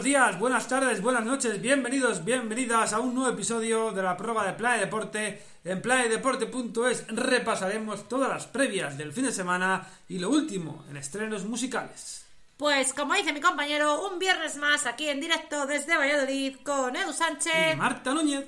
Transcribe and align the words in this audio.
Buenos 0.00 0.18
días, 0.18 0.38
buenas 0.38 0.66
tardes, 0.66 1.02
buenas 1.02 1.26
noches, 1.26 1.60
bienvenidos, 1.60 2.24
bienvenidas 2.24 2.94
a 2.94 3.00
un 3.00 3.14
nuevo 3.14 3.34
episodio 3.34 3.92
de 3.92 4.02
la 4.02 4.16
prueba 4.16 4.46
de 4.46 4.54
Playa 4.54 4.80
Deporte. 4.80 5.42
En 5.62 5.82
playadeporte.es 5.82 7.06
repasaremos 7.08 8.08
todas 8.08 8.30
las 8.30 8.46
previas 8.46 8.96
del 8.96 9.12
fin 9.12 9.24
de 9.24 9.32
semana 9.32 9.86
y 10.08 10.18
lo 10.18 10.30
último 10.30 10.86
en 10.88 10.96
estrenos 10.96 11.44
musicales. 11.44 12.24
Pues 12.56 12.94
como 12.94 13.12
dice 13.12 13.34
mi 13.34 13.42
compañero, 13.42 14.06
un 14.06 14.18
viernes 14.18 14.56
más 14.56 14.86
aquí 14.86 15.06
en 15.06 15.20
directo 15.20 15.66
desde 15.66 15.98
Valladolid 15.98 16.56
con 16.62 16.96
Edu 16.96 17.12
Sánchez. 17.12 17.74
Y 17.74 17.76
Marta 17.76 18.14
Núñez. 18.14 18.46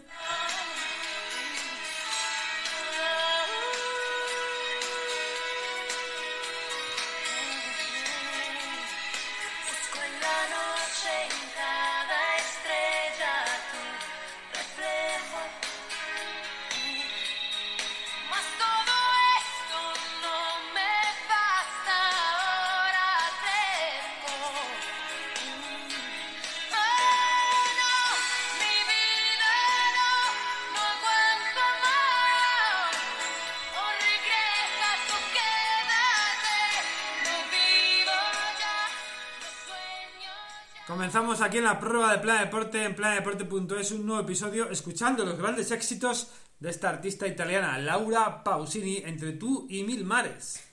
Comenzamos 41.13 41.43
aquí 41.43 41.59
en 41.59 41.65
la 41.65 41.79
prueba 41.79 42.11
de 42.11 42.21
Playa 42.21 42.47
Deporte 42.47 42.83
en 42.83 42.95
playadeporte.es 42.95 43.93
un 43.93 44.07
nuevo 44.07 44.23
episodio 44.23 44.71
escuchando 44.71 45.27
los 45.27 45.37
grandes 45.37 45.71
éxitos 45.71 46.31
de 46.59 46.71
esta 46.71 46.89
artista 46.89 47.27
italiana, 47.27 47.77
Laura 47.77 48.43
Pausini, 48.43 49.03
entre 49.05 49.33
tú 49.33 49.67
y 49.69 49.83
mil 49.83 50.07
mares. 50.07 50.72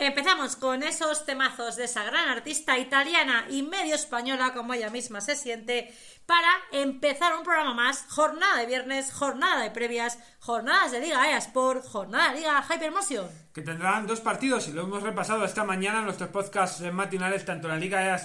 Empezamos 0.00 0.56
con 0.56 0.82
esos 0.82 1.26
temazos 1.26 1.76
de 1.76 1.84
esa 1.84 2.02
gran 2.04 2.30
artista 2.30 2.78
italiana 2.78 3.44
y 3.50 3.62
medio 3.62 3.94
española, 3.94 4.54
como 4.54 4.72
ella 4.72 4.88
misma 4.88 5.20
se 5.20 5.36
siente, 5.36 5.94
para 6.24 6.48
empezar 6.72 7.36
un 7.36 7.44
programa 7.44 7.74
más, 7.74 8.06
jornada 8.08 8.56
de 8.56 8.64
viernes, 8.64 9.12
jornada 9.12 9.62
de 9.62 9.70
previas, 9.70 10.18
jornadas 10.38 10.92
de 10.92 11.00
Liga 11.00 11.36
Sport, 11.36 11.84
jornada 11.84 12.32
de 12.32 12.38
Liga 12.38 12.64
Hypermotion. 12.66 13.28
que 13.52 13.60
tendrán 13.60 14.06
dos 14.06 14.20
partidos 14.20 14.68
y 14.68 14.72
lo 14.72 14.84
hemos 14.84 15.02
repasado 15.02 15.44
esta 15.44 15.64
mañana 15.64 15.98
en 15.98 16.06
nuestros 16.06 16.30
podcasts 16.30 16.80
matinales, 16.94 17.44
tanto 17.44 17.68
la 17.68 17.76
Liga 17.76 18.02
EA 18.02 18.18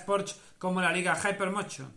como 0.57 0.79
la 0.79 0.93
Liga 0.93 1.13
Hypermotion. 1.13 1.93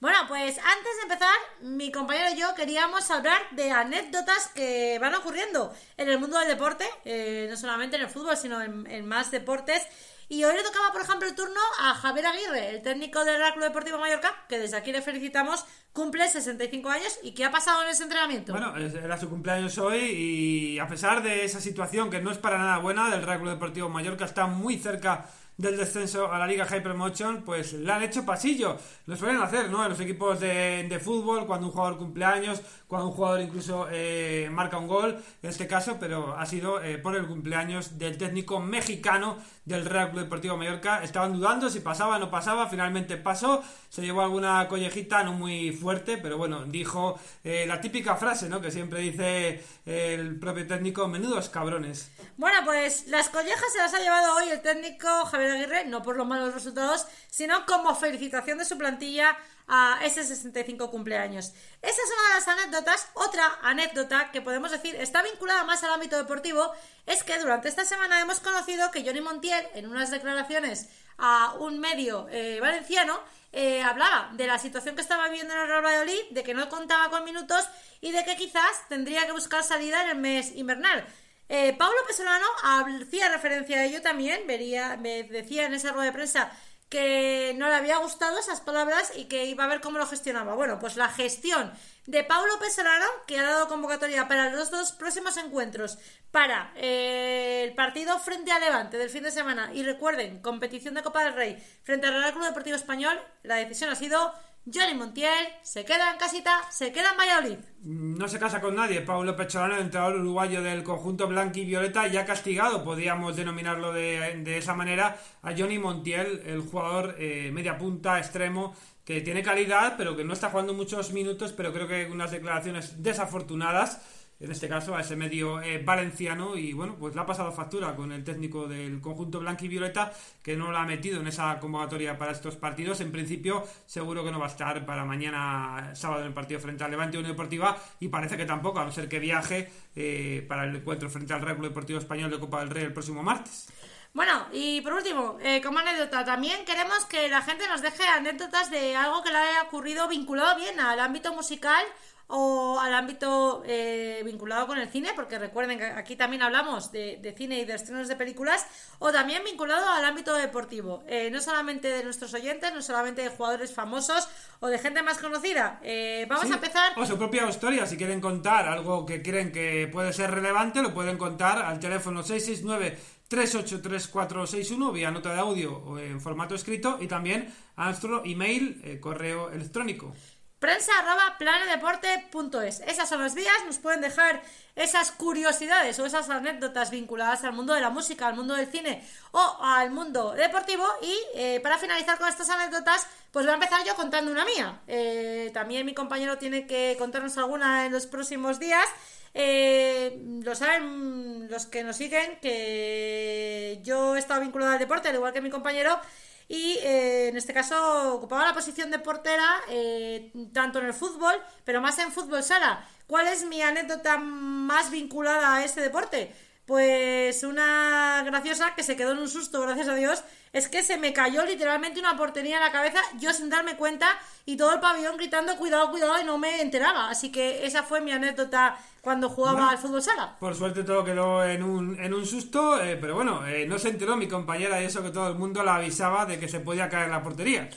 Bueno, 0.00 0.18
pues 0.28 0.58
antes 0.58 0.96
de 0.96 1.02
empezar, 1.02 1.34
mi 1.60 1.90
compañero 1.90 2.30
y 2.32 2.38
yo 2.38 2.54
queríamos 2.54 3.10
hablar 3.10 3.40
de 3.50 3.72
anécdotas 3.72 4.46
que 4.54 4.96
van 5.00 5.12
ocurriendo 5.16 5.74
en 5.96 6.08
el 6.08 6.20
mundo 6.20 6.38
del 6.38 6.46
deporte, 6.46 6.84
eh, 7.04 7.48
no 7.50 7.56
solamente 7.56 7.96
en 7.96 8.02
el 8.02 8.08
fútbol, 8.08 8.36
sino 8.36 8.62
en, 8.62 9.06
más 9.06 9.32
deportes. 9.32 9.82
Y 10.28 10.44
hoy 10.44 10.54
le 10.54 10.62
tocaba, 10.62 10.92
por 10.92 11.00
ejemplo, 11.00 11.26
el 11.26 11.34
turno 11.34 11.60
a 11.80 11.94
Javier 11.94 12.26
Aguirre, 12.26 12.70
el 12.70 12.82
técnico 12.82 13.24
del 13.24 13.38
Real 13.38 13.54
Club 13.54 13.64
Deportivo 13.64 13.98
Mallorca, 13.98 14.44
que 14.48 14.58
desde 14.58 14.76
aquí 14.76 14.92
le 14.92 15.02
felicitamos, 15.02 15.64
cumple 15.92 16.28
65 16.28 16.88
años. 16.90 17.18
¿Y 17.24 17.32
qué 17.32 17.44
ha 17.44 17.50
pasado 17.50 17.82
en 17.82 17.88
ese 17.88 18.04
entrenamiento? 18.04 18.52
Bueno, 18.52 18.76
era 18.76 19.18
su 19.18 19.28
cumpleaños 19.28 19.78
hoy 19.78 19.98
y 19.98 20.78
a 20.78 20.86
pesar 20.86 21.24
de 21.24 21.44
esa 21.44 21.60
situación 21.60 22.08
que 22.08 22.20
no 22.20 22.30
es 22.30 22.38
para 22.38 22.58
nada 22.58 22.78
buena 22.78 23.10
del 23.10 23.24
Real 23.24 23.38
Club 23.38 23.50
Deportivo 23.50 23.88
Mallorca, 23.88 24.26
está 24.26 24.46
muy 24.46 24.78
cerca 24.78 25.28
del 25.58 25.76
descenso 25.76 26.32
a 26.32 26.38
la 26.38 26.46
Liga 26.46 26.64
Hypermotion, 26.64 27.42
pues 27.42 27.72
le 27.72 27.92
han 27.92 28.02
hecho 28.02 28.24
pasillo. 28.24 28.78
Lo 29.06 29.16
suelen 29.16 29.42
hacer, 29.42 29.68
¿no? 29.70 29.82
En 29.82 29.90
los 29.90 30.00
equipos 30.00 30.38
de, 30.40 30.86
de 30.88 31.00
fútbol, 31.00 31.46
cuando 31.46 31.66
un 31.66 31.72
jugador 31.72 31.98
cumpleaños, 31.98 32.62
cuando 32.88 33.08
un 33.08 33.14
jugador 33.14 33.40
incluso 33.42 33.86
eh, 33.90 34.48
marca 34.50 34.78
un 34.78 34.88
gol, 34.88 35.22
en 35.42 35.50
este 35.50 35.66
caso, 35.66 35.98
pero 36.00 36.34
ha 36.36 36.46
sido 36.46 36.82
eh, 36.82 36.96
por 36.96 37.14
el 37.14 37.26
cumpleaños 37.26 37.98
del 37.98 38.16
técnico 38.16 38.60
mexicano 38.60 39.36
del 39.66 39.84
Real 39.84 40.10
Club 40.10 40.22
Deportivo 40.22 40.56
Mallorca. 40.56 41.04
Estaban 41.04 41.34
dudando 41.34 41.68
si 41.68 41.80
pasaba 41.80 42.16
o 42.16 42.18
no 42.18 42.30
pasaba, 42.30 42.66
finalmente 42.68 43.18
pasó, 43.18 43.62
se 43.90 44.00
llevó 44.00 44.22
alguna 44.22 44.66
collejita, 44.68 45.22
no 45.22 45.34
muy 45.34 45.72
fuerte, 45.72 46.16
pero 46.16 46.38
bueno, 46.38 46.64
dijo 46.64 47.20
eh, 47.44 47.66
la 47.68 47.80
típica 47.80 48.16
frase, 48.16 48.48
¿no? 48.48 48.62
Que 48.62 48.70
siempre 48.70 49.00
dice 49.00 49.62
eh, 49.84 50.14
el 50.14 50.40
propio 50.40 50.66
técnico, 50.66 51.06
menudos 51.08 51.50
cabrones. 51.50 52.10
Bueno, 52.38 52.58
pues 52.64 53.06
las 53.08 53.28
collejas 53.28 53.70
se 53.70 53.78
las 53.78 53.92
ha 53.92 54.00
llevado 54.00 54.34
hoy 54.36 54.48
el 54.48 54.62
técnico 54.62 55.08
Javier 55.26 55.50
Aguirre, 55.50 55.84
no 55.84 56.02
por 56.02 56.16
los 56.16 56.26
malos 56.26 56.54
resultados, 56.54 57.06
sino 57.28 57.66
como 57.66 57.94
felicitación 57.94 58.56
de 58.56 58.64
su 58.64 58.78
plantilla 58.78 59.36
a 59.68 60.00
ese 60.02 60.24
65 60.24 60.90
cumpleaños. 60.90 61.52
Esa 61.82 62.02
es 62.02 62.10
una 62.12 62.28
de 62.28 62.34
las 62.34 62.48
anécdotas. 62.48 63.08
Otra 63.14 63.58
anécdota 63.62 64.30
que 64.32 64.40
podemos 64.40 64.70
decir 64.70 64.96
está 64.96 65.22
vinculada 65.22 65.64
más 65.64 65.84
al 65.84 65.92
ámbito 65.92 66.16
deportivo 66.16 66.72
es 67.06 67.22
que 67.22 67.38
durante 67.38 67.68
esta 67.68 67.84
semana 67.84 68.20
hemos 68.20 68.40
conocido 68.40 68.90
que 68.90 69.04
Johnny 69.04 69.20
Montiel, 69.20 69.66
en 69.74 69.86
unas 69.88 70.10
declaraciones 70.10 70.88
a 71.18 71.54
un 71.58 71.78
medio 71.78 72.26
eh, 72.30 72.58
valenciano, 72.60 73.20
eh, 73.52 73.82
hablaba 73.82 74.30
de 74.34 74.46
la 74.46 74.58
situación 74.58 74.94
que 74.94 75.02
estaba 75.02 75.28
viviendo 75.28 75.54
en 75.54 75.60
el 75.60 75.68
Real 75.68 75.84
Valladolid, 75.84 76.30
de 76.30 76.42
que 76.42 76.54
no 76.54 76.68
contaba 76.68 77.10
con 77.10 77.24
minutos 77.24 77.68
y 78.00 78.12
de 78.12 78.24
que 78.24 78.36
quizás 78.36 78.88
tendría 78.88 79.26
que 79.26 79.32
buscar 79.32 79.62
salida 79.64 80.02
en 80.04 80.10
el 80.10 80.16
mes 80.16 80.54
invernal. 80.54 81.06
Eh, 81.50 81.74
Pablo 81.78 81.96
Pesolano 82.06 82.46
hacía 82.62 83.30
referencia 83.30 83.78
a 83.78 83.84
ello 83.84 84.02
también, 84.02 84.46
vería, 84.46 84.98
me 84.98 85.22
decía 85.22 85.64
en 85.64 85.72
esa 85.72 85.92
rueda 85.92 86.06
de 86.06 86.12
prensa 86.12 86.52
que 86.88 87.54
no 87.56 87.68
le 87.68 87.74
había 87.74 87.98
gustado 87.98 88.38
esas 88.38 88.60
palabras 88.60 89.12
y 89.14 89.24
que 89.24 89.44
iba 89.44 89.64
a 89.64 89.68
ver 89.68 89.80
cómo 89.80 89.98
lo 89.98 90.06
gestionaba. 90.06 90.54
Bueno, 90.54 90.78
pues 90.78 90.96
la 90.96 91.08
gestión 91.08 91.72
de 92.06 92.24
Paulo 92.24 92.58
Pesolano, 92.58 93.06
que 93.26 93.38
ha 93.38 93.42
dado 93.42 93.68
convocatoria 93.68 94.28
para 94.28 94.50
los 94.50 94.70
dos 94.70 94.92
próximos 94.92 95.36
encuentros, 95.36 95.98
para 96.30 96.72
eh, 96.76 97.64
el 97.64 97.74
partido 97.74 98.18
frente 98.18 98.52
a 98.52 98.58
Levante 98.58 98.96
del 98.96 99.10
fin 99.10 99.22
de 99.22 99.30
semana 99.30 99.70
y 99.74 99.82
recuerden, 99.82 100.40
competición 100.40 100.94
de 100.94 101.02
Copa 101.02 101.24
del 101.24 101.34
Rey 101.34 101.62
frente 101.82 102.06
al 102.06 102.14
Real 102.14 102.32
Club 102.32 102.46
Deportivo 102.46 102.76
Español, 102.76 103.20
la 103.42 103.56
decisión 103.56 103.90
ha 103.90 103.96
sido 103.96 104.32
Johnny 104.72 104.94
Montiel, 104.94 105.46
se 105.62 105.84
queda 105.84 106.12
en 106.12 106.18
casita, 106.18 106.60
se 106.70 106.92
queda 106.92 107.12
en 107.12 107.18
Valladolid. 107.18 107.58
No 107.82 108.28
se 108.28 108.38
casa 108.38 108.60
con 108.60 108.74
nadie. 108.74 109.00
Paulo 109.00 109.36
Pecholano, 109.36 109.76
el 109.76 109.82
entrenador 109.82 110.16
uruguayo 110.16 110.62
del 110.62 110.82
conjunto 110.82 111.26
blanco 111.26 111.58
y 111.58 111.64
violeta, 111.64 112.06
ya 112.08 112.26
castigado, 112.26 112.84
podríamos 112.84 113.36
denominarlo 113.36 113.92
de, 113.92 114.42
de 114.42 114.58
esa 114.58 114.74
manera, 114.74 115.16
a 115.42 115.52
Johnny 115.56 115.78
Montiel, 115.78 116.42
el 116.44 116.60
jugador 116.60 117.16
eh, 117.18 117.50
media 117.52 117.78
punta, 117.78 118.18
extremo, 118.18 118.74
que 119.04 119.22
tiene 119.22 119.42
calidad, 119.42 119.94
pero 119.96 120.16
que 120.16 120.24
no 120.24 120.34
está 120.34 120.50
jugando 120.50 120.74
muchos 120.74 121.12
minutos, 121.12 121.52
pero 121.52 121.72
creo 121.72 121.88
que 121.88 122.06
unas 122.10 122.30
declaraciones 122.30 123.02
desafortunadas 123.02 124.02
en 124.40 124.52
este 124.52 124.68
caso 124.68 124.94
a 124.94 125.00
ese 125.00 125.16
medio 125.16 125.60
eh, 125.60 125.82
valenciano 125.84 126.56
y 126.56 126.72
bueno, 126.72 126.96
pues 126.98 127.14
le 127.14 127.20
ha 127.20 127.26
pasado 127.26 127.50
factura 127.50 127.96
con 127.96 128.12
el 128.12 128.22
técnico 128.22 128.68
del 128.68 129.00
conjunto 129.00 129.40
blanco 129.40 129.64
y 129.64 129.68
violeta 129.68 130.12
que 130.42 130.56
no 130.56 130.70
lo 130.70 130.78
ha 130.78 130.86
metido 130.86 131.20
en 131.20 131.26
esa 131.26 131.58
convocatoria 131.58 132.16
para 132.16 132.32
estos 132.32 132.56
partidos. 132.56 133.00
En 133.00 133.10
principio 133.10 133.66
seguro 133.86 134.24
que 134.24 134.30
no 134.30 134.38
va 134.38 134.46
a 134.46 134.50
estar 134.50 134.86
para 134.86 135.04
mañana 135.04 135.90
sábado 135.94 136.20
en 136.20 136.28
el 136.28 136.34
partido 136.34 136.60
frente 136.60 136.84
al 136.84 136.90
Levante 136.90 137.18
Unión 137.18 137.32
Deportiva 137.32 137.76
y 137.98 138.08
parece 138.08 138.36
que 138.36 138.44
tampoco, 138.44 138.78
a 138.78 138.84
no 138.84 138.92
ser 138.92 139.08
que 139.08 139.18
viaje 139.18 139.70
eh, 139.96 140.44
para 140.48 140.64
el 140.64 140.76
encuentro 140.76 141.10
frente 141.10 141.32
al 141.32 141.40
Real 141.40 141.56
Club 141.56 141.68
Deportivo 141.68 141.98
Español 141.98 142.30
de 142.30 142.38
Copa 142.38 142.60
del 142.60 142.70
Rey 142.70 142.84
el 142.84 142.92
próximo 142.92 143.22
martes. 143.22 143.68
Bueno, 144.14 144.46
y 144.52 144.80
por 144.80 144.94
último, 144.94 145.36
eh, 145.42 145.60
como 145.62 145.80
anécdota, 145.80 146.24
también 146.24 146.64
queremos 146.64 147.04
que 147.04 147.28
la 147.28 147.42
gente 147.42 147.68
nos 147.68 147.82
deje 147.82 148.04
anécdotas 148.04 148.70
de 148.70 148.96
algo 148.96 149.22
que 149.22 149.30
le 149.30 149.36
haya 149.36 149.62
ocurrido 149.62 150.08
vinculado 150.08 150.56
bien 150.56 150.80
al 150.80 150.98
ámbito 151.00 151.34
musical 151.34 151.84
o 152.28 152.78
al 152.78 152.94
ámbito 152.94 153.62
eh, 153.66 154.20
vinculado 154.24 154.66
con 154.66 154.78
el 154.78 154.88
cine, 154.90 155.10
porque 155.16 155.38
recuerden 155.38 155.78
que 155.78 155.86
aquí 155.86 156.14
también 156.14 156.42
hablamos 156.42 156.92
de, 156.92 157.18
de 157.22 157.32
cine 157.32 157.58
y 157.60 157.64
de 157.64 157.74
estrenos 157.74 158.06
de 158.06 158.16
películas, 158.16 158.66
o 158.98 159.10
también 159.10 159.42
vinculado 159.44 159.88
al 159.88 160.04
ámbito 160.04 160.34
deportivo, 160.34 161.02
eh, 161.06 161.30
no 161.30 161.40
solamente 161.40 161.88
de 161.88 162.04
nuestros 162.04 162.34
oyentes, 162.34 162.72
no 162.74 162.82
solamente 162.82 163.22
de 163.22 163.30
jugadores 163.30 163.72
famosos 163.74 164.28
o 164.60 164.68
de 164.68 164.78
gente 164.78 165.02
más 165.02 165.18
conocida. 165.18 165.80
Eh, 165.82 166.26
vamos 166.28 166.46
Sí, 166.46 166.52
a 166.52 166.56
empezar. 166.56 166.92
O 166.98 167.06
su 167.06 167.16
propia 167.16 167.48
historia, 167.48 167.86
si 167.86 167.96
quieren 167.96 168.20
contar 168.20 168.68
algo 168.68 169.06
que 169.06 169.22
creen 169.22 169.50
que 169.50 169.88
puede 169.90 170.12
ser 170.12 170.30
relevante, 170.30 170.82
lo 170.82 170.92
pueden 170.92 171.16
contar 171.16 171.58
al 171.62 171.80
teléfono 171.80 172.22
669 172.22 172.98
383461 173.28 174.92
vía 174.92 175.10
nota 175.10 175.32
de 175.32 175.40
audio 175.40 175.76
o 175.76 175.98
en 175.98 176.20
formato 176.20 176.54
escrito 176.54 176.98
y 177.00 177.06
también 177.06 177.52
a 177.76 177.86
nuestro 177.86 178.22
email, 178.24 178.80
eh, 178.84 179.00
correo 179.00 179.50
electrónico. 179.50 180.14
Prensa 180.58 180.90
arroba 180.98 181.36
planedeporte.es. 181.38 182.80
Esas 182.80 183.08
son 183.08 183.20
las 183.22 183.36
vías, 183.36 183.54
nos 183.66 183.78
pueden 183.78 184.00
dejar 184.00 184.42
esas 184.74 185.12
curiosidades 185.12 185.96
o 186.00 186.06
esas 186.06 186.28
anécdotas 186.30 186.90
vinculadas 186.90 187.44
al 187.44 187.52
mundo 187.52 187.74
de 187.74 187.80
la 187.80 187.90
música, 187.90 188.26
al 188.26 188.34
mundo 188.34 188.54
del 188.54 188.66
cine 188.66 189.04
o 189.30 189.58
al 189.60 189.92
mundo 189.92 190.32
deportivo. 190.32 190.84
Y 191.00 191.16
eh, 191.36 191.60
para 191.60 191.78
finalizar 191.78 192.18
con 192.18 192.28
estas 192.28 192.50
anécdotas, 192.50 193.06
pues 193.30 193.46
voy 193.46 193.52
a 193.52 193.54
empezar 193.54 193.84
yo 193.86 193.94
contando 193.94 194.32
una 194.32 194.44
mía. 194.44 194.80
Eh, 194.88 195.52
también 195.54 195.86
mi 195.86 195.94
compañero 195.94 196.38
tiene 196.38 196.66
que 196.66 196.96
contarnos 196.98 197.38
alguna 197.38 197.86
en 197.86 197.92
los 197.92 198.06
próximos 198.06 198.58
días. 198.58 198.86
Eh, 199.34 200.20
lo 200.42 200.56
saben 200.56 201.48
los 201.48 201.66
que 201.66 201.84
nos 201.84 201.96
siguen 201.96 202.38
que 202.42 203.80
yo 203.84 204.16
he 204.16 204.18
estado 204.18 204.40
vinculada 204.40 204.72
al 204.72 204.78
deporte, 204.80 205.08
al 205.08 205.14
igual 205.14 205.32
que 205.32 205.40
mi 205.40 205.50
compañero, 205.50 206.00
y 206.48 206.78
eh, 206.82 207.28
en 207.28 207.36
este 207.36 207.52
caso 207.52 208.14
ocupaba 208.14 208.46
la 208.46 208.54
posición 208.54 208.90
de 208.90 208.98
portera 208.98 209.60
eh, 209.68 210.32
tanto 210.54 210.78
en 210.78 210.86
el 210.86 210.94
fútbol, 210.94 211.34
pero 211.64 211.82
más 211.82 211.98
en 211.98 212.10
fútbol 212.10 212.42
sala. 212.42 212.88
¿Cuál 213.06 213.28
es 213.28 213.44
mi 213.46 213.60
anécdota 213.60 214.16
más 214.16 214.90
vinculada 214.90 215.56
a 215.56 215.64
este 215.64 215.82
deporte? 215.82 216.34
Pues 216.64 217.44
una 217.44 218.22
graciosa 218.24 218.74
que 218.74 218.82
se 218.82 218.96
quedó 218.96 219.12
en 219.12 219.18
un 219.18 219.28
susto, 219.28 219.60
gracias 219.60 219.88
a 219.88 219.94
Dios, 219.94 220.22
es 220.52 220.68
que 220.68 220.82
se 220.82 220.96
me 220.98 221.12
cayó 221.12 221.44
literalmente 221.44 222.00
una 222.00 222.16
portería 222.16 222.56
en 222.56 222.62
la 222.62 222.72
cabeza, 222.72 223.00
yo 223.18 223.32
sin 223.32 223.50
darme 223.50 223.76
cuenta, 223.76 224.06
y 224.46 224.56
todo 224.56 224.72
el 224.74 224.80
pabellón 224.80 225.16
gritando 225.16 225.56
cuidado, 225.56 225.90
cuidado, 225.90 226.20
y 226.20 226.24
no 226.24 226.38
me 226.38 226.60
enteraba. 226.60 227.10
Así 227.10 227.30
que 227.30 227.66
esa 227.66 227.82
fue 227.82 228.00
mi 228.00 228.12
anécdota 228.12 228.76
cuando 229.02 229.28
jugaba 229.28 229.56
Bueno. 229.58 229.70
al 229.70 229.78
fútbol 229.78 230.02
sala. 230.02 230.36
Por 230.40 230.54
suerte 230.54 230.84
todo 230.84 231.04
quedó 231.04 231.44
en 231.44 231.62
un, 231.62 231.98
en 232.00 232.12
un 232.14 232.26
susto, 232.26 232.82
eh, 232.82 232.96
pero 233.00 233.14
bueno, 233.14 233.46
eh, 233.46 233.66
no 233.66 233.78
se 233.78 233.88
enteró 233.90 234.16
mi 234.16 234.28
compañera 234.28 234.80
y 234.82 234.86
eso 234.86 235.02
que 235.02 235.10
todo 235.10 235.28
el 235.28 235.34
mundo 235.34 235.62
la 235.62 235.76
avisaba 235.76 236.26
de 236.26 236.38
que 236.38 236.48
se 236.48 236.60
podía 236.60 236.88
caer 236.88 237.10
la 237.10 237.22
portería. 237.22 237.68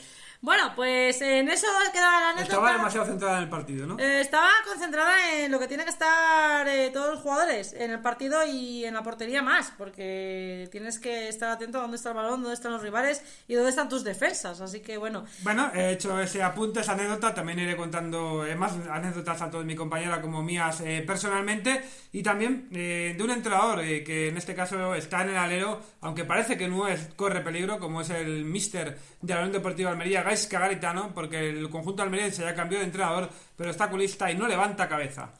Bueno, 0.44 0.72
pues 0.74 1.22
en 1.22 1.48
eso 1.48 1.68
queda 1.92 2.20
la 2.20 2.28
anécdota. 2.30 2.42
Estaba 2.42 2.72
demasiado 2.72 3.06
centrada 3.06 3.36
en 3.36 3.44
el 3.44 3.48
partido, 3.48 3.86
¿no? 3.86 3.96
Eh, 4.00 4.20
estaba 4.20 4.48
concentrada 4.66 5.36
en 5.36 5.52
lo 5.52 5.60
que 5.60 5.68
tiene 5.68 5.84
que 5.84 5.90
estar 5.90 6.66
eh, 6.66 6.90
todos 6.92 7.14
los 7.14 7.20
jugadores, 7.20 7.72
en 7.74 7.92
el 7.92 8.00
partido 8.00 8.44
y 8.44 8.84
en 8.84 8.94
la 8.94 9.04
portería 9.04 9.40
más, 9.40 9.72
porque 9.78 10.68
tienes 10.72 10.98
que 10.98 11.28
estar 11.28 11.48
atento 11.48 11.78
a 11.78 11.82
dónde 11.82 11.96
está 11.96 12.08
el 12.08 12.16
balón, 12.16 12.42
dónde 12.42 12.54
están 12.54 12.72
los 12.72 12.82
rivales 12.82 13.22
y 13.46 13.54
dónde 13.54 13.70
están 13.70 13.88
tus 13.88 14.02
defensas. 14.02 14.60
Así 14.60 14.80
que 14.80 14.96
bueno, 14.96 15.24
Bueno, 15.44 15.70
he 15.76 15.92
hecho 15.92 16.20
ese 16.20 16.42
apunte, 16.42 16.80
esa 16.80 16.94
anécdota, 16.94 17.32
también 17.32 17.60
iré 17.60 17.76
contando 17.76 18.44
eh, 18.44 18.56
más 18.56 18.72
anécdotas 18.90 19.38
tanto 19.38 19.60
de 19.60 19.64
mi 19.64 19.76
compañera 19.76 20.20
como 20.20 20.42
mías 20.42 20.80
eh, 20.80 21.04
personalmente 21.06 21.84
y 22.10 22.24
también 22.24 22.68
de 22.68 23.16
un 23.22 23.30
entrenador 23.30 23.80
que 23.80 24.28
en 24.28 24.36
este 24.36 24.56
caso 24.56 24.96
está 24.96 25.22
en 25.22 25.28
el 25.30 25.36
alero, 25.36 25.80
aunque 26.00 26.24
parece 26.24 26.58
que 26.58 26.66
no 26.66 26.88
es 26.88 27.10
corre 27.14 27.42
peligro, 27.42 27.78
como 27.78 28.00
es 28.00 28.10
el 28.10 28.44
mister 28.44 28.98
de 29.20 29.34
la 29.34 29.40
Unión 29.40 29.52
Deportiva 29.52 29.90
Almería, 29.92 30.31
Gaisca 30.32 30.58
Garitano, 30.58 31.12
porque 31.14 31.50
el 31.50 31.68
conjunto 31.70 32.02
almeriense 32.02 32.42
ya 32.42 32.54
cambió 32.54 32.78
de 32.78 32.84
entrenador, 32.84 33.30
pero 33.56 33.70
está 33.70 33.88
culista 33.90 34.30
y 34.30 34.34
no 34.36 34.46
levanta 34.48 34.88
cabeza. 34.88 35.30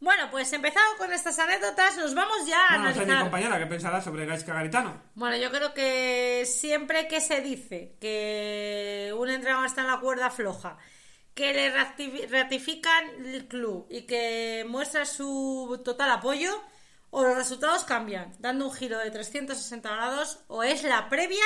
bueno, 0.00 0.30
pues 0.30 0.50
empezado 0.52 0.96
con 0.96 1.12
estas 1.12 1.38
anécdotas, 1.38 1.96
nos 1.98 2.14
vamos 2.14 2.46
ya 2.46 2.68
a 2.68 2.78
no 2.78 2.88
sé 2.88 2.94
mi 2.94 3.02
analizar. 3.04 3.22
compañera 3.22 3.58
qué 3.58 3.66
pensará 3.66 4.00
sobre 4.00 4.24
Gaisca 4.26 4.54
Garitano. 4.54 5.02
Bueno, 5.14 5.36
yo 5.36 5.50
creo 5.50 5.74
que 5.74 6.44
siempre 6.46 7.06
que 7.08 7.20
se 7.20 7.40
dice 7.42 7.96
que 8.00 9.12
un 9.16 9.28
entrenador 9.28 9.66
está 9.66 9.82
en 9.82 9.88
la 9.88 10.00
cuerda 10.00 10.30
floja, 10.30 10.78
que 11.34 11.52
le 11.52 11.74
ratifi- 11.74 12.28
ratifican 12.30 13.04
el 13.26 13.46
club 13.46 13.86
y 13.90 14.02
que 14.02 14.64
muestra 14.68 15.04
su 15.04 15.80
total 15.84 16.10
apoyo, 16.12 16.50
o 17.10 17.24
los 17.24 17.36
resultados 17.36 17.84
cambian, 17.84 18.32
dando 18.38 18.66
un 18.68 18.72
giro 18.72 18.98
de 18.98 19.10
360 19.10 19.88
grados, 19.90 20.44
o 20.48 20.62
es 20.62 20.82
la 20.84 21.08
previa 21.08 21.44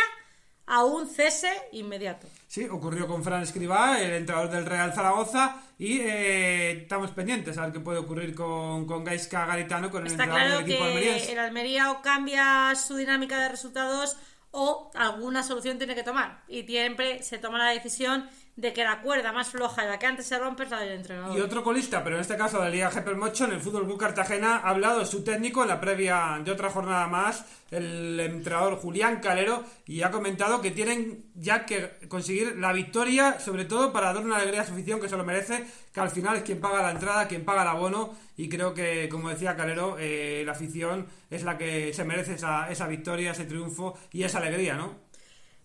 a 0.67 0.85
un 0.85 1.07
cese 1.07 1.51
inmediato. 1.73 2.27
Sí, 2.47 2.65
ocurrió 2.65 3.07
con 3.07 3.23
Fran 3.23 3.43
Escribá, 3.43 4.01
el 4.01 4.13
entrenador 4.13 4.51
del 4.51 4.67
Real 4.67 4.93
Zaragoza, 4.95 5.61
y 5.79 6.01
eh, 6.01 6.83
estamos 6.83 7.11
pendientes 7.11 7.59
a 7.59 7.63
ver 7.63 7.73
qué 7.73 7.81
puede 7.81 7.99
ocurrir 7.99 8.35
con, 8.35 8.87
con 8.87 9.05
Gaisca 9.05 9.47
Garitano, 9.47 9.91
con 9.91 10.03
el 10.03 10.13
Está 10.13 10.25
entrenador 10.25 10.65
claro 10.65 10.67
del 10.67 10.73
equipo 10.73 11.27
que 11.27 11.33
el 11.33 11.39
Almería 11.39 11.91
o 11.91 12.03
cambia 12.03 12.75
su 12.75 12.97
dinámica 12.97 13.41
de 13.43 13.49
resultados 13.51 14.17
o 14.57 14.91
alguna 14.95 15.43
solución 15.43 15.79
tiene 15.79 15.95
que 15.95 16.05
tomar. 16.05 16.45
Y 16.49 16.63
siempre 16.63 17.23
se 17.23 17.39
toma 17.39 17.59
la 17.59 17.71
decisión 17.71 18.29
de 18.57 18.73
que 18.73 18.85
la 18.85 19.01
cuerda 19.01 19.33
más 19.33 19.51
floja 19.51 19.85
y 19.85 19.89
la 19.89 19.99
que 19.99 20.07
antes 20.07 20.27
se 20.27 20.39
rompe 20.39 20.63
es 20.63 20.71
la 20.71 20.81
del 20.81 20.93
entrenador. 20.93 21.37
Y 21.37 21.41
otro 21.41 21.65
colista, 21.65 22.05
pero 22.05 22.17
en 22.17 22.23
este 22.23 22.37
caso 22.37 22.59
de 22.59 22.65
la 22.65 22.71
Liga 22.71 22.91
Mocho, 23.17 23.47
en 23.47 23.53
el 23.53 23.61
Fútbol 23.61 23.85
Club 23.85 23.99
Cartagena, 23.99 24.59
ha 24.59 24.71
hablado 24.71 25.05
su 25.05 25.25
técnico 25.25 25.63
en 25.63 25.69
la 25.69 25.81
previa 25.81 26.41
de 26.45 26.53
otra 26.53 26.71
jornada 26.71 27.09
más, 27.09 27.45
el 27.73 28.19
entrenador 28.21 28.77
Julián 28.77 29.21
Calero, 29.21 29.65
y 29.87 30.03
ha 30.03 30.13
comentado 30.13 30.61
que 30.61 30.71
tienen 30.71 31.25
ya 31.35 31.67
que 31.67 31.99
conseguir 32.09 32.57
la 32.57 32.73
victoria, 32.73 33.41
sobre 33.41 33.65
todo 33.65 33.93
para 33.93 34.13
dar 34.13 34.25
una 34.25 34.37
alegría 34.37 34.61
a 34.61 34.65
su 34.65 34.73
afición 34.73 35.01
que 35.01 35.09
se 35.09 35.17
lo 35.17 35.25
merece, 35.25 35.67
que 35.93 36.01
al 36.01 36.11
final 36.11 36.37
es 36.37 36.43
quien 36.45 36.61
paga 36.61 36.83
la 36.83 36.93
entrada, 36.93 37.27
quien 37.27 37.45
paga 37.45 37.63
el 37.63 37.69
abono, 37.69 38.15
y 38.37 38.49
creo 38.49 38.73
que, 38.73 39.09
como 39.09 39.31
decía 39.31 39.57
Calero, 39.57 39.97
eh, 39.99 40.45
la 40.47 40.53
afición 40.53 41.07
es 41.29 41.43
la 41.43 41.59
que 41.59 41.93
se 41.93 42.05
merece 42.05 42.35
esa, 42.35 42.71
esa 42.71 42.87
victoria, 42.87 43.33
ese 43.33 43.47
triunfo 43.47 43.99
y 44.13 44.23
esa 44.23 44.39
alegría, 44.39 44.75
¿no? 44.75 45.04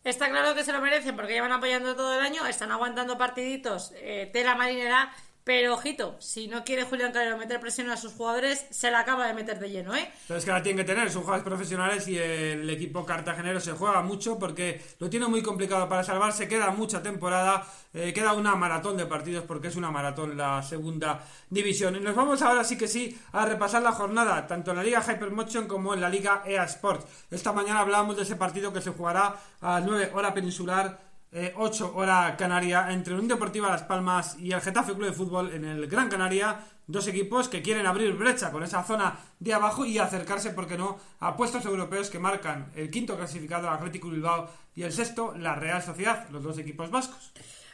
Está 0.09 0.27
claro 0.31 0.55
que 0.55 0.63
se 0.63 0.73
lo 0.73 0.81
merecen 0.81 1.15
porque 1.15 1.33
llevan 1.33 1.51
apoyando 1.51 1.95
todo 1.95 2.15
el 2.15 2.21
año, 2.21 2.43
están 2.47 2.71
aguantando 2.71 3.15
partiditos, 3.15 3.91
eh, 3.97 4.27
tela 4.33 4.55
marinera, 4.55 5.13
pero 5.49 5.73
ojito, 5.73 6.15
si 6.19 6.47
no 6.47 6.63
quiere 6.63 6.83
Julián 6.83 7.11
Calero 7.11 7.35
meter 7.35 7.59
presión 7.59 7.89
a 7.89 7.97
sus 7.97 8.13
jugadores, 8.13 8.67
se 8.69 8.91
la 8.91 8.99
acaba 8.99 9.25
de 9.25 9.33
meter 9.33 9.57
de 9.57 9.71
lleno, 9.71 9.95
¿eh? 9.95 10.07
Pero 10.27 10.37
es 10.37 10.45
que 10.45 10.51
la 10.51 10.61
tienen 10.61 10.85
que 10.85 10.93
tener, 10.93 11.09
son 11.09 11.23
jugadores 11.23 11.43
profesionales 11.43 12.07
y 12.07 12.19
el 12.19 12.69
equipo 12.69 13.03
cartagenero 13.03 13.59
se 13.59 13.71
juega 13.71 14.03
mucho 14.03 14.37
porque 14.37 14.79
lo 14.99 15.09
tiene 15.09 15.25
muy 15.25 15.41
complicado 15.41 15.89
para 15.89 16.03
salvarse, 16.03 16.47
queda 16.47 16.69
mucha 16.69 17.01
temporada, 17.01 17.65
eh, 17.95 18.13
queda 18.13 18.33
una 18.33 18.53
maratón 18.53 18.95
de 18.95 19.07
partidos 19.07 19.43
porque 19.45 19.69
es 19.69 19.75
una 19.75 19.89
maratón 19.89 20.37
la 20.37 20.61
segunda 20.61 21.25
división. 21.49 21.95
Y 21.95 21.99
nos 21.99 22.15
vamos 22.15 22.43
ahora 22.43 22.63
sí 22.63 22.77
que 22.77 22.87
sí 22.87 23.19
a 23.31 23.43
repasar 23.47 23.81
la 23.81 23.93
jornada, 23.93 24.45
tanto 24.45 24.69
en 24.69 24.77
la 24.77 24.83
Liga 24.83 25.01
Hypermotion 25.01 25.67
como 25.67 25.95
en 25.95 26.01
la 26.01 26.09
Liga 26.09 26.43
EA 26.45 26.65
Sports. 26.65 27.07
Esta 27.31 27.53
mañana 27.53 27.79
hablábamos 27.79 28.17
de 28.17 28.21
ese 28.21 28.35
partido 28.35 28.71
que 28.71 28.81
se 28.81 28.91
jugará 28.91 29.35
a 29.61 29.79
las 29.79 29.89
9 29.89 30.11
hora 30.13 30.31
peninsular 30.31 31.08
eh, 31.31 31.53
8 31.55 31.93
hora 31.95 32.35
canaria 32.37 32.91
entre 32.91 33.13
Unión 33.13 33.27
Deportiva 33.27 33.69
Las 33.69 33.83
Palmas 33.83 34.37
y 34.39 34.51
el 34.51 34.61
Getafe 34.61 34.93
Club 34.93 35.05
de 35.05 35.13
Fútbol 35.13 35.53
en 35.53 35.65
el 35.65 35.87
Gran 35.87 36.09
Canaria. 36.09 36.59
Dos 36.87 37.07
equipos 37.07 37.49
que 37.49 37.61
quieren 37.61 37.85
abrir 37.85 38.13
brecha 38.13 38.51
con 38.51 38.63
esa 38.63 38.83
zona 38.83 39.19
de 39.39 39.53
abajo 39.53 39.85
y 39.85 39.99
acercarse, 39.99 40.49
¿por 40.51 40.67
qué 40.67 40.75
no?, 40.75 40.97
a 41.19 41.37
puestos 41.37 41.63
europeos 41.65 42.09
que 42.09 42.17
marcan 42.17 42.71
el 42.75 42.89
quinto 42.89 43.15
clasificado, 43.15 43.69
Atlético 43.69 44.09
Bilbao, 44.09 44.49
y 44.73 44.81
el 44.81 44.91
sexto, 44.91 45.35
la 45.37 45.53
Real 45.53 45.83
Sociedad, 45.83 46.27
los 46.31 46.41
dos 46.41 46.57
equipos 46.57 46.89
vascos. 46.89 47.31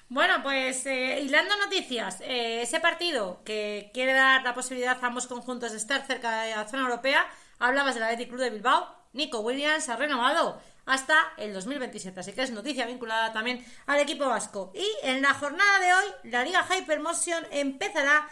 Bueno, 0.10 0.44
pues 0.44 0.86
eh, 0.86 1.22
hilando 1.22 1.56
noticias, 1.58 2.20
eh, 2.22 2.62
ese 2.62 2.80
partido 2.82 3.42
que 3.46 3.90
quiere 3.94 4.14
dar 4.14 4.44
la 4.44 4.54
posibilidad 4.54 5.02
a 5.02 5.08
ambos 5.08 5.28
conjuntos 5.28 5.72
de 5.72 5.78
estar 5.78 6.06
cerca 6.06 6.42
de 6.42 6.56
la 6.56 6.68
zona 6.68 6.84
europea, 6.84 7.26
hablabas 7.58 7.96
del 7.96 8.04
Athletic 8.04 8.28
Club 8.28 8.42
de 8.42 8.50
Bilbao, 8.50 8.88
Nico 9.14 9.40
Williams 9.40 9.88
ha 9.88 9.96
renovado 9.96 10.62
hasta 10.86 11.16
el 11.38 11.54
2027, 11.54 12.20
así 12.20 12.34
que 12.34 12.44
es 12.44 12.52
noticia 12.52 12.86
vinculada 12.86 13.34
también 13.34 13.64
al 13.88 14.00
equipo 14.00 14.28
vasco. 14.28 14.72
Y 14.76 14.86
en 15.04 15.22
la 15.22 15.34
jornada 15.34 15.80
de 15.80 15.94
hoy, 15.94 16.32
la 16.32 16.44
Liga 16.44 16.66
Hypermotion 16.68 17.46
empezará 17.52 18.28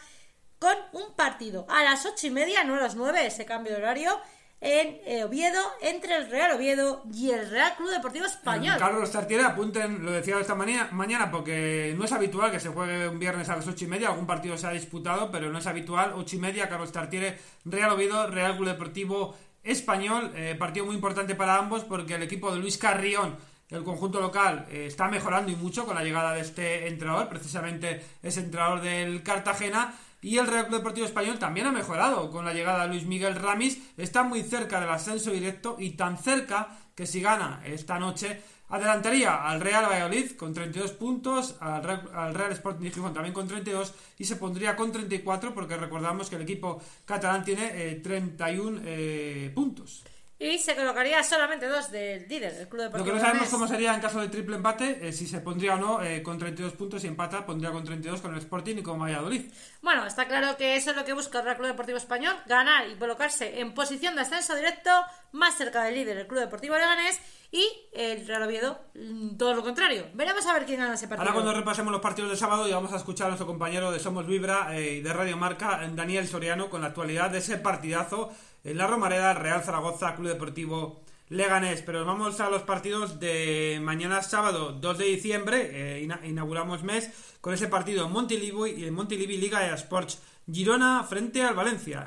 con 0.60 0.76
un 0.94 1.14
partido 1.16 1.66
a 1.70 1.84
las 1.84 2.06
ocho 2.06 2.28
y 2.28 2.32
media, 2.32 2.64
no 2.64 2.76
a 2.76 2.82
las 2.82 2.96
9, 2.96 3.26
ese 3.26 3.46
cambio 3.46 3.74
de 3.74 3.80
horario, 3.80 4.18
en 4.62 5.02
eh, 5.06 5.26
Oviedo, 5.26 5.60
entre 5.82 6.16
el 6.16 6.32
Real 6.32 6.52
Oviedo 6.54 7.04
y 7.14 7.32
el 7.32 7.50
Real 7.50 7.76
Club 7.76 7.90
Deportivo 7.90 8.26
Español. 8.26 8.78
Carlos 8.80 9.12
Tartiere, 9.12 9.44
apunten, 9.44 10.06
lo 10.06 10.12
decía 10.12 10.40
esta 10.40 10.56
mañana, 10.56 10.88
mañana, 10.94 11.30
porque 11.30 11.94
no 11.98 12.06
es 12.06 12.14
habitual 12.14 12.50
que 12.50 12.62
se 12.62 12.70
juegue 12.70 13.10
un 13.10 13.20
viernes 13.20 13.50
a 13.50 13.58
las 13.58 13.68
ocho 13.68 13.84
y 13.84 13.90
media, 13.90 14.08
algún 14.08 14.26
partido 14.26 14.58
se 14.58 14.66
ha 14.66 14.72
disputado, 14.72 15.30
pero 15.32 15.52
no 15.52 15.60
es 15.60 15.68
habitual, 15.68 16.14
ocho 16.16 16.38
y 16.38 16.40
media, 16.40 16.70
Carlos 16.70 16.94
Tartiere, 16.94 17.38
Real 17.66 17.92
Oviedo, 17.92 18.28
Real 18.28 18.56
Club 18.56 18.70
Deportivo 18.70 19.36
Español, 19.64 20.32
eh, 20.36 20.56
partido 20.60 20.86
muy 20.86 20.96
importante 20.96 21.36
para 21.36 21.58
ambos 21.58 21.84
porque 21.84 22.16
el 22.16 22.24
equipo 22.24 22.52
de 22.52 22.60
Luis 22.60 22.78
Carrión 22.78 23.38
el 23.74 23.84
conjunto 23.84 24.22
local 24.22 24.68
eh, 24.70 24.86
está 24.88 25.08
mejorando 25.08 25.52
y 25.52 25.56
mucho 25.56 25.86
con 25.86 25.96
la 25.96 26.04
llegada 26.04 26.34
de 26.34 26.42
este 26.42 26.88
entrenador, 26.88 27.28
precisamente 27.28 28.04
es 28.22 28.38
entrenador 28.38 28.82
del 28.82 29.24
Cartagena. 29.24 29.96
Y 30.22 30.38
el 30.38 30.48
Real 30.48 30.68
Club 30.68 30.78
Deportivo 30.78 31.06
Español 31.06 31.38
también 31.38 31.68
ha 31.68 31.72
mejorado 31.72 32.30
con 32.32 32.46
la 32.46 32.54
llegada 32.54 32.84
de 32.84 32.90
Luis 32.90 33.06
Miguel 33.06 33.36
Ramis. 33.36 33.80
Está 33.98 34.24
muy 34.24 34.42
cerca 34.44 34.80
del 34.80 34.90
ascenso 34.90 35.32
directo 35.32 35.76
y 35.80 35.92
tan 35.92 36.18
cerca 36.18 36.70
que 36.96 37.06
si 37.06 37.20
gana 37.20 37.62
esta 37.66 38.00
noche 38.00 38.42
adelantaría 38.74 39.36
al 39.48 39.62
Real 39.62 39.86
Valladolid 39.86 40.32
con 40.32 40.54
32 40.54 40.94
puntos, 40.94 41.56
al 41.60 41.84
Real, 41.84 42.10
al 42.14 42.34
Real 42.34 42.52
Sporting 42.54 42.86
de 42.86 42.92
Gijón 42.92 43.14
también 43.14 43.34
con 43.34 43.48
32 43.48 43.94
y 44.18 44.26
se 44.26 44.36
pondría 44.36 44.76
con 44.76 44.92
34 44.92 45.54
porque 45.54 45.78
recordamos 45.78 46.30
que 46.30 46.38
el 46.38 46.42
equipo 46.42 46.82
catalán 47.06 47.44
tiene 47.44 47.70
eh, 47.74 47.96
31 48.04 48.82
eh, 48.84 49.52
puntos. 49.54 50.04
Y 50.44 50.58
se 50.58 50.76
colocaría 50.76 51.24
solamente 51.24 51.68
dos 51.68 51.90
del 51.90 52.28
líder, 52.28 52.54
el 52.60 52.68
Club 52.68 52.80
Lo 52.80 52.84
Deportivo 52.84 53.06
que 53.06 53.14
no 53.14 53.26
sabemos 53.26 53.48
cómo 53.48 53.66
sería 53.66 53.94
en 53.94 54.02
caso 54.02 54.20
de 54.20 54.28
triple 54.28 54.58
empate, 54.58 55.08
eh, 55.08 55.14
si 55.14 55.26
se 55.26 55.40
pondría 55.40 55.76
o 55.76 55.78
no 55.78 56.04
eh, 56.04 56.22
con 56.22 56.38
32 56.38 56.74
puntos 56.74 57.02
y 57.06 57.08
empata, 57.08 57.46
pondría 57.46 57.72
con 57.72 57.86
32 57.86 58.20
con 58.20 58.34
el 58.34 58.40
Sporting 58.40 58.76
y 58.78 58.84
con 58.84 59.00
Valladolid. 59.00 59.50
Bueno, 59.82 60.06
está 60.06 60.28
claro 60.28 60.58
que 60.58 60.76
eso 60.76 60.90
es 60.90 60.98
lo 60.98 61.06
que 61.06 61.14
busca 61.14 61.40
el 61.40 61.46
Real 61.46 61.56
Club 61.56 61.68
Deportivo 61.70 61.98
Español, 61.98 62.36
ganar 62.46 62.90
y 62.90 62.96
colocarse 62.96 63.62
en 63.62 63.74
posición 63.74 64.16
de 64.16 64.22
ascenso 64.22 64.54
directo, 64.54 64.90
más 65.32 65.56
cerca 65.56 65.84
del 65.84 65.96
líder, 65.96 66.18
el 66.18 66.28
Club 66.28 66.42
Deportivo 66.42 66.76
Leganés, 66.76 67.22
y 67.54 67.64
el 67.94 68.26
Real 68.28 68.44
Oviedo, 68.44 68.80
mm, 68.96 69.38
todo 69.38 69.54
lo 69.54 69.62
contrario. 69.64 70.08
Veremos 70.16 70.44
a 70.48 70.54
ver 70.54 70.66
quién 70.66 70.80
gana 70.80 70.96
ese 70.96 71.08
partido. 71.08 71.22
Ahora 71.30 71.34
cuando 71.34 71.54
repasemos 71.54 71.92
los 71.92 72.02
partidos 72.02 72.32
del 72.32 72.38
sábado 72.40 72.68
y 72.68 72.74
vamos 72.74 72.92
a 72.92 72.98
escuchar 72.98 73.28
a 73.28 73.30
nuestro 73.30 73.46
compañero 73.46 73.92
de 73.92 74.00
Somos 74.00 74.26
Vibra 74.26 74.76
eh, 74.76 74.96
y 74.96 75.02
de 75.02 75.14
Radio 75.14 75.38
Marca, 75.38 75.80
Daniel 75.94 76.28
Soriano, 76.28 76.70
con 76.72 76.82
la 76.82 76.88
actualidad 76.88 77.30
de 77.30 77.38
ese 77.38 77.58
partidazo 77.58 78.32
en 78.64 78.78
la 78.78 78.88
Romareda, 78.88 79.36
Real 79.36 79.62
Zaragoza, 79.64 80.16
Club 80.16 80.30
Deportivo 80.30 81.04
Leganés. 81.30 81.84
Pero 81.84 82.04
vamos 82.06 82.40
a 82.40 82.50
los 82.50 82.64
partidos 82.64 83.20
de 83.20 83.80
mañana 83.84 84.24
sábado 84.24 84.72
2 84.72 84.98
de 84.98 85.06
diciembre, 85.06 85.70
eh, 85.98 86.02
ina- 86.02 86.22
inauguramos 86.26 86.82
mes, 86.82 87.12
con 87.40 87.54
ese 87.54 87.68
partido 87.68 88.08
en 88.08 88.12
Montilivi 88.14 88.90
Montilivi 88.90 89.38
Liga 89.38 89.60
de 89.60 89.76
Sports 89.76 90.20
Girona 90.52 91.04
frente 91.08 91.44
al 91.44 91.54
Valencia. 91.54 92.06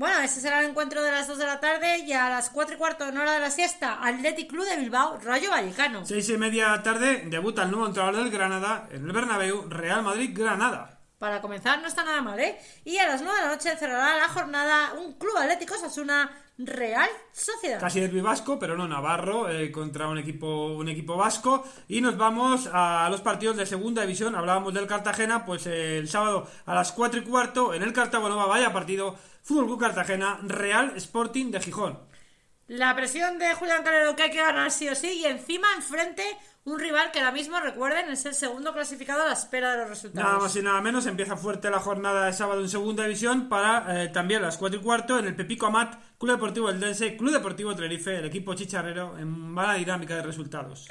Bueno, 0.00 0.20
ese 0.20 0.40
será 0.40 0.60
el 0.60 0.70
encuentro 0.70 1.02
de 1.02 1.10
las 1.10 1.28
2 1.28 1.36
de 1.36 1.44
la 1.44 1.60
tarde 1.60 1.98
y 2.06 2.14
a 2.14 2.30
las 2.30 2.48
4 2.48 2.74
y 2.74 2.78
cuarto 2.78 3.06
en 3.06 3.18
hora 3.18 3.34
de 3.34 3.40
la 3.40 3.50
siesta, 3.50 3.98
Athletic 4.02 4.48
Club 4.48 4.64
de 4.64 4.78
Bilbao, 4.78 5.18
Rayo 5.22 5.50
Vallecano. 5.50 6.06
Seis 6.06 6.26
y 6.30 6.38
media 6.38 6.70
de 6.70 6.76
la 6.78 6.82
tarde 6.82 7.24
debuta 7.26 7.64
el 7.64 7.70
nuevo 7.70 7.86
entrenador 7.86 8.16
del 8.16 8.30
Granada 8.30 8.88
en 8.90 9.04
el 9.04 9.12
Bernabéu, 9.12 9.68
Real 9.68 10.02
Madrid-Granada. 10.02 10.99
Para 11.20 11.42
comenzar 11.42 11.82
no 11.82 11.86
está 11.86 12.02
nada 12.02 12.22
mal, 12.22 12.40
¿eh? 12.40 12.58
Y 12.82 12.96
a 12.96 13.06
las 13.06 13.20
9 13.20 13.36
de 13.36 13.44
la 13.44 13.52
noche 13.52 13.76
cerrará 13.76 14.16
la 14.16 14.28
jornada 14.30 14.94
un 14.94 15.12
Club 15.18 15.36
Atlético 15.36 15.76
Sasuna 15.76 16.30
Real 16.56 17.10
Sociedad. 17.30 17.78
Casi 17.78 18.00
derbi 18.00 18.22
vasco, 18.22 18.58
pero 18.58 18.74
no 18.74 18.88
Navarro, 18.88 19.50
eh, 19.50 19.70
contra 19.70 20.08
un 20.08 20.16
equipo, 20.16 20.68
un 20.68 20.88
equipo 20.88 21.18
vasco. 21.18 21.62
Y 21.88 22.00
nos 22.00 22.16
vamos 22.16 22.70
a 22.72 23.06
los 23.10 23.20
partidos 23.20 23.58
de 23.58 23.66
segunda 23.66 24.00
división. 24.00 24.34
Hablábamos 24.34 24.72
del 24.72 24.86
Cartagena, 24.86 25.44
pues 25.44 25.66
el 25.66 26.08
sábado 26.08 26.48
a 26.64 26.74
las 26.74 26.90
4 26.92 27.20
y 27.20 27.24
cuarto 27.24 27.74
en 27.74 27.82
el 27.82 27.92
Cartagonova, 27.92 28.46
vaya 28.46 28.72
partido, 28.72 29.14
Fútbol 29.42 29.66
Club 29.66 29.80
Cartagena, 29.80 30.40
Real 30.42 30.94
Sporting 30.96 31.50
de 31.50 31.60
Gijón. 31.60 32.09
La 32.70 32.94
presión 32.94 33.36
de 33.40 33.52
Julián 33.54 33.82
Calero 33.82 34.14
que 34.14 34.22
hay 34.22 34.30
que 34.30 34.38
ganar 34.38 34.70
sí 34.70 34.88
o 34.88 34.94
sí 34.94 35.22
y 35.22 35.24
encima 35.24 35.66
enfrente 35.74 36.22
un 36.62 36.78
rival 36.78 37.10
que 37.10 37.18
ahora 37.18 37.32
mismo, 37.32 37.58
recuerden, 37.58 38.08
es 38.10 38.24
el 38.26 38.34
segundo 38.34 38.72
clasificado 38.72 39.22
a 39.22 39.26
la 39.26 39.32
espera 39.32 39.72
de 39.72 39.78
los 39.78 39.88
resultados. 39.88 40.30
Nada 40.30 40.40
más 40.40 40.54
y 40.54 40.62
nada 40.62 40.80
menos, 40.80 41.04
empieza 41.06 41.36
fuerte 41.36 41.68
la 41.68 41.80
jornada 41.80 42.26
de 42.26 42.32
sábado 42.32 42.60
en 42.60 42.68
segunda 42.68 43.02
división 43.02 43.48
para 43.48 44.04
eh, 44.04 44.08
también 44.10 44.42
las 44.42 44.56
4 44.56 44.78
y 44.78 44.82
cuarto 44.84 45.18
en 45.18 45.26
el 45.26 45.34
Pepico 45.34 45.66
Amat, 45.66 45.96
Club 46.16 46.30
Deportivo 46.30 46.70
Eldense, 46.70 47.16
Club 47.16 47.32
Deportivo 47.32 47.74
Tenerife, 47.74 48.18
el 48.18 48.26
equipo 48.26 48.54
chicharrero 48.54 49.18
en 49.18 49.28
mala 49.28 49.74
dinámica 49.74 50.14
de 50.14 50.22
resultados. 50.22 50.86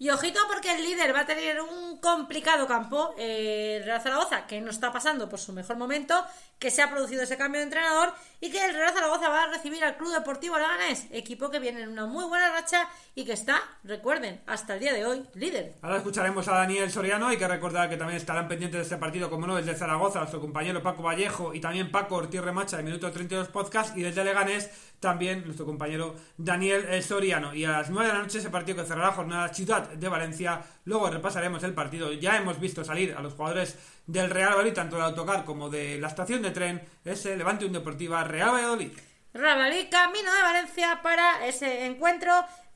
Y 0.00 0.10
ojito 0.10 0.38
porque 0.46 0.72
el 0.72 0.84
líder 0.84 1.12
va 1.12 1.20
a 1.20 1.26
tener 1.26 1.60
un 1.60 1.98
complicado 1.98 2.68
campo, 2.68 3.14
eh, 3.18 3.78
el 3.78 3.84
Real 3.84 4.00
Zaragoza, 4.00 4.46
que 4.46 4.60
no 4.60 4.70
está 4.70 4.92
pasando 4.92 5.28
por 5.28 5.40
su 5.40 5.52
mejor 5.52 5.76
momento, 5.76 6.24
que 6.60 6.70
se 6.70 6.82
ha 6.82 6.90
producido 6.90 7.24
ese 7.24 7.36
cambio 7.36 7.58
de 7.58 7.64
entrenador 7.64 8.14
y 8.40 8.50
que 8.50 8.64
el 8.64 8.74
Real 8.74 8.92
Zaragoza 8.92 9.28
va 9.28 9.42
a 9.42 9.46
recibir 9.48 9.82
al 9.82 9.96
Club 9.96 10.12
Deportivo 10.12 10.56
Leganés, 10.56 11.06
equipo 11.10 11.50
que 11.50 11.58
viene 11.58 11.82
en 11.82 11.88
una 11.88 12.06
muy 12.06 12.24
buena 12.26 12.48
racha 12.50 12.88
y 13.16 13.24
que 13.24 13.32
está, 13.32 13.60
recuerden, 13.82 14.40
hasta 14.46 14.74
el 14.74 14.80
día 14.80 14.92
de 14.92 15.04
hoy, 15.04 15.26
líder. 15.34 15.74
Ahora 15.82 15.96
escucharemos 15.96 16.46
a 16.46 16.52
Daniel 16.52 16.92
Soriano. 16.92 17.26
Hay 17.26 17.36
que 17.36 17.48
recordar 17.48 17.88
que 17.88 17.96
también 17.96 18.18
estarán 18.18 18.46
pendientes 18.46 18.78
de 18.78 18.82
este 18.84 18.96
partido, 18.98 19.28
como 19.28 19.48
no, 19.48 19.58
el 19.58 19.66
de 19.66 19.74
Zaragoza, 19.74 20.20
nuestro 20.20 20.40
compañero 20.40 20.80
Paco 20.80 21.02
Vallejo 21.02 21.52
y 21.54 21.60
también 21.60 21.90
Paco 21.90 22.14
Ortiz 22.14 22.40
Remacha 22.40 22.76
de 22.76 22.84
Minuto 22.84 23.10
32 23.10 23.48
Podcast. 23.48 23.96
Y 23.96 24.02
desde 24.02 24.22
Leganés, 24.22 24.70
también 25.00 25.44
nuestro 25.44 25.66
compañero 25.66 26.16
Daniel 26.36 26.86
eh, 26.88 27.02
Soriano. 27.02 27.54
Y 27.54 27.64
a 27.64 27.70
las 27.72 27.90
9 27.90 28.06
de 28.06 28.14
la 28.14 28.22
noche, 28.22 28.38
ese 28.38 28.50
partido 28.50 28.78
que 28.78 28.88
cerrará 28.88 29.08
la 29.08 29.14
jornada 29.14 29.48
Ciudad 29.48 29.88
de 29.88 30.08
Valencia. 30.08 30.62
Luego 30.84 31.10
repasaremos 31.10 31.62
el 31.62 31.74
partido. 31.74 32.12
Ya 32.12 32.36
hemos 32.36 32.58
visto 32.60 32.84
salir 32.84 33.14
a 33.16 33.22
los 33.22 33.34
jugadores 33.34 33.78
del 34.06 34.30
Real 34.30 34.50
Valladolid, 34.50 34.74
tanto 34.74 34.96
del 34.96 35.04
autocar 35.04 35.44
como 35.44 35.68
de 35.68 35.98
la 35.98 36.08
estación 36.08 36.42
de 36.42 36.50
tren. 36.50 36.82
Ese 37.04 37.36
Levante 37.36 37.64
un 37.64 37.72
Deportiva 37.72 38.24
Real 38.24 38.52
Valladolid. 38.52 38.92
Real 39.34 39.58
Valladolid, 39.58 39.88
camino 39.90 40.34
de 40.34 40.42
Valencia 40.42 41.00
para 41.02 41.46
ese 41.46 41.86
encuentro 41.86 42.32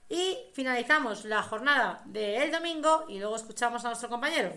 y 0.09 0.37
finalizamos 0.53 1.25
la 1.25 1.43
jornada 1.43 2.03
del 2.05 2.51
domingo 2.51 3.07
y 3.09 3.19
luego 3.19 3.37
escuchamos 3.37 3.85
a 3.85 3.89
nuestro 3.89 4.11
compañero. 4.11 4.53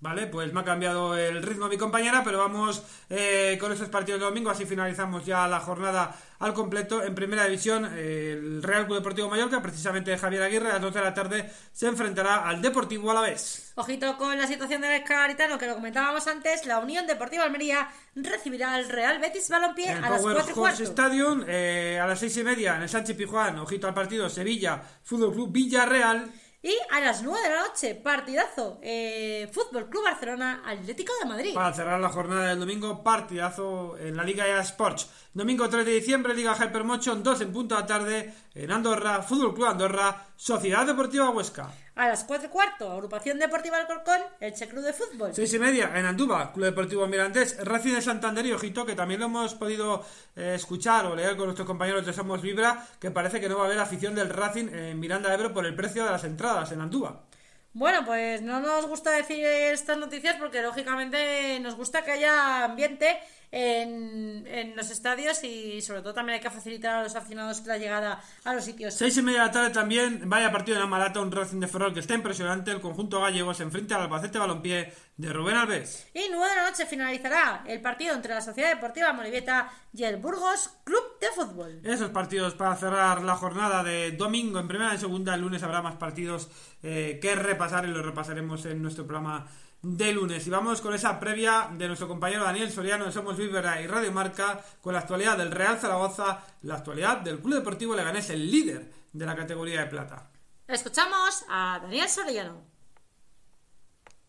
Vale, 0.00 0.28
pues 0.28 0.52
me 0.52 0.60
ha 0.60 0.64
cambiado 0.64 1.16
el 1.16 1.42
ritmo 1.42 1.66
mi 1.66 1.76
compañera, 1.76 2.22
pero 2.22 2.38
vamos 2.38 2.84
eh, 3.10 3.58
con 3.60 3.72
esos 3.72 3.88
partidos 3.88 4.20
de 4.20 4.26
domingo, 4.26 4.48
así 4.48 4.64
finalizamos 4.64 5.26
ya 5.26 5.48
la 5.48 5.58
jornada 5.58 6.14
al 6.38 6.54
completo. 6.54 7.02
En 7.02 7.16
primera 7.16 7.44
división, 7.46 7.84
eh, 7.96 8.30
el 8.38 8.62
Real 8.62 8.86
Club 8.86 8.98
Deportivo 8.98 9.28
Mallorca, 9.28 9.60
precisamente 9.60 10.16
Javier 10.16 10.44
Aguirre, 10.44 10.70
a 10.70 10.74
las 10.74 10.82
12 10.82 10.98
de 11.00 11.04
la 11.04 11.14
tarde 11.14 11.50
se 11.72 11.88
enfrentará 11.88 12.48
al 12.48 12.62
Deportivo 12.62 13.10
Alavés. 13.10 13.72
Ojito 13.74 14.16
con 14.16 14.38
la 14.38 14.46
situación 14.46 14.82
del 14.82 14.92
Escaritano, 14.92 15.58
que 15.58 15.66
lo 15.66 15.74
comentábamos 15.74 16.28
antes, 16.28 16.64
la 16.64 16.78
Unión 16.78 17.08
Deportiva 17.08 17.42
Almería 17.42 17.88
recibirá 18.14 18.74
al 18.74 18.88
Real 18.88 19.18
Betis 19.18 19.48
Balompié 19.48 19.90
En 19.90 20.04
a 20.04 20.10
las 20.10 20.20
Power 20.20 20.36
4 20.36 20.38
y 20.38 20.42
Horse 20.42 20.54
cuarto. 20.54 20.82
Stadium, 20.84 21.44
eh, 21.48 21.98
a 22.00 22.06
las 22.06 22.20
6 22.20 22.36
y 22.36 22.44
media, 22.44 22.76
en 22.76 22.82
el 22.82 22.88
Sánchez 22.88 23.16
Pijuán, 23.16 23.58
ojito 23.58 23.88
al 23.88 23.94
partido, 23.94 24.30
Sevilla, 24.30 24.80
Fútbol 25.02 25.32
Club 25.32 25.50
Villarreal. 25.50 26.30
Y 26.60 26.74
a 26.90 26.98
las 26.98 27.22
9 27.22 27.40
de 27.40 27.54
la 27.54 27.68
noche, 27.68 27.94
partidazo, 27.94 28.80
eh, 28.82 29.48
Fútbol 29.52 29.88
Club 29.88 30.02
Barcelona, 30.02 30.60
Atlético 30.66 31.12
de 31.22 31.28
Madrid. 31.28 31.54
Para 31.54 31.72
cerrar 31.72 32.00
la 32.00 32.08
jornada 32.08 32.48
del 32.48 32.58
domingo, 32.58 33.04
partidazo 33.04 33.96
en 33.96 34.16
la 34.16 34.24
Liga 34.24 34.44
EA 34.44 34.60
Sports. 34.62 35.08
Domingo 35.32 35.68
3 35.68 35.86
de 35.86 35.92
diciembre, 35.92 36.34
Liga 36.34 36.56
Hypermotion, 36.56 37.22
2 37.22 37.40
en 37.42 37.52
punto 37.52 37.76
de 37.76 37.80
la 37.80 37.86
tarde, 37.86 38.34
en 38.56 38.72
Andorra, 38.72 39.22
Fútbol 39.22 39.54
Club 39.54 39.68
Andorra, 39.68 40.26
Sociedad 40.34 40.84
Deportiva 40.84 41.30
Huesca. 41.30 41.70
A 41.98 42.06
las 42.06 42.22
4 42.22 42.46
y 42.46 42.50
cuarto, 42.50 42.92
Agrupación 42.92 43.40
Deportiva 43.40 43.76
Alcorcón, 43.76 44.20
Elche 44.38 44.68
Club 44.68 44.84
de 44.84 44.92
Fútbol. 44.92 45.34
Seis 45.34 45.52
y 45.54 45.58
media 45.58 45.90
en 45.96 46.06
Andúba, 46.06 46.52
Club 46.52 46.66
Deportivo 46.66 47.08
Mirandés, 47.08 47.58
Racing 47.64 47.94
de 47.94 48.02
Santander 48.02 48.46
y 48.46 48.52
Ojito, 48.52 48.86
que 48.86 48.94
también 48.94 49.18
lo 49.18 49.26
hemos 49.26 49.56
podido 49.56 50.04
eh, 50.36 50.52
escuchar 50.54 51.06
o 51.06 51.16
leer 51.16 51.36
con 51.36 51.46
nuestros 51.46 51.66
compañeros 51.66 52.06
de 52.06 52.12
Somos 52.12 52.40
Vibra, 52.40 52.86
que 53.00 53.10
parece 53.10 53.40
que 53.40 53.48
no 53.48 53.56
va 53.56 53.64
a 53.64 53.66
haber 53.66 53.80
afición 53.80 54.14
del 54.14 54.30
Racing 54.30 54.68
en 54.68 55.00
Miranda 55.00 55.28
de 55.28 55.34
Ebro 55.34 55.52
por 55.52 55.66
el 55.66 55.74
precio 55.74 56.04
de 56.04 56.12
las 56.12 56.22
entradas 56.22 56.70
en 56.70 56.82
Andúba. 56.82 57.24
Bueno, 57.72 58.04
pues 58.04 58.42
no 58.42 58.60
nos 58.60 58.86
gusta 58.86 59.10
decir 59.10 59.44
estas 59.44 59.98
noticias 59.98 60.36
porque 60.36 60.62
lógicamente 60.62 61.58
nos 61.58 61.74
gusta 61.74 62.04
que 62.04 62.12
haya 62.12 62.64
ambiente 62.64 63.18
en, 63.50 64.46
en 64.46 64.76
los 64.76 64.90
estadios 64.90 65.42
y 65.42 65.80
sobre 65.80 66.02
todo 66.02 66.14
también 66.14 66.34
hay 66.34 66.40
que 66.40 66.50
facilitar 66.50 66.96
a 66.96 67.02
los 67.02 67.16
aficionados 67.16 67.64
la 67.66 67.78
llegada 67.78 68.22
a 68.44 68.54
los 68.54 68.64
sitios. 68.64 68.94
Seis 68.94 69.16
y 69.16 69.22
media 69.22 69.40
de 69.40 69.46
la 69.46 69.52
tarde 69.52 69.70
también, 69.70 70.28
vaya 70.28 70.52
partido 70.52 70.76
de 70.76 70.82
la 70.82 70.88
Malata, 70.88 71.20
un 71.20 71.32
Racing 71.32 71.60
de 71.60 71.68
Ferrol 71.68 71.94
que 71.94 72.00
está 72.00 72.14
impresionante. 72.14 72.70
El 72.70 72.80
conjunto 72.80 73.20
gallego 73.20 73.54
se 73.54 73.62
enfrenta 73.62 73.96
al 73.96 74.02
Albacete 74.02 74.38
Balompié 74.38 74.92
de 75.16 75.32
Rubén 75.32 75.56
Alves. 75.56 76.08
Y 76.14 76.26
9 76.30 76.48
de 76.48 76.56
la 76.56 76.70
noche 76.70 76.86
finalizará 76.86 77.64
el 77.66 77.80
partido 77.80 78.14
entre 78.14 78.34
la 78.34 78.40
Sociedad 78.40 78.70
Deportiva 78.70 79.12
Moribeta 79.12 79.70
y 79.92 80.04
el 80.04 80.16
Burgos 80.16 80.70
Club 80.84 81.18
de 81.20 81.28
Fútbol. 81.28 81.80
Esos 81.84 82.10
partidos 82.10 82.54
para 82.54 82.76
cerrar 82.76 83.22
la 83.22 83.34
jornada 83.34 83.82
de 83.82 84.12
domingo 84.12 84.58
en 84.60 84.68
primera 84.68 84.94
y 84.94 84.98
segunda. 84.98 85.34
El 85.34 85.40
lunes 85.40 85.62
habrá 85.62 85.82
más 85.82 85.96
partidos 85.96 86.48
eh, 86.82 87.18
que 87.20 87.34
repasar 87.34 87.84
y 87.84 87.88
los 87.88 88.04
repasaremos 88.04 88.64
en 88.66 88.82
nuestro 88.82 89.06
programa 89.06 89.46
de 89.82 90.12
lunes. 90.12 90.46
Y 90.46 90.50
vamos 90.50 90.80
con 90.80 90.94
esa 90.94 91.20
previa 91.20 91.70
de 91.72 91.86
nuestro 91.86 92.08
compañero 92.08 92.44
Daniel 92.44 92.70
Soriano 92.70 93.04
de 93.04 93.12
Somos 93.12 93.36
Vívera 93.36 93.80
y 93.80 93.86
Radio 93.86 94.12
Marca 94.12 94.60
con 94.80 94.92
la 94.92 95.00
actualidad 95.00 95.38
del 95.38 95.50
Real 95.50 95.78
Zaragoza, 95.78 96.42
la 96.62 96.74
actualidad 96.74 97.18
del 97.18 97.40
Club 97.40 97.54
Deportivo 97.54 97.94
Leganés, 97.94 98.30
el 98.30 98.50
líder 98.50 98.92
de 99.12 99.26
la 99.26 99.36
categoría 99.36 99.80
de 99.80 99.86
plata. 99.86 100.30
Escuchamos 100.66 101.44
a 101.48 101.78
Daniel 101.82 102.08
Soriano. 102.08 102.77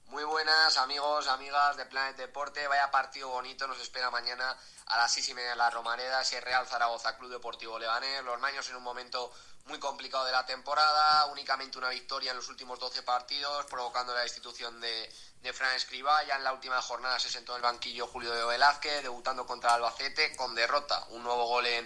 Muy 0.09 0.23
buenas 0.23 0.75
amigos, 0.79 1.27
amigas 1.27 1.77
de 1.77 1.85
Planet 1.85 2.17
Deporte. 2.17 2.67
Vaya 2.67 2.89
partido 2.89 3.29
bonito 3.29 3.67
nos 3.67 3.79
espera 3.79 4.09
mañana 4.09 4.57
a 4.87 4.97
las 4.97 5.13
seis 5.13 5.29
y 5.29 5.35
media 5.35 5.51
en 5.51 5.59
la 5.59 5.69
Romareda. 5.69 6.21
Ese 6.21 6.41
Real 6.41 6.65
Zaragoza 6.65 7.15
Club 7.15 7.29
Deportivo 7.29 7.77
Leganés. 7.77 8.23
Los 8.23 8.39
Maños 8.39 8.67
en 8.69 8.77
un 8.77 8.81
momento 8.81 9.31
muy 9.65 9.77
complicado 9.77 10.25
de 10.25 10.31
la 10.31 10.47
temporada. 10.47 11.27
Únicamente 11.27 11.77
una 11.77 11.89
victoria 11.89 12.31
en 12.31 12.37
los 12.37 12.49
últimos 12.49 12.79
12 12.79 13.03
partidos, 13.03 13.67
provocando 13.67 14.11
la 14.15 14.21
destitución 14.21 14.81
de, 14.81 15.13
Fran 15.53 15.75
Escribá. 15.75 16.23
Ya 16.23 16.37
en 16.37 16.43
la 16.43 16.53
última 16.53 16.81
jornada 16.81 17.19
se 17.19 17.29
sentó 17.29 17.51
en 17.51 17.57
el 17.57 17.61
banquillo 17.61 18.07
Julio 18.07 18.33
de 18.33 18.43
Velázquez, 18.45 19.03
debutando 19.03 19.45
contra 19.45 19.75
Albacete 19.75 20.35
con 20.35 20.55
derrota. 20.55 21.05
Un 21.09 21.21
nuevo 21.21 21.45
gol 21.45 21.67
en, 21.67 21.85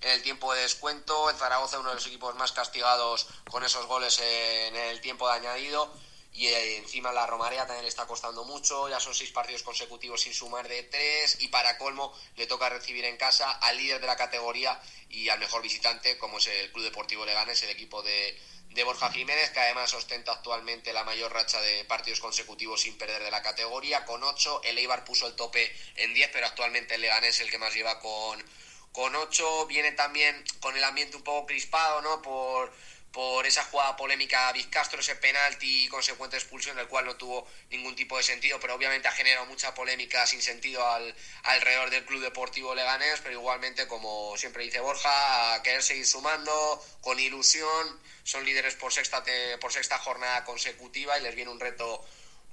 en 0.00 0.10
el 0.12 0.22
tiempo 0.22 0.54
de 0.54 0.62
descuento. 0.62 1.28
El 1.28 1.34
Zaragoza, 1.34 1.80
uno 1.80 1.88
de 1.88 1.96
los 1.96 2.06
equipos 2.06 2.36
más 2.36 2.52
castigados 2.52 3.26
con 3.50 3.64
esos 3.64 3.84
goles 3.86 4.16
en 4.20 4.76
el 4.76 5.00
tiempo 5.00 5.26
de 5.26 5.34
añadido. 5.34 5.92
Y 6.34 6.48
eh, 6.48 6.78
encima 6.78 7.12
la 7.12 7.28
Romarea 7.28 7.64
también 7.64 7.84
le 7.84 7.88
está 7.88 8.06
costando 8.06 8.44
mucho, 8.44 8.88
ya 8.88 8.98
son 8.98 9.14
seis 9.14 9.30
partidos 9.30 9.62
consecutivos 9.62 10.20
sin 10.20 10.34
sumar 10.34 10.66
de 10.66 10.82
tres 10.82 11.36
y 11.40 11.46
para 11.46 11.78
colmo 11.78 12.12
le 12.34 12.48
toca 12.48 12.68
recibir 12.68 13.04
en 13.04 13.16
casa 13.16 13.52
al 13.52 13.76
líder 13.76 14.00
de 14.00 14.08
la 14.08 14.16
categoría 14.16 14.80
y 15.08 15.28
al 15.28 15.38
mejor 15.38 15.62
visitante 15.62 16.18
como 16.18 16.38
es 16.38 16.48
el 16.48 16.72
Club 16.72 16.86
Deportivo 16.86 17.24
Leganés, 17.24 17.62
el 17.62 17.70
equipo 17.70 18.02
de, 18.02 18.36
de 18.70 18.82
Borja 18.82 19.12
Jiménez 19.12 19.50
que 19.50 19.60
además 19.60 19.94
ostenta 19.94 20.32
actualmente 20.32 20.92
la 20.92 21.04
mayor 21.04 21.32
racha 21.32 21.60
de 21.60 21.84
partidos 21.84 22.18
consecutivos 22.18 22.80
sin 22.80 22.98
perder 22.98 23.22
de 23.22 23.30
la 23.30 23.42
categoría 23.42 24.04
con 24.04 24.24
ocho, 24.24 24.60
el 24.64 24.76
Eibar 24.76 25.04
puso 25.04 25.28
el 25.28 25.36
tope 25.36 25.72
en 25.94 26.14
10 26.14 26.30
pero 26.32 26.46
actualmente 26.46 26.96
el 26.96 27.02
Leganés 27.02 27.36
es 27.36 27.40
el 27.42 27.50
que 27.52 27.58
más 27.58 27.72
lleva 27.72 28.00
con, 28.00 28.44
con 28.90 29.14
8, 29.14 29.66
viene 29.66 29.92
también 29.92 30.42
con 30.58 30.76
el 30.76 30.82
ambiente 30.82 31.16
un 31.16 31.22
poco 31.22 31.46
crispado 31.46 32.02
¿no? 32.02 32.20
por 32.22 32.72
por 33.14 33.46
esa 33.46 33.62
jugada 33.62 33.96
polémica 33.96 34.48
a 34.48 34.52
Vizcastro, 34.52 34.98
ese 34.98 35.14
penalti 35.14 35.84
y 35.84 35.88
consecuente 35.88 36.36
expulsión, 36.36 36.76
del 36.76 36.88
cual 36.88 37.04
no 37.04 37.14
tuvo 37.14 37.46
ningún 37.70 37.94
tipo 37.94 38.16
de 38.16 38.24
sentido, 38.24 38.58
pero 38.58 38.74
obviamente 38.74 39.06
ha 39.06 39.12
generado 39.12 39.46
mucha 39.46 39.72
polémica 39.72 40.26
sin 40.26 40.42
sentido 40.42 40.84
al, 40.84 41.14
alrededor 41.44 41.90
del 41.90 42.04
Club 42.04 42.22
Deportivo 42.22 42.74
Leganés, 42.74 43.20
pero 43.22 43.36
igualmente, 43.36 43.86
como 43.86 44.36
siempre 44.36 44.64
dice 44.64 44.80
Borja, 44.80 45.54
a 45.54 45.62
querer 45.62 45.84
seguir 45.84 46.04
sumando, 46.04 46.84
con 47.02 47.20
ilusión, 47.20 48.00
son 48.24 48.44
líderes 48.44 48.74
por 48.74 48.92
sexta, 48.92 49.22
por 49.60 49.72
sexta 49.72 49.96
jornada 50.00 50.42
consecutiva 50.42 51.16
y 51.16 51.22
les 51.22 51.36
viene 51.36 51.52
un 51.52 51.60
reto 51.60 52.04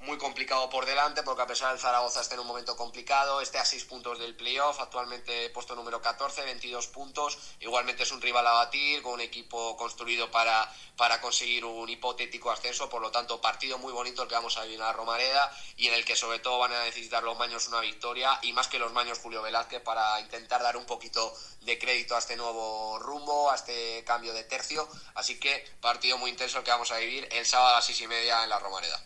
muy 0.01 0.17
complicado 0.17 0.69
por 0.69 0.85
delante 0.85 1.21
porque 1.21 1.43
a 1.43 1.47
pesar 1.47 1.71
del 1.71 1.79
Zaragoza 1.79 2.21
está 2.21 2.33
en 2.33 2.41
un 2.41 2.47
momento 2.47 2.75
complicado, 2.75 3.39
esté 3.39 3.59
a 3.59 3.65
6 3.65 3.85
puntos 3.85 4.17
del 4.19 4.35
playoff, 4.35 4.79
actualmente 4.79 5.49
puesto 5.51 5.75
número 5.75 6.01
14, 6.01 6.43
22 6.43 6.87
puntos, 6.87 7.37
igualmente 7.59 8.03
es 8.03 8.11
un 8.11 8.21
rival 8.21 8.47
a 8.47 8.53
batir 8.53 9.03
con 9.03 9.13
un 9.13 9.21
equipo 9.21 9.77
construido 9.77 10.31
para, 10.31 10.71
para 10.97 11.21
conseguir 11.21 11.65
un 11.65 11.87
hipotético 11.87 12.49
ascenso, 12.49 12.89
por 12.89 13.01
lo 13.01 13.11
tanto 13.11 13.39
partido 13.41 13.77
muy 13.77 13.93
bonito 13.93 14.23
el 14.23 14.27
que 14.27 14.35
vamos 14.35 14.57
a 14.57 14.63
vivir 14.63 14.79
la 14.79 14.91
Romareda 14.91 15.51
y 15.77 15.87
en 15.87 15.93
el 15.93 16.03
que 16.03 16.15
sobre 16.15 16.39
todo 16.39 16.57
van 16.57 16.73
a 16.73 16.83
necesitar 16.83 17.21
los 17.23 17.37
Maños 17.37 17.67
una 17.67 17.79
victoria 17.79 18.39
y 18.41 18.53
más 18.53 18.67
que 18.67 18.79
los 18.79 18.91
Maños 18.91 19.19
Julio 19.19 19.41
Velázquez 19.41 19.81
para 19.81 20.19
intentar 20.19 20.63
dar 20.63 20.77
un 20.77 20.85
poquito 20.85 21.33
de 21.61 21.77
crédito 21.77 22.15
a 22.15 22.19
este 22.19 22.35
nuevo 22.35 22.97
rumbo, 22.99 23.51
a 23.51 23.55
este 23.55 24.03
cambio 24.03 24.33
de 24.33 24.43
tercio, 24.43 24.87
así 25.13 25.39
que 25.39 25.63
partido 25.79 26.17
muy 26.17 26.31
intenso 26.31 26.57
el 26.57 26.63
que 26.63 26.71
vamos 26.71 26.91
a 26.91 26.97
vivir 26.97 27.27
el 27.31 27.45
sábado 27.45 27.69
a 27.69 27.75
las 27.77 27.85
6 27.85 28.01
y 28.01 28.07
media 28.07 28.43
en 28.43 28.49
la 28.49 28.59
Romareda. 28.59 28.99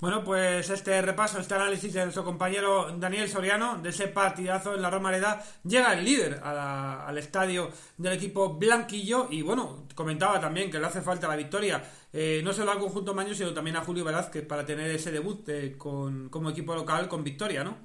Bueno, 0.00 0.22
pues 0.22 0.70
este 0.70 1.02
repaso, 1.02 1.40
este 1.40 1.54
análisis 1.54 1.92
de 1.92 2.02
nuestro 2.04 2.24
compañero 2.24 2.92
Daniel 2.98 3.28
Soriano, 3.28 3.78
de 3.78 3.88
ese 3.88 4.06
partidazo 4.06 4.76
en 4.76 4.82
la 4.82 4.90
Romareda, 4.90 5.42
llega 5.64 5.92
el 5.92 6.04
líder 6.04 6.40
a 6.44 6.52
la- 6.54 7.04
al 7.06 7.18
estadio 7.18 7.72
del 7.96 8.12
equipo 8.12 8.50
blanquillo 8.54 9.26
y 9.28 9.42
bueno, 9.42 9.88
comentaba 9.96 10.40
también 10.40 10.70
que 10.70 10.78
le 10.78 10.86
hace 10.86 11.00
falta 11.02 11.26
la 11.26 11.34
victoria, 11.34 11.82
eh, 12.12 12.40
no 12.44 12.52
solo 12.52 12.70
al 12.70 12.78
conjunto 12.78 13.12
Maño, 13.12 13.34
sino 13.34 13.52
también 13.52 13.74
a 13.76 13.80
Julio 13.80 14.04
Velázquez 14.04 14.46
para 14.46 14.64
tener 14.64 14.88
ese 14.88 15.10
debut 15.10 15.48
eh, 15.48 15.74
con, 15.76 16.28
como 16.28 16.50
equipo 16.50 16.76
local 16.76 17.08
con 17.08 17.24
victoria, 17.24 17.64
¿no? 17.64 17.78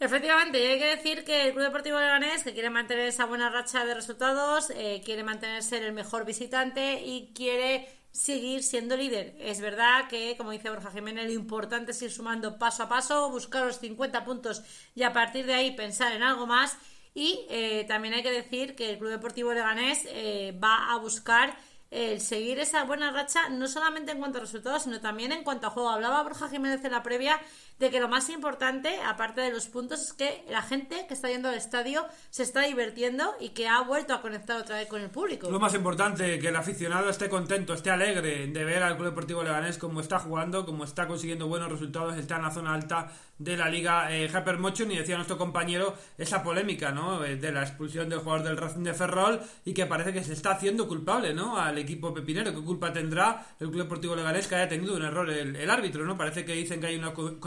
Efectivamente, 0.00 0.56
hay 0.66 0.78
que 0.78 0.96
decir 0.96 1.22
que 1.22 1.48
el 1.48 1.52
Club 1.52 1.64
Deportivo 1.64 2.00
Leganés, 2.00 2.42
que 2.42 2.54
quiere 2.54 2.70
mantener 2.70 3.06
esa 3.06 3.26
buena 3.26 3.50
racha 3.50 3.84
de 3.84 3.94
resultados, 3.94 4.70
eh, 4.74 5.02
quiere 5.04 5.22
mantenerse 5.22 5.78
el 5.86 5.92
mejor 5.92 6.24
visitante 6.24 7.00
y 7.04 7.32
quiere 7.36 7.86
seguir 8.12 8.62
siendo 8.62 8.96
líder. 8.96 9.34
Es 9.40 9.60
verdad 9.60 10.08
que, 10.08 10.36
como 10.36 10.50
dice 10.50 10.70
Borja 10.70 10.90
Jiménez, 10.90 11.26
lo 11.26 11.32
importante 11.32 11.92
es 11.92 12.02
ir 12.02 12.12
sumando 12.12 12.58
paso 12.58 12.84
a 12.84 12.88
paso, 12.88 13.30
buscar 13.30 13.66
los 13.66 13.78
50 13.78 14.24
puntos 14.24 14.62
y 14.94 15.02
a 15.02 15.12
partir 15.12 15.46
de 15.46 15.54
ahí 15.54 15.72
pensar 15.72 16.12
en 16.12 16.22
algo 16.22 16.46
más. 16.46 16.76
Y 17.14 17.46
eh, 17.50 17.84
también 17.88 18.14
hay 18.14 18.22
que 18.22 18.30
decir 18.30 18.74
que 18.74 18.90
el 18.90 18.98
Club 18.98 19.10
Deportivo 19.10 19.52
Leganés 19.52 20.06
eh, 20.06 20.58
va 20.62 20.92
a 20.92 20.96
buscar 20.98 21.56
el 21.90 22.22
seguir 22.22 22.58
esa 22.58 22.84
buena 22.84 23.10
racha, 23.10 23.50
no 23.50 23.68
solamente 23.68 24.12
en 24.12 24.18
cuanto 24.18 24.38
a 24.38 24.40
resultados, 24.40 24.84
sino 24.84 25.00
también 25.00 25.30
en 25.30 25.44
cuanto 25.44 25.66
a 25.66 25.70
juego. 25.70 25.90
Hablaba 25.90 26.22
Borja 26.22 26.48
Jiménez 26.48 26.82
en 26.84 26.92
la 26.92 27.02
previa 27.02 27.38
de 27.78 27.90
que 27.90 27.98
lo 28.00 28.08
más 28.08 28.28
importante, 28.30 28.96
aparte 29.04 29.40
de 29.40 29.50
los 29.50 29.66
puntos, 29.66 30.00
es 30.02 30.12
que 30.12 30.44
la 30.48 30.62
gente 30.62 31.04
que 31.08 31.14
está 31.14 31.28
yendo 31.28 31.48
al 31.48 31.56
estadio 31.56 32.06
se 32.30 32.42
está 32.44 32.62
divirtiendo 32.62 33.34
y 33.40 33.50
que 33.50 33.66
ha 33.68 33.80
vuelto 33.80 34.14
a 34.14 34.22
conectar 34.22 34.56
otra 34.60 34.76
vez 34.76 34.86
con 34.88 35.00
el 35.00 35.10
público. 35.10 35.50
Lo 35.50 35.58
más 35.58 35.74
importante, 35.74 36.38
que 36.38 36.48
el 36.48 36.56
aficionado 36.56 37.10
esté 37.10 37.28
contento, 37.28 37.74
esté 37.74 37.90
alegre 37.90 38.46
de 38.46 38.64
ver 38.64 38.82
al 38.82 38.96
Club 38.96 39.08
Deportivo 39.08 39.42
Leganés 39.42 39.78
como 39.78 40.00
está 40.00 40.18
jugando, 40.20 40.64
como 40.64 40.84
está 40.84 41.08
consiguiendo 41.08 41.48
buenos 41.48 41.70
resultados, 41.72 42.16
está 42.16 42.36
en 42.36 42.42
la 42.42 42.50
zona 42.50 42.74
alta 42.74 43.10
de 43.38 43.56
la 43.56 43.68
liga 43.68 44.12
eh, 44.14 44.26
Hypermotion 44.28 44.92
y 44.92 44.98
decía 44.98 45.16
nuestro 45.16 45.36
compañero 45.36 45.96
esa 46.16 46.44
polémica, 46.44 46.92
¿no? 46.92 47.24
Eh, 47.24 47.34
De 47.36 47.50
la 47.50 47.62
expulsión 47.62 48.08
del 48.08 48.20
jugador 48.20 48.44
del 48.46 48.56
Racing 48.56 48.84
de 48.84 48.94
Ferrol 48.94 49.40
y 49.64 49.74
que 49.74 49.86
parece 49.86 50.12
que 50.12 50.22
se 50.22 50.32
está 50.34 50.52
haciendo 50.52 50.86
culpable, 50.86 51.34
¿no? 51.34 51.58
Al 51.58 51.76
equipo 51.78 52.14
pepinero. 52.14 52.52
¿Qué 52.54 52.62
culpa 52.62 52.92
tendrá 52.92 53.44
el 53.58 53.68
Club 53.70 53.82
Deportivo 53.82 54.14
Leganés 54.14 54.46
que 54.46 54.54
haya 54.54 54.68
tenido 54.68 54.94
un 54.94 55.02
error 55.02 55.28
el, 55.28 55.56
el 55.56 55.70
árbitro, 55.70 56.04
¿no? 56.04 56.16
Parece 56.16 56.44
que 56.44 56.52
dicen 56.52 56.80
que 56.80 56.86
hay 56.86 56.96
una 56.96 57.12
co- 57.12 57.40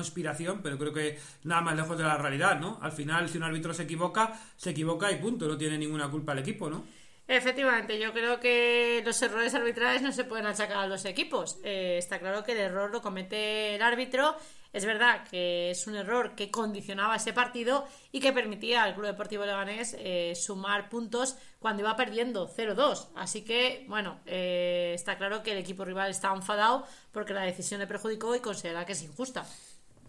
pero 0.62 0.78
creo 0.78 0.94
que 0.94 1.20
nada 1.44 1.62
más 1.62 1.76
lejos 1.76 1.98
de 1.98 2.04
la 2.04 2.18
realidad, 2.18 2.60
¿no? 2.60 2.80
Al 2.82 2.92
final, 2.92 3.30
si 3.30 3.38
un 3.38 3.44
árbitro 3.44 3.74
se 3.74 3.84
equivoca, 3.84 4.40
se 4.56 4.72
equivoca 4.72 5.12
y 5.12 5.18
punto, 5.18 5.48
no 5.48 5.58
tiene 5.58 5.78
ninguna 5.78 6.10
culpa 6.10 6.34
el 6.34 6.40
equipo, 6.40 6.70
¿no? 6.70 6.86
Efectivamente, 7.28 8.00
yo 8.00 8.14
creo 8.14 8.40
que 8.40 9.02
los 9.04 9.20
errores 9.24 9.56
arbitrales 9.56 10.04
no 10.04 10.12
se 10.12 10.26
pueden 10.26 10.46
achacar 10.46 10.78
a 10.78 10.88
los 10.88 11.06
equipos. 11.06 11.58
Eh, 11.64 11.96
está 11.98 12.20
claro 12.20 12.44
que 12.44 12.52
el 12.52 12.60
error 12.60 12.92
lo 12.92 13.02
comete 13.02 13.76
el 13.76 13.82
árbitro. 13.82 14.36
Es 14.72 14.86
verdad 14.86 15.26
que 15.32 15.72
es 15.72 15.88
un 15.88 15.96
error 15.96 16.36
que 16.36 16.52
condicionaba 16.52 17.16
ese 17.16 17.34
partido 17.34 17.88
y 18.12 18.20
que 18.20 18.32
permitía 18.32 18.84
al 18.84 18.94
Club 18.94 19.08
Deportivo 19.08 19.46
Leganés 19.46 19.96
eh, 19.98 20.34
sumar 20.36 20.90
puntos 20.90 21.38
cuando 21.60 21.82
iba 21.82 21.96
perdiendo 21.96 22.48
0-2. 22.48 23.08
Así 23.16 23.44
que, 23.44 23.86
bueno, 23.88 24.20
eh, 24.26 24.92
está 24.94 25.18
claro 25.18 25.42
que 25.42 25.54
el 25.54 25.58
equipo 25.58 25.84
rival 25.84 26.12
está 26.12 26.32
enfadado 26.32 26.86
porque 27.12 27.34
la 27.34 27.44
decisión 27.44 27.80
le 27.80 27.88
perjudicó 27.88 28.36
y 28.36 28.40
considera 28.40 28.86
que 28.86 28.92
es 28.92 29.02
injusta. 29.02 29.46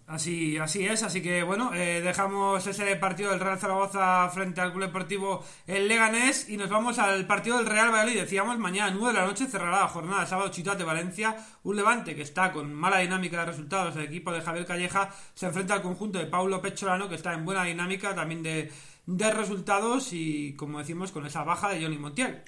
Así, 0.06 0.56
así 0.58 0.86
es, 0.86 1.02
así 1.02 1.20
que 1.20 1.42
bueno, 1.42 1.74
eh, 1.74 2.00
dejamos 2.00 2.64
ese 2.64 2.94
partido 2.94 3.30
del 3.32 3.40
Real 3.40 3.58
Zaragoza 3.58 4.28
frente 4.28 4.60
al 4.60 4.70
Club 4.70 4.84
Deportivo 4.84 5.44
el 5.66 5.88
Leganés 5.88 6.48
y 6.48 6.56
nos 6.56 6.70
vamos 6.70 7.00
al 7.00 7.26
partido 7.26 7.56
del 7.56 7.66
Real 7.66 7.90
Valladolid. 7.90 8.20
Decíamos, 8.20 8.56
mañana 8.56 8.94
9 8.96 9.12
de 9.12 9.20
la 9.20 9.26
noche 9.26 9.48
cerrará 9.48 9.80
la 9.80 9.88
jornada 9.88 10.24
sábado 10.24 10.52
Ciutat 10.52 10.78
de 10.78 10.84
Valencia, 10.84 11.36
un 11.64 11.74
Levante 11.74 12.14
que 12.14 12.22
está 12.22 12.52
con 12.52 12.72
mala 12.72 12.98
dinámica 12.98 13.40
de 13.40 13.46
resultados. 13.46 13.96
El 13.96 14.04
equipo 14.04 14.30
de 14.30 14.42
Javier 14.42 14.64
Calleja 14.64 15.10
se 15.34 15.46
enfrenta 15.46 15.74
al 15.74 15.82
conjunto 15.82 16.20
de 16.20 16.26
Paulo 16.26 16.62
Pecholano 16.62 17.08
que 17.08 17.16
está 17.16 17.32
en 17.32 17.44
buena 17.44 17.64
dinámica 17.64 18.14
también 18.14 18.44
de, 18.44 18.72
de 19.06 19.30
resultados 19.32 20.12
y 20.12 20.54
como 20.54 20.78
decimos 20.78 21.10
con 21.10 21.26
esa 21.26 21.42
baja 21.42 21.70
de 21.70 21.82
Johnny 21.82 21.98
Montiel. 21.98 22.44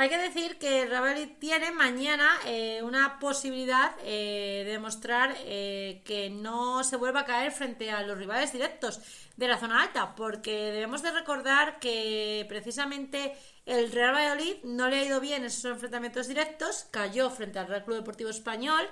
Hay 0.00 0.08
que 0.08 0.16
decir 0.16 0.58
que 0.58 0.86
Real 0.86 1.02
Valladolid 1.02 1.38
tiene 1.40 1.72
mañana 1.72 2.30
eh, 2.46 2.80
una 2.84 3.18
posibilidad 3.18 3.96
eh, 4.04 4.62
de 4.64 4.70
demostrar 4.70 5.34
eh, 5.40 6.02
que 6.04 6.30
no 6.30 6.84
se 6.84 6.94
vuelva 6.94 7.22
a 7.22 7.24
caer 7.24 7.50
frente 7.50 7.90
a 7.90 8.02
los 8.02 8.16
rivales 8.16 8.52
directos 8.52 9.00
de 9.36 9.48
la 9.48 9.58
zona 9.58 9.82
alta, 9.82 10.14
porque 10.14 10.70
debemos 10.70 11.02
de 11.02 11.10
recordar 11.10 11.80
que 11.80 12.46
precisamente 12.48 13.32
el 13.66 13.90
Real 13.90 14.14
Valladolid 14.14 14.58
no 14.62 14.88
le 14.88 15.00
ha 15.00 15.04
ido 15.04 15.18
bien 15.18 15.44
esos 15.44 15.64
enfrentamientos 15.64 16.28
directos, 16.28 16.86
cayó 16.92 17.28
frente 17.28 17.58
al 17.58 17.66
Real 17.66 17.84
Club 17.84 17.96
Deportivo 17.96 18.30
Español, 18.30 18.88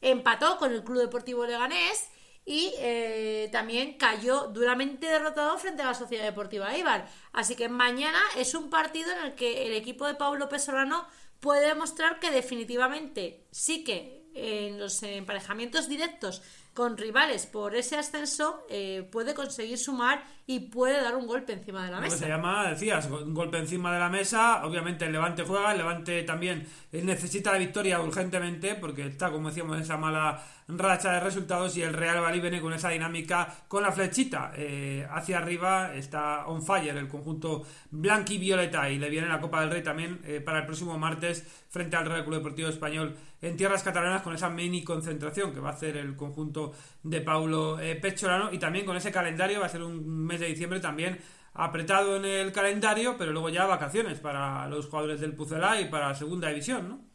empató 0.00 0.58
con 0.58 0.72
el 0.72 0.82
Club 0.82 1.02
Deportivo 1.02 1.46
Leganés 1.46 2.08
y 2.48 2.72
eh, 2.78 3.50
también 3.52 3.98
cayó 3.98 4.46
duramente 4.46 5.06
derrotado 5.06 5.58
frente 5.58 5.82
a 5.82 5.86
la 5.88 5.94
Sociedad 5.94 6.24
Deportiva 6.24 6.74
Eibar. 6.74 7.06
Así 7.30 7.54
que 7.54 7.68
mañana 7.68 8.18
es 8.38 8.54
un 8.54 8.70
partido 8.70 9.12
en 9.12 9.18
el 9.26 9.34
que 9.34 9.66
el 9.66 9.74
equipo 9.74 10.06
de 10.06 10.14
Pablo 10.14 10.38
López 10.38 10.64
Solano 10.64 11.06
puede 11.40 11.68
demostrar 11.68 12.20
que 12.20 12.30
definitivamente 12.30 13.44
sí 13.50 13.84
que 13.84 14.24
en 14.34 14.78
los 14.78 15.02
emparejamientos 15.02 15.90
directos 15.90 16.40
con 16.78 16.96
rivales 16.96 17.44
por 17.46 17.74
ese 17.74 17.96
ascenso 17.96 18.64
eh, 18.70 19.02
puede 19.10 19.34
conseguir 19.34 19.76
sumar 19.78 20.22
y 20.46 20.60
puede 20.60 21.02
dar 21.02 21.16
un 21.16 21.26
golpe 21.26 21.52
encima 21.52 21.84
de 21.84 21.90
la 21.90 22.00
mesa. 22.00 22.16
se 22.16 22.28
llama, 22.28 22.70
decías, 22.70 23.06
un 23.10 23.34
golpe 23.34 23.58
encima 23.58 23.92
de 23.92 23.98
la 23.98 24.08
mesa. 24.08 24.64
Obviamente 24.64 25.04
el 25.04 25.10
Levante 25.10 25.42
juega, 25.42 25.72
el 25.72 25.78
Levante 25.78 26.22
también 26.22 26.68
eh, 26.92 27.02
necesita 27.02 27.50
la 27.50 27.58
victoria 27.58 28.00
urgentemente 28.00 28.76
porque 28.76 29.06
está, 29.06 29.32
como 29.32 29.48
decíamos, 29.48 29.76
en 29.76 29.82
esa 29.82 29.96
mala 29.96 30.40
racha 30.68 31.12
de 31.12 31.20
resultados 31.20 31.76
y 31.76 31.82
el 31.82 31.94
Real 31.94 32.18
Valladolid 32.18 32.42
viene 32.42 32.60
con 32.60 32.72
esa 32.72 32.90
dinámica 32.90 33.64
con 33.66 33.82
la 33.82 33.90
flechita 33.90 34.52
eh, 34.54 35.06
hacia 35.10 35.38
arriba. 35.38 35.94
Está 35.94 36.46
on 36.46 36.62
fire 36.62 36.96
el 36.96 37.08
conjunto 37.08 37.66
blanqui 37.90 38.38
violeta 38.38 38.88
y 38.88 38.98
le 38.98 39.10
viene 39.10 39.26
la 39.28 39.40
Copa 39.40 39.60
del 39.62 39.70
Rey 39.70 39.82
también 39.82 40.20
eh, 40.24 40.40
para 40.40 40.60
el 40.60 40.66
próximo 40.66 40.96
martes 40.96 41.44
frente 41.68 41.96
al 41.96 42.06
Real 42.06 42.24
Club 42.24 42.36
Deportivo 42.36 42.68
Español 42.68 43.16
en 43.40 43.56
tierras 43.56 43.82
catalanas 43.82 44.22
con 44.22 44.34
esa 44.34 44.50
mini 44.50 44.82
concentración 44.82 45.52
que 45.52 45.60
va 45.60 45.70
a 45.70 45.72
hacer 45.72 45.96
el 45.96 46.16
conjunto 46.16 46.72
de 47.02 47.20
Paulo 47.20 47.78
eh, 47.78 47.96
Pecholano 47.96 48.52
y 48.52 48.58
también 48.58 48.84
con 48.84 48.96
ese 48.96 49.12
calendario 49.12 49.60
va 49.60 49.66
a 49.66 49.70
ser 49.70 49.82
un 49.82 50.26
mes 50.26 50.40
de 50.40 50.46
diciembre 50.46 50.80
también 50.80 51.18
apretado 51.54 52.16
en 52.16 52.24
el 52.24 52.52
calendario, 52.52 53.16
pero 53.18 53.32
luego 53.32 53.48
ya 53.48 53.66
vacaciones 53.66 54.20
para 54.20 54.68
los 54.68 54.86
jugadores 54.86 55.20
del 55.20 55.34
Pucelá 55.34 55.80
y 55.80 55.86
para 55.86 56.08
la 56.08 56.14
segunda 56.14 56.48
división, 56.48 56.88
¿no? 56.88 57.07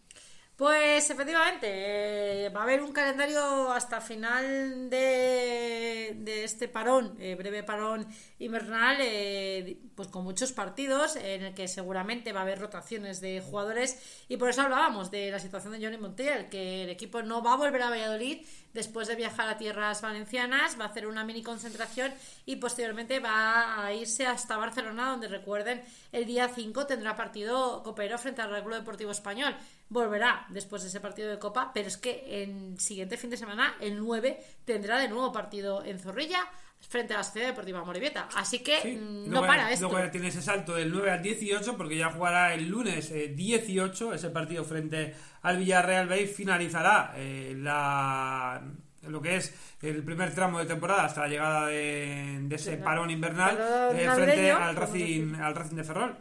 Pues 0.55 1.09
efectivamente, 1.09 2.45
eh, 2.45 2.49
va 2.49 2.59
a 2.59 2.63
haber 2.63 2.83
un 2.83 2.91
calendario 2.93 3.71
hasta 3.71 3.99
final 4.01 4.87
de, 4.87 6.15
de 6.19 6.43
este 6.43 6.67
parón, 6.67 7.15
eh, 7.19 7.33
breve 7.33 7.63
parón 7.63 8.05
invernal, 8.37 8.97
eh, 8.99 9.79
pues 9.95 10.09
con 10.09 10.23
muchos 10.23 10.51
partidos 10.51 11.15
en 11.15 11.43
el 11.43 11.53
que 11.55 11.67
seguramente 11.67 12.33
va 12.33 12.41
a 12.41 12.43
haber 12.43 12.59
rotaciones 12.59 13.19
de 13.19 13.41
jugadores 13.41 14.23
y 14.29 14.37
por 14.37 14.49
eso 14.49 14.61
hablábamos 14.61 15.09
de 15.09 15.31
la 15.31 15.39
situación 15.39 15.73
de 15.73 15.83
Johnny 15.83 15.97
Montiel, 15.97 16.49
que 16.49 16.83
el 16.83 16.89
equipo 16.91 17.23
no 17.23 17.41
va 17.41 17.53
a 17.53 17.57
volver 17.57 17.81
a 17.81 17.89
Valladolid 17.89 18.45
después 18.73 19.07
de 19.07 19.15
viajar 19.15 19.47
a 19.47 19.57
tierras 19.57 20.01
valencianas, 20.01 20.79
va 20.79 20.85
a 20.85 20.87
hacer 20.87 21.07
una 21.07 21.23
mini 21.23 21.43
concentración 21.43 22.11
y 22.45 22.57
posteriormente 22.57 23.19
va 23.19 23.85
a 23.85 23.93
irse 23.93 24.25
hasta 24.25 24.57
Barcelona, 24.57 25.11
donde 25.11 25.27
recuerden, 25.27 25.83
el 26.11 26.25
día 26.25 26.49
5 26.49 26.85
tendrá 26.85 27.15
partido 27.15 27.83
copero 27.83 28.17
frente 28.17 28.41
al 28.41 28.63
Club 28.63 28.75
Deportivo 28.75 29.11
Español. 29.11 29.55
Volverá 29.89 30.45
después 30.49 30.81
de 30.81 30.89
ese 30.89 30.99
partido 30.99 31.29
de 31.29 31.39
Copa, 31.39 31.71
pero 31.73 31.87
es 31.87 31.97
que 31.97 32.43
el 32.43 32.79
siguiente 32.79 33.17
fin 33.17 33.29
de 33.29 33.37
semana, 33.37 33.75
el 33.79 33.99
9, 33.99 34.43
tendrá 34.65 34.97
de 34.97 35.07
nuevo 35.07 35.31
partido 35.31 35.83
en 35.83 35.99
Zorrilla 35.99 36.49
frente 36.87 37.13
a 37.13 37.17
la 37.17 37.23
Sociedad 37.23 37.47
Deportiva 37.49 37.83
Morevieta. 37.83 38.27
Así 38.35 38.59
que 38.59 38.81
Sí, 38.81 38.95
mm, 38.95 39.25
no 39.25 39.31
luego, 39.31 39.47
para 39.47 39.71
esto. 39.71 39.87
Luego 39.89 40.05
ya 40.05 40.11
tiene 40.11 40.27
ese 40.27 40.41
salto 40.41 40.75
del 40.75 40.91
9 40.91 41.11
al 41.11 41.21
18 41.21 41.77
porque 41.77 41.97
ya 41.97 42.11
jugará 42.11 42.53
el 42.53 42.67
lunes 42.69 43.09
eh, 43.11 43.29
18 43.35 44.13
ese 44.13 44.29
partido 44.29 44.63
frente 44.63 45.15
al 45.41 45.57
Villarreal 45.57 46.07
B 46.07 46.21
y 46.21 46.27
finalizará 46.27 47.13
eh, 47.15 47.53
la 47.57 48.61
lo 49.07 49.21
que 49.21 49.35
es 49.35 49.53
el 49.81 50.01
primer 50.03 50.33
tramo 50.33 50.59
de 50.59 50.65
temporada 50.65 51.03
hasta 51.03 51.21
la 51.21 51.27
llegada 51.27 51.67
de, 51.67 52.37
de 52.43 52.55
ese 52.55 52.77
parón 52.77 53.11
invernal 53.11 53.57
eh, 53.93 54.09
frente 54.15 54.51
al 54.51 54.75
Racing, 54.77 55.35
al 55.35 55.55
Racing 55.55 55.75
de 55.75 55.83
Ferrol. 55.83 56.17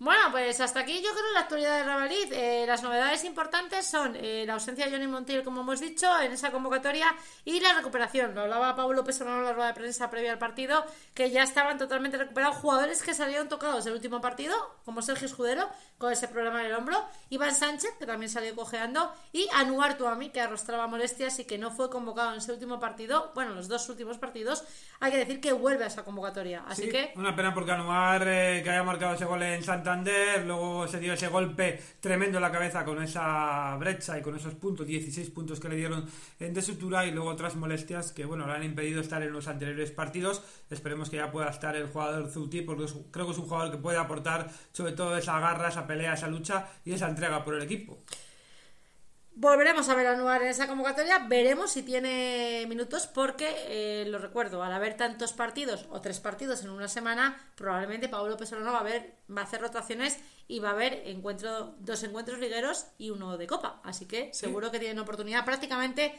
Bueno, 0.00 0.30
pues 0.30 0.60
hasta 0.60 0.78
aquí 0.80 1.02
yo 1.02 1.10
creo 1.10 1.32
la 1.34 1.40
actualidad 1.40 1.78
de 1.78 1.82
Ravalid. 1.84 2.32
Eh, 2.32 2.64
las 2.68 2.84
novedades 2.84 3.24
importantes 3.24 3.84
son 3.84 4.14
eh, 4.14 4.44
la 4.46 4.54
ausencia 4.54 4.84
de 4.86 4.92
Johnny 4.92 5.08
Montiel, 5.08 5.42
como 5.42 5.62
hemos 5.62 5.80
dicho, 5.80 6.06
en 6.20 6.30
esa 6.30 6.52
convocatoria 6.52 7.12
y 7.44 7.58
la 7.58 7.74
recuperación. 7.74 8.32
Lo 8.32 8.42
hablaba 8.42 8.76
Pablo 8.76 9.02
Pesonaro 9.02 9.38
en 9.40 9.46
la 9.46 9.52
rueda 9.52 9.68
de 9.68 9.74
prensa 9.74 10.08
previa 10.08 10.30
al 10.30 10.38
partido, 10.38 10.84
que 11.14 11.32
ya 11.32 11.42
estaban 11.42 11.78
totalmente 11.78 12.16
recuperados 12.16 12.58
jugadores 12.58 13.02
que 13.02 13.12
salieron 13.12 13.48
tocados 13.48 13.84
del 13.84 13.94
último 13.94 14.20
partido, 14.20 14.54
como 14.84 15.02
Sergio 15.02 15.26
Escudero, 15.26 15.68
con 15.98 16.12
ese 16.12 16.28
problema 16.28 16.60
en 16.60 16.66
el 16.66 16.74
hombro, 16.76 17.04
Iván 17.30 17.56
Sánchez, 17.56 17.90
que 17.98 18.06
también 18.06 18.30
salió 18.30 18.54
cojeando, 18.54 19.12
y 19.32 19.48
Anuar 19.52 19.98
Tuami, 19.98 20.30
que 20.30 20.40
arrastraba 20.40 20.86
molestias 20.86 21.40
y 21.40 21.44
que 21.44 21.58
no 21.58 21.72
fue 21.72 21.90
convocado 21.90 22.30
en 22.30 22.38
ese 22.38 22.52
último 22.52 22.78
partido, 22.78 23.32
bueno, 23.34 23.52
los 23.52 23.66
dos 23.66 23.88
últimos 23.88 24.16
partidos, 24.16 24.62
hay 25.00 25.10
que 25.10 25.18
decir 25.18 25.40
que 25.40 25.52
vuelve 25.52 25.82
a 25.82 25.88
esa 25.88 26.04
convocatoria. 26.04 26.62
Así 26.68 26.84
Sí, 26.84 26.90
que 26.90 27.12
Una 27.16 27.34
pena 27.34 27.52
porque 27.52 27.72
Anuar, 27.72 28.22
eh, 28.28 28.60
que 28.62 28.70
haya 28.70 28.84
marcado 28.84 29.14
ese 29.14 29.24
gol 29.24 29.42
en 29.42 29.64
Luego 30.44 30.86
se 30.86 31.00
dio 31.00 31.14
ese 31.14 31.28
golpe 31.28 31.80
tremendo 32.00 32.36
en 32.36 32.42
la 32.42 32.52
cabeza 32.52 32.84
con 32.84 33.02
esa 33.02 33.74
brecha 33.76 34.18
y 34.18 34.22
con 34.22 34.36
esos 34.36 34.54
puntos, 34.54 34.86
16 34.86 35.30
puntos 35.30 35.60
que 35.60 35.68
le 35.68 35.76
dieron 35.76 36.04
en 36.38 36.52
de 36.52 36.60
sutura 36.60 37.06
y 37.06 37.10
luego 37.10 37.30
otras 37.30 37.56
molestias 37.56 38.12
que, 38.12 38.26
bueno, 38.26 38.46
le 38.46 38.52
han 38.52 38.64
impedido 38.64 39.00
estar 39.00 39.22
en 39.22 39.32
los 39.32 39.48
anteriores 39.48 39.90
partidos. 39.90 40.42
Esperemos 40.68 41.08
que 41.08 41.16
ya 41.16 41.32
pueda 41.32 41.48
estar 41.48 41.74
el 41.74 41.86
jugador 41.86 42.28
Zuti 42.28 42.60
porque 42.60 42.84
creo 43.10 43.26
que 43.26 43.32
es 43.32 43.38
un 43.38 43.46
jugador 43.46 43.70
que 43.70 43.78
puede 43.78 43.96
aportar 43.96 44.50
sobre 44.72 44.92
todo 44.92 45.16
esa 45.16 45.40
garra, 45.40 45.68
esa 45.68 45.86
pelea, 45.86 46.12
esa 46.12 46.28
lucha 46.28 46.68
y 46.84 46.92
esa 46.92 47.08
entrega 47.08 47.42
por 47.44 47.54
el 47.54 47.62
equipo. 47.62 47.98
Volveremos 49.40 49.88
a 49.88 49.94
ver 49.94 50.08
a 50.08 50.14
Anuar 50.14 50.42
en 50.42 50.48
esa 50.48 50.66
convocatoria, 50.66 51.20
veremos 51.28 51.70
si 51.70 51.84
tiene 51.84 52.66
minutos, 52.68 53.06
porque 53.06 53.46
eh, 53.68 54.04
lo 54.08 54.18
recuerdo, 54.18 54.64
al 54.64 54.72
haber 54.72 54.96
tantos 54.96 55.32
partidos 55.32 55.86
o 55.90 56.00
tres 56.00 56.18
partidos 56.18 56.64
en 56.64 56.70
una 56.70 56.88
semana, 56.88 57.40
probablemente 57.54 58.08
Pablo 58.08 58.36
Pesolano 58.36 58.72
va 58.72 58.80
a 58.80 58.82
ver, 58.82 59.14
va 59.30 59.42
a 59.42 59.44
hacer 59.44 59.60
rotaciones 59.60 60.18
y 60.48 60.58
va 60.58 60.70
a 60.70 60.72
haber 60.72 61.06
encuentro, 61.06 61.76
dos 61.78 62.02
encuentros 62.02 62.40
ligueros 62.40 62.86
y 62.98 63.10
uno 63.10 63.38
de 63.38 63.46
copa. 63.46 63.80
Así 63.84 64.06
que 64.06 64.34
seguro 64.34 64.72
que 64.72 64.80
tienen 64.80 64.98
oportunidad 64.98 65.44
prácticamente 65.44 66.16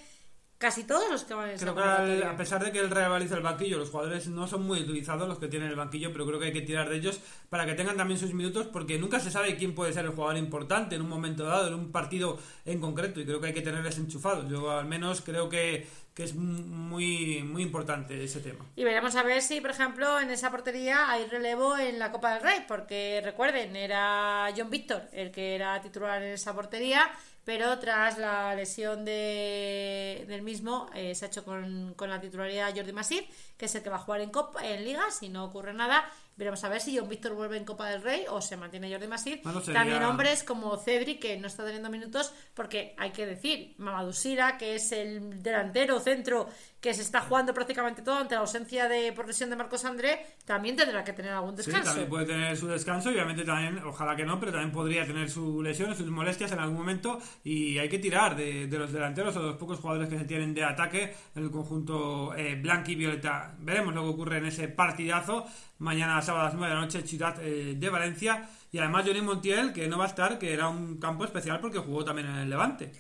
casi 0.60 0.84
todos 0.84 1.10
los 1.10 1.24
que 1.24 1.34
van 1.34 1.50
en 1.50 1.58
Creo 1.58 1.74
que 1.74 1.82
al- 1.82 2.24
a 2.24 2.38
pesar 2.38 2.64
de 2.64 2.72
que 2.72 2.80
el 2.80 2.92
Real 2.92 3.20
el 3.22 3.42
banquillo, 3.42 3.80
los 3.80 3.90
jugadores 3.90 4.28
no 4.28 4.46
son 4.46 4.68
muy 4.68 4.82
utilizados 4.82 5.28
los 5.28 5.40
que 5.40 5.48
tienen 5.48 5.70
el 5.70 5.76
banquillo, 5.76 6.12
pero 6.12 6.28
creo 6.28 6.38
que 6.38 6.48
hay 6.48 6.54
que 6.54 6.62
tirar 6.62 6.90
de 6.90 6.98
ellos 6.98 7.20
para 7.50 7.66
que 7.66 7.74
tengan 7.74 7.96
también 7.98 8.20
sus 8.20 8.34
minutos, 8.34 8.68
porque 8.68 9.00
nunca 9.00 9.20
se 9.20 9.32
sabe 9.32 9.56
quién 9.56 9.74
puede 9.74 9.94
ser 9.94 10.06
el 10.06 10.12
jugador 10.12 10.38
importante 10.38 10.96
en 10.96 11.02
un 11.02 11.10
momento 11.10 11.46
dado, 11.46 11.70
en 11.70 11.74
un 11.74 11.92
partido 11.92 12.38
en 12.66 12.80
concreto, 12.82 13.22
y 13.22 13.26
creo 13.26 13.40
que 13.42 13.48
hay 13.48 13.54
que 13.54 13.62
tenerles 13.62 13.98
enchufados. 13.98 14.50
Yo 14.50 14.70
al 14.70 14.86
menos 14.86 15.22
creo 15.22 15.48
que, 15.48 15.88
que 16.14 16.24
es 16.26 16.36
muy, 16.36 17.42
muy 17.44 17.64
importante 17.64 18.22
ese 18.22 18.42
tema. 18.42 18.66
Y 18.76 18.84
veremos 18.84 19.16
a 19.16 19.24
ver 19.24 19.42
si, 19.42 19.62
por 19.62 19.72
ejemplo, 19.72 20.20
en 20.20 20.30
esa 20.30 20.52
portería 20.52 21.10
hay 21.10 21.26
relevo 21.28 21.78
en 21.78 21.98
la 22.00 22.12
Copa 22.12 22.34
del 22.34 22.44
Rey, 22.44 22.66
porque 22.68 23.22
recuerden, 23.24 23.76
era 23.78 24.50
John 24.56 24.70
Víctor 24.70 25.04
el 25.14 25.32
que 25.32 25.56
era 25.56 25.82
titular 25.82 26.22
en 26.22 26.34
esa 26.34 26.54
portería, 26.54 27.10
pero 27.50 27.80
tras 27.80 28.20
la 28.20 28.54
lesión 28.54 29.04
de, 29.04 30.24
del 30.28 30.44
mismo 30.44 30.88
eh, 30.94 31.16
se 31.16 31.26
ha 31.26 31.30
hecho 31.30 31.44
con, 31.44 31.96
con 31.96 32.08
la 32.08 32.22
titularidad 32.22 32.72
Jordi 32.76 32.94
Masip, 32.94 33.28
que 33.58 33.66
es 33.66 33.74
el 33.74 33.82
que 33.82 33.90
va 33.90 33.96
a 33.96 34.00
jugar 34.00 34.22
en 34.22 34.30
Copa, 34.30 34.64
en 34.64 34.86
Liga, 34.86 35.10
si 35.10 35.30
no 35.30 35.46
ocurre 35.46 35.74
nada. 35.74 36.08
Veremos 36.40 36.64
a 36.64 36.70
ver 36.70 36.80
si 36.80 36.98
John 36.98 37.10
Víctor 37.10 37.34
vuelve 37.34 37.58
en 37.58 37.66
Copa 37.66 37.88
del 37.90 38.02
Rey 38.02 38.24
o 38.30 38.40
se 38.42 38.56
mantiene 38.56 38.90
Jordi 38.90 39.08
Masip. 39.08 39.44
Bueno, 39.44 39.60
sería- 39.60 39.82
También 39.82 40.02
hombres 40.04 40.44
como 40.44 40.76
Cedric, 40.78 41.20
que 41.20 41.38
no 41.38 41.48
está 41.48 41.66
teniendo 41.66 41.90
minutos, 41.90 42.34
porque 42.54 42.96
hay 42.98 43.12
que 43.12 43.26
decir, 43.26 43.76
Mamadou 43.78 44.14
Sira, 44.14 44.58
que 44.58 44.76
es 44.76 44.92
el 44.94 45.44
delantero 45.44 46.00
centro 46.00 46.48
que 46.80 46.94
se 46.94 47.02
está 47.02 47.20
jugando 47.20 47.54
prácticamente 47.54 48.02
todo 48.02 48.16
ante 48.16 48.36
la 48.36 48.40
ausencia 48.42 48.88
de 48.88 49.12
por 49.12 49.28
lesión 49.28 49.50
de 49.50 49.58
Marcos 49.58 49.84
André, 49.84 50.26
también 50.46 50.78
tendrá 50.78 51.04
que 51.04 51.12
tener 51.12 51.34
algún 51.34 51.52
Sí, 51.52 51.58
descanso. 51.58 51.88
también 51.90 52.10
puede 52.10 52.26
tener 52.26 52.56
su 52.56 52.68
descanso 52.68 53.12
y 53.12 53.16
obviamente 53.16 53.44
también, 53.44 53.80
ojalá 53.84 54.16
que 54.16 54.24
no, 54.24 54.40
pero 54.40 54.54
también 54.54 54.72
podría 54.72 55.06
tener 55.06 55.30
su 55.30 55.62
lesión, 55.62 55.94
sus 55.94 56.08
molestias 56.10 56.54
en 56.54 56.60
algún 56.60 56.78
momento 56.78 57.20
y 57.44 57.78
hay 57.78 57.90
que 57.90 58.00
tirar 58.00 58.38
de, 58.38 58.68
de 58.68 58.80
los 58.80 58.94
delanteros 58.94 59.36
o 59.36 59.42
de 59.42 59.48
los 59.48 59.58
pocos 59.58 59.78
jugadores 59.80 60.08
que 60.08 60.18
se 60.18 60.24
tienen 60.24 60.54
de 60.54 60.64
ataque 60.64 61.14
en 61.36 61.44
el 61.44 61.52
conjunto 61.52 62.34
eh, 62.34 62.56
blanco 62.56 62.92
y 62.92 62.96
violeta. 62.96 63.56
Veremos 63.60 63.94
lo 63.94 64.04
que 64.04 64.10
ocurre 64.10 64.38
en 64.38 64.46
ese 64.46 64.70
partidazo 64.70 65.46
mañana 65.80 66.22
sábado 66.22 66.46
a 66.46 66.50
las 66.50 66.54
9 66.56 66.70
de 66.70 66.76
la 66.76 66.86
noche 66.86 67.08
Ciudad 67.08 67.36
eh, 67.42 67.76
de 67.78 67.90
Valencia 67.90 68.50
y 68.72 68.78
además 68.78 69.06
Johnny 69.06 69.22
Montiel 69.22 69.74
que 69.74 69.88
no 69.88 69.98
va 69.98 70.06
a 70.06 70.08
estar, 70.08 70.38
que 70.38 70.54
era 70.54 70.70
un 70.70 70.98
campo 70.98 71.26
especial 71.26 71.60
porque 71.60 71.80
jugó 71.80 72.06
también 72.06 72.28
en 72.28 72.36
el 72.36 72.50
Levante. 72.50 72.92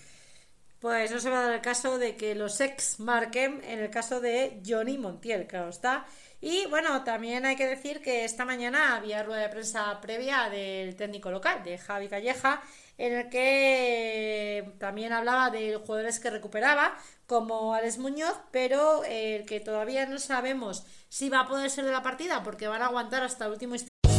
Pues 0.79 1.11
no 1.11 1.19
se 1.19 1.29
va 1.29 1.39
a 1.39 1.43
dar 1.43 1.53
el 1.55 1.61
caso 1.61 1.97
de 1.97 2.15
que 2.15 2.35
los 2.35 2.61
ex 2.61 3.01
marquen 3.01 3.61
en 3.65 3.79
el 3.79 3.89
caso 3.89 4.21
de 4.21 4.61
Johnny 4.65 4.97
Montiel, 4.97 5.45
claro 5.45 5.69
está. 5.69 6.05
Y 6.39 6.67
bueno, 6.67 7.03
también 7.03 7.45
hay 7.45 7.57
que 7.57 7.67
decir 7.67 8.01
que 8.01 8.23
esta 8.23 8.45
mañana 8.45 8.95
había 8.95 9.23
rueda 9.23 9.41
de 9.41 9.49
prensa 9.49 9.99
previa 9.99 10.49
del 10.49 10.95
técnico 10.95 11.31
local, 11.31 11.63
de 11.65 11.77
Javi 11.77 12.07
Calleja, 12.07 12.61
en 12.97 13.13
el 13.13 13.29
que 13.29 14.73
también 14.79 15.11
hablaba 15.11 15.49
de 15.49 15.75
jugadores 15.75 16.19
que 16.21 16.29
recuperaba, 16.29 16.97
como 17.27 17.73
Alex 17.73 17.97
Muñoz, 17.97 18.37
pero 18.51 19.03
el 19.03 19.45
que 19.45 19.59
todavía 19.59 20.05
no 20.05 20.17
sabemos 20.17 20.85
si 21.09 21.29
va 21.29 21.41
a 21.41 21.47
poder 21.47 21.69
ser 21.69 21.83
de 21.85 21.91
la 21.91 22.03
partida, 22.03 22.41
porque 22.41 22.69
van 22.69 22.81
a 22.81 22.85
aguantar 22.85 23.23
hasta 23.23 23.45
el 23.45 23.51
último 23.51 23.75
instante. 23.75 23.88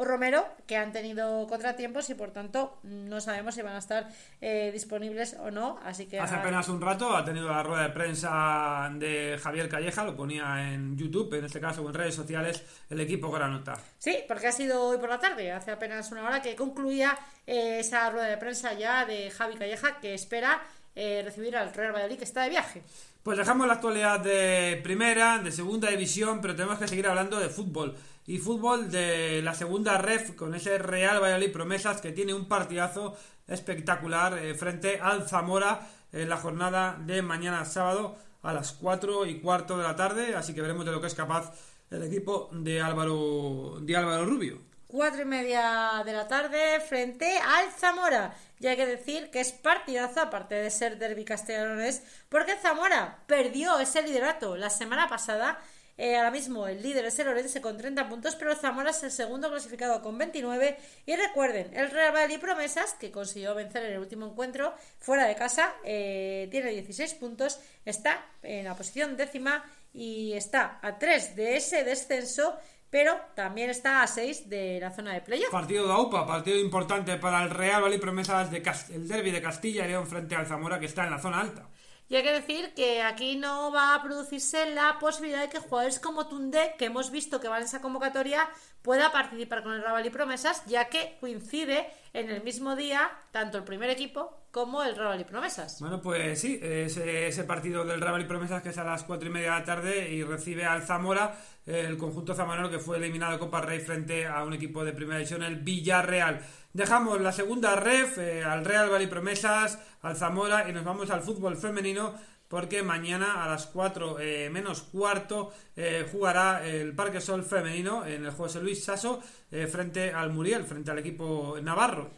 o 0.00 0.04
Romero, 0.06 0.46
que 0.66 0.78
han 0.78 0.92
tenido 0.92 1.46
contratiempos 1.46 2.08
y 2.08 2.14
por 2.14 2.30
tanto 2.30 2.78
no 2.84 3.20
sabemos 3.20 3.54
si 3.54 3.60
van 3.60 3.74
a 3.74 3.80
estar 3.80 4.08
eh, 4.40 4.70
disponibles 4.72 5.36
o 5.38 5.50
no. 5.50 5.78
Así 5.84 6.06
que 6.06 6.18
Hace 6.18 6.36
apenas 6.36 6.70
un 6.70 6.80
rato 6.80 7.14
ha 7.14 7.22
tenido 7.22 7.50
la 7.50 7.62
rueda 7.62 7.82
de 7.82 7.90
prensa 7.90 8.90
de 8.94 9.38
Javier 9.38 9.68
Calleja, 9.68 10.02
lo 10.02 10.16
ponía 10.16 10.72
en 10.72 10.96
YouTube, 10.96 11.34
en 11.34 11.44
este 11.44 11.60
caso 11.60 11.86
en 11.86 11.92
redes 11.92 12.14
sociales, 12.14 12.64
el 12.88 12.98
equipo 12.98 13.30
Granota. 13.30 13.74
Sí, 13.98 14.20
porque 14.26 14.46
ha 14.46 14.52
sido 14.52 14.82
hoy 14.84 14.96
por 14.96 15.10
la 15.10 15.20
tarde, 15.20 15.52
hace 15.52 15.70
apenas 15.70 16.10
una 16.10 16.24
hora 16.24 16.40
que 16.40 16.56
concluía 16.56 17.18
eh, 17.46 17.80
esa 17.80 18.08
rueda 18.08 18.28
de 18.28 18.38
prensa 18.38 18.72
ya 18.72 19.04
de 19.04 19.30
Javi 19.30 19.56
Calleja, 19.56 20.00
que 20.00 20.14
espera 20.14 20.62
eh, 20.96 21.20
recibir 21.22 21.54
al 21.58 21.74
Real 21.74 21.92
Valladolid, 21.92 22.16
que 22.16 22.24
está 22.24 22.44
de 22.44 22.48
viaje. 22.48 22.82
Pues 23.22 23.36
dejamos 23.36 23.66
la 23.66 23.74
actualidad 23.74 24.20
de 24.20 24.80
primera, 24.82 25.38
de 25.38 25.52
segunda 25.52 25.90
división, 25.90 26.40
pero 26.40 26.56
tenemos 26.56 26.78
que 26.78 26.88
seguir 26.88 27.06
hablando 27.06 27.38
de 27.38 27.50
fútbol. 27.50 27.94
Y 28.30 28.38
fútbol 28.38 28.92
de 28.92 29.42
la 29.42 29.54
segunda 29.54 29.98
ref 29.98 30.36
con 30.36 30.54
ese 30.54 30.78
Real 30.78 31.20
Valladolid 31.20 31.50
Promesas 31.50 32.00
que 32.00 32.12
tiene 32.12 32.32
un 32.32 32.46
partidazo 32.46 33.16
espectacular 33.48 34.38
eh, 34.38 34.54
frente 34.54 35.00
al 35.00 35.28
Zamora 35.28 35.88
en 36.12 36.28
la 36.28 36.36
jornada 36.36 36.96
de 37.00 37.22
mañana 37.22 37.64
sábado 37.64 38.16
a 38.42 38.52
las 38.52 38.70
4 38.70 39.26
y 39.26 39.40
cuarto 39.40 39.76
de 39.76 39.82
la 39.82 39.96
tarde. 39.96 40.36
Así 40.36 40.54
que 40.54 40.60
veremos 40.60 40.86
de 40.86 40.92
lo 40.92 41.00
que 41.00 41.08
es 41.08 41.14
capaz 41.16 41.52
el 41.90 42.04
equipo 42.04 42.48
de 42.52 42.80
Álvaro, 42.80 43.78
de 43.80 43.96
Álvaro 43.96 44.24
Rubio. 44.24 44.60
Cuatro 44.86 45.22
y 45.22 45.24
media 45.24 46.00
de 46.06 46.12
la 46.12 46.28
tarde 46.28 46.78
frente 46.88 47.36
al 47.36 47.72
Zamora. 47.72 48.36
Y 48.60 48.68
hay 48.68 48.76
que 48.76 48.86
decir 48.86 49.32
que 49.32 49.40
es 49.40 49.50
partidazo, 49.50 50.20
aparte 50.20 50.54
de 50.54 50.70
ser 50.70 50.98
derbi 50.98 51.24
castellanones, 51.24 52.04
porque 52.28 52.54
Zamora 52.62 53.24
perdió 53.26 53.80
ese 53.80 54.02
liderato 54.02 54.56
la 54.56 54.70
semana 54.70 55.08
pasada. 55.08 55.58
Eh, 56.02 56.16
ahora 56.16 56.30
mismo 56.30 56.66
el 56.66 56.82
líder 56.82 57.04
es 57.04 57.18
el 57.18 57.28
Orense 57.28 57.60
con 57.60 57.76
30 57.76 58.08
puntos, 58.08 58.34
pero 58.34 58.56
Zamora 58.56 58.88
es 58.88 59.02
el 59.02 59.10
segundo 59.10 59.50
clasificado 59.50 60.00
con 60.00 60.16
29. 60.16 60.78
Y 61.04 61.14
recuerden, 61.14 61.76
el 61.76 61.90
Real 61.90 62.14
Valladolid 62.14 62.40
Promesas, 62.40 62.94
que 62.94 63.10
consiguió 63.10 63.54
vencer 63.54 63.84
en 63.84 63.92
el 63.92 63.98
último 63.98 64.24
encuentro 64.24 64.72
fuera 64.98 65.26
de 65.26 65.36
casa, 65.36 65.74
eh, 65.84 66.48
tiene 66.50 66.70
16 66.70 67.12
puntos, 67.16 67.60
está 67.84 68.24
en 68.42 68.64
la 68.64 68.74
posición 68.74 69.18
décima 69.18 69.62
y 69.92 70.32
está 70.32 70.78
a 70.80 70.98
3 70.98 71.36
de 71.36 71.58
ese 71.58 71.84
descenso 71.84 72.56
pero 72.88 73.14
también 73.36 73.70
está 73.70 74.02
a 74.02 74.06
6 74.06 74.48
de 74.48 74.80
la 74.80 74.90
zona 74.90 75.12
de 75.12 75.20
playoff. 75.20 75.52
Partido 75.52 75.86
de 75.86 75.92
AUPA, 75.92 76.26
partido 76.26 76.58
importante 76.58 77.18
para 77.18 77.40
el 77.44 77.50
Real 77.50 77.82
Valladolid 77.82 78.00
Promesas 78.00 78.50
de 78.50 78.62
el 78.92 79.06
derby 79.06 79.30
de 79.30 79.40
Castilla 79.40 79.84
y 79.84 79.88
León 79.90 80.08
frente 80.08 80.34
al 80.34 80.46
Zamora 80.46 80.80
que 80.80 80.86
está 80.86 81.04
en 81.04 81.10
la 81.10 81.20
zona 81.20 81.40
alta. 81.40 81.68
Y 82.10 82.16
hay 82.16 82.24
que 82.24 82.32
decir 82.32 82.74
que 82.74 83.02
aquí 83.02 83.36
no 83.36 83.70
va 83.70 83.94
a 83.94 84.02
producirse 84.02 84.68
la 84.70 84.98
posibilidad 84.98 85.42
de 85.42 85.48
que 85.48 85.60
jugadores 85.60 86.00
como 86.00 86.26
Tunde, 86.26 86.74
que 86.76 86.86
hemos 86.86 87.12
visto 87.12 87.40
que 87.40 87.46
van 87.46 87.60
en 87.60 87.66
esa 87.66 87.80
convocatoria, 87.80 88.50
pueda 88.82 89.12
participar 89.12 89.62
con 89.62 89.74
el 89.74 89.78
Real 89.78 89.92
Valladolid 89.92 90.12
Promesas, 90.12 90.64
ya 90.66 90.86
que 90.86 91.16
coincide 91.20 91.88
en 92.12 92.30
el 92.30 92.42
mismo 92.42 92.76
día 92.76 93.10
tanto 93.30 93.58
el 93.58 93.64
primer 93.64 93.90
equipo 93.90 94.36
como 94.50 94.82
el 94.82 94.96
Real 94.96 95.08
Valladolid 95.08 95.26
Promesas. 95.26 95.80
Bueno, 95.80 96.00
pues 96.02 96.40
sí, 96.40 96.58
ese, 96.60 97.44
partido 97.44 97.80
del 97.80 98.00
Real 98.00 98.14
Valladolid 98.14 98.26
Promesas 98.26 98.62
que 98.62 98.70
es 98.70 98.78
a 98.78 98.84
las 98.84 99.04
4 99.04 99.28
y 99.28 99.32
media 99.32 99.52
de 99.52 99.58
la 99.60 99.64
tarde 99.64 100.10
y 100.10 100.24
recibe 100.24 100.64
al 100.64 100.82
Zamora, 100.82 101.36
el 101.66 101.96
conjunto 101.96 102.34
zamorano 102.34 102.68
que 102.68 102.80
fue 102.80 102.96
eliminado 102.96 103.32
de 103.32 103.38
Copa 103.38 103.60
Rey 103.60 103.78
frente 103.78 104.26
a 104.26 104.42
un 104.42 104.52
equipo 104.52 104.84
de 104.84 104.92
primera 104.92 105.18
división, 105.18 105.42
el 105.44 105.56
Villarreal. 105.56 106.40
Dejamos 106.72 107.20
la 107.20 107.32
segunda 107.32 107.76
ref 107.76 108.18
eh, 108.18 108.42
al 108.42 108.64
Real 108.64 108.86
Valladolid 108.86 109.08
Promesas, 109.08 109.78
al 110.02 110.16
Zamora 110.16 110.68
y 110.68 110.72
nos 110.72 110.84
vamos 110.84 111.10
al 111.10 111.20
fútbol 111.20 111.56
femenino 111.56 112.14
porque 112.50 112.82
mañana 112.82 113.44
a 113.44 113.48
las 113.48 113.66
4 113.66 114.18
eh, 114.18 114.50
menos 114.50 114.82
cuarto 114.82 115.52
eh, 115.76 116.04
jugará 116.10 116.66
el 116.66 116.92
Parque 116.96 117.20
Sol 117.20 117.44
femenino 117.44 118.04
en 118.04 118.24
el 118.26 118.32
José 118.32 118.60
Luis 118.60 118.82
Sasso 118.84 119.22
eh, 119.52 119.68
frente 119.68 120.12
al 120.12 120.30
Muriel, 120.30 120.64
frente 120.64 120.90
al 120.90 120.98
equipo 120.98 121.56
navarro. 121.62 122.10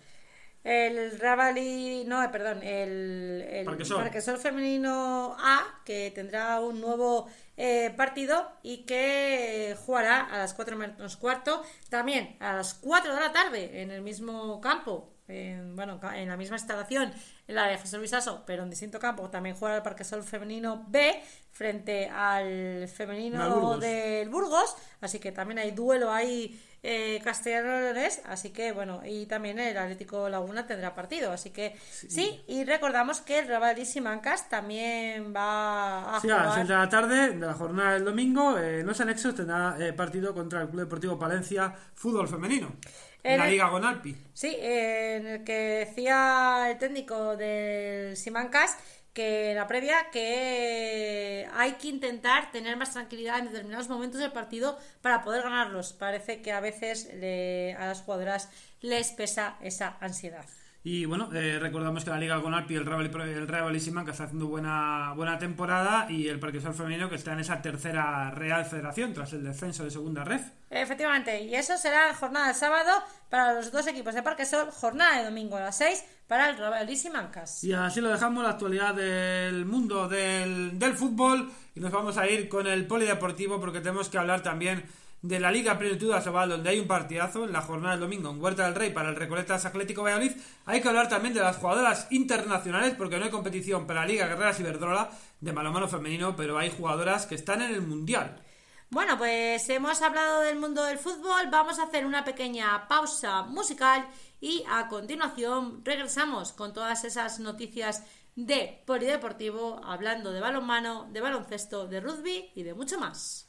El 0.65 1.11
Valladolid- 1.21 2.07
no, 2.07 2.31
perdón, 2.31 2.63
el, 2.63 3.45
el 3.51 3.65
Parquesol. 3.67 3.99
Parquesol 3.99 4.39
femenino 4.39 5.37
A, 5.39 5.81
que 5.85 6.13
tendrá 6.15 6.61
un 6.61 6.81
nuevo 6.81 7.29
eh, 7.65 7.95
partido 7.97 8.51
y 8.65 8.79
que 8.79 9.77
jugará 9.87 10.23
a 10.23 10.39
las 10.39 10.53
4 10.53 10.77
menos 10.77 11.17
cuarto, 11.17 11.63
también 11.89 12.37
a 12.41 12.55
las 12.55 12.75
4 12.75 13.15
de 13.15 13.21
la 13.21 13.31
tarde 13.31 13.83
en 13.83 13.93
el 13.93 14.03
mismo 14.03 14.61
campo, 14.61 15.15
en, 15.29 15.77
bueno, 15.77 16.01
en 16.13 16.29
la 16.29 16.37
misma 16.37 16.57
instalación, 16.57 17.13
en 17.47 17.55
la 17.55 17.69
de 17.69 17.79
José 17.79 17.99
Luis 17.99 18.13
Aso, 18.15 18.43
pero 18.47 18.65
en 18.65 18.71
distinto 18.71 18.99
campo, 18.99 19.31
también 19.31 19.55
jugará 19.55 19.77
el 19.77 19.83
Parquesol 19.85 20.25
femenino 20.25 20.87
B 20.89 21.23
frente 21.53 22.09
al 22.09 22.89
femenino 22.89 23.49
Burgos. 23.49 23.81
del 23.81 24.29
Burgos, 24.29 24.75
así 25.01 25.21
que 25.21 25.31
también 25.31 25.61
hay 25.61 25.71
duelo 25.71 26.11
ahí 26.11 26.61
eh, 26.85 27.21
castellano-leonés, 27.23 28.23
así 28.25 28.51
que 28.51 28.73
bueno, 28.73 29.03
y 29.05 29.27
también 29.27 29.61
el 29.61 29.79
Atlético 29.79 30.29
Laguna 30.29 30.67
tendrá 30.67 30.97
partido, 30.97 31.31
así 31.31 31.51
que 31.51 31.77
sí, 31.93 32.43
y 32.49 32.65
recordamos 32.65 33.21
que 33.21 33.39
el 33.39 33.47
Real 33.47 33.63
Valladolid 33.63 33.87
Simancas 33.87 34.49
también 34.49 35.33
va 35.33 36.17
a 36.17 36.21
Sí, 36.21 36.29
a 36.29 36.39
las 36.39 36.43
jugar 36.43 36.55
6 36.57 36.69
de 36.69 36.75
la 36.75 36.89
tarde 36.89 37.31
de 37.35 37.47
la 37.53 37.59
jornada 37.59 37.93
del 37.95 38.05
domingo, 38.05 38.59
eh, 38.59 38.81
en 38.81 38.87
los 38.87 39.01
anexos 39.01 39.35
tendrá 39.35 39.77
eh, 39.79 39.93
partido 39.93 40.35
contra 40.35 40.63
el 40.63 40.69
Club 40.69 40.81
Deportivo 40.81 41.19
Palencia 41.19 41.75
Fútbol 41.95 42.27
Femenino. 42.29 42.75
En 43.23 43.39
la 43.39 43.45
el- 43.47 43.53
Liga 43.53 43.69
Gonalpi. 43.69 44.17
Sí, 44.33 44.57
en 44.59 45.27
el 45.27 45.45
que 45.45 45.87
decía 45.87 46.69
el 46.71 46.79
técnico 46.79 47.37
del 47.37 48.17
Simancas 48.17 48.77
que 49.13 49.53
la 49.55 49.67
previa 49.67 50.09
que 50.11 51.47
hay 51.55 51.73
que 51.73 51.89
intentar 51.89 52.51
tener 52.51 52.77
más 52.79 52.93
tranquilidad 52.95 53.39
en 53.41 53.47
determinados 53.53 53.89
momentos 53.91 54.19
del 54.21 54.33
partido 54.33 54.79
para 55.03 55.23
poder 55.23 55.43
ganarlos. 55.43 55.93
Parece 55.93 56.41
que 56.41 56.51
a 56.53 56.61
veces 56.61 57.11
le- 57.21 57.75
a 57.79 57.87
las 57.87 58.01
jugadoras 58.01 58.49
les 58.81 59.11
pesa 59.13 59.57
esa 59.61 59.99
ansiedad. 60.01 60.47
Y 60.85 61.05
bueno, 61.05 61.31
eh, 61.33 61.59
recordamos 61.61 62.03
que 62.03 62.11
la 62.11 62.19
Liga 62.19 62.37
Gonalpi, 62.39 62.75
el 62.75 62.85
Real, 62.85 63.07
el 63.29 63.47
Real 63.47 63.81
Simancas 63.81 64.15
está 64.15 64.25
haciendo 64.25 64.49
buena, 64.49 65.13
buena 65.15 65.39
temporada 65.39 66.11
y 66.11 66.27
el 66.27 66.41
Parque 66.41 66.61
Sol 66.61 66.75
Femenino 66.75 67.09
que 67.09 67.15
está 67.15 67.35
en 67.35 67.41
esa 67.41 67.63
tercera 67.63 68.33
Real 68.33 68.65
Federación 68.65 69.15
tras 69.15 69.33
el 69.33 69.45
descenso 69.45 69.85
de 69.85 69.93
segunda 69.93 70.25
ref. 70.25 70.43
Efectivamente, 70.71 71.45
y 71.45 71.55
eso 71.55 71.77
será 71.77 72.13
jornada 72.15 72.49
de 72.49 72.55
sábado 72.55 72.91
para 73.29 73.55
los 73.55 73.71
dos 73.71 73.87
equipos 73.87 74.15
de 74.15 74.25
Parque 74.25 74.45
Sol, 74.45 74.71
jornada 74.73 75.19
de 75.19 75.27
domingo 75.27 75.57
a 75.57 75.61
las 75.61 75.77
6 75.77 76.05
para 76.27 76.51
el 76.51 76.57
Real 76.57 76.73
Valladolid 76.73 76.97
Simancas. 76.97 77.63
Y 77.63 77.73
así 77.73 78.01
lo 78.01 78.09
dejamos, 78.09 78.43
la 78.43 78.51
actualidad 78.51 78.93
del 78.93 79.65
mundo 79.65 80.09
del, 80.09 80.81
del 80.81 80.95
fútbol. 80.95 81.49
Y 81.77 81.81
nos 81.81 81.93
vamos 81.93 82.19
a 82.19 82.27
ir 82.27 82.49
con 82.49 82.67
el 82.67 82.87
polideportivo 82.87 83.61
porque 83.61 83.81
tenemos 83.81 84.09
que 84.09 84.19
hablar 84.19 84.43
también 84.43 84.83
de 85.23 85.39
la 85.39 85.53
Liga 85.53 85.79
Plenitud 85.79 86.13
Asobal, 86.13 86.49
donde 86.49 86.71
hay 86.71 86.81
un 86.81 86.89
partidazo 86.89 87.45
en 87.45 87.53
la 87.53 87.63
jornada 87.63 87.93
del 87.93 88.01
domingo 88.01 88.31
en 88.31 88.43
Huerta 88.43 88.65
del 88.65 88.75
Rey 88.75 88.91
para 88.91 89.09
el 89.09 89.17
Recoletas 89.17 89.65
Atlético 89.65 90.03
Valladolid. 90.03 90.33
Hay 90.67 90.83
que 90.83 90.89
hablar 90.89 91.09
también 91.09 91.33
de 91.33 91.41
las 91.41 91.57
jugadoras 91.57 92.09
internacionales 92.11 92.95
porque 92.99 93.19
no 93.19 93.25
hay 93.25 93.31
competición 93.31 93.87
para 93.87 94.01
la 94.01 94.07
Liga 94.07 94.27
Guerreras 94.27 94.59
Iberdrola 94.59 95.11
de 95.41 95.53
balonmano 95.53 95.89
femenino, 95.89 96.35
pero 96.35 96.59
hay 96.59 96.71
jugadoras 96.71 97.27
que 97.27 97.37
están 97.37 97.63
en 97.63 97.73
el 97.73 97.83
Mundial. 97.83 98.43
Bueno, 98.91 99.17
pues 99.17 99.67
hemos 99.71 100.03
hablado 100.03 100.41
del 100.43 100.59
mundo 100.59 100.85
del 100.85 100.99
fútbol, 100.99 101.49
vamos 101.51 101.79
a 101.79 101.85
hacer 101.85 102.05
una 102.05 102.25
pequeña 102.25 102.87
pausa 102.89 103.43
musical 103.45 104.07
y 104.39 104.65
a 104.69 104.89
continuación 104.89 105.83
regresamos 105.85 106.53
con 106.53 106.75
todas 106.75 107.05
esas 107.05 107.41
noticias 107.41 108.03
de 108.35 108.83
polideportivo, 108.87 109.81
hablando 109.85 110.33
de 110.33 110.41
balonmano, 110.41 111.09
de 111.11 111.21
baloncesto, 111.21 111.87
de 111.87 112.01
rugby 112.01 112.51
y 112.55 112.65
de 112.65 112.75
mucho 112.75 112.99
más. 112.99 113.49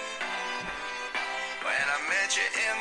when 1.63 1.87
I 1.95 1.99
met 2.09 2.35
you 2.35 2.43
in. 2.43 2.71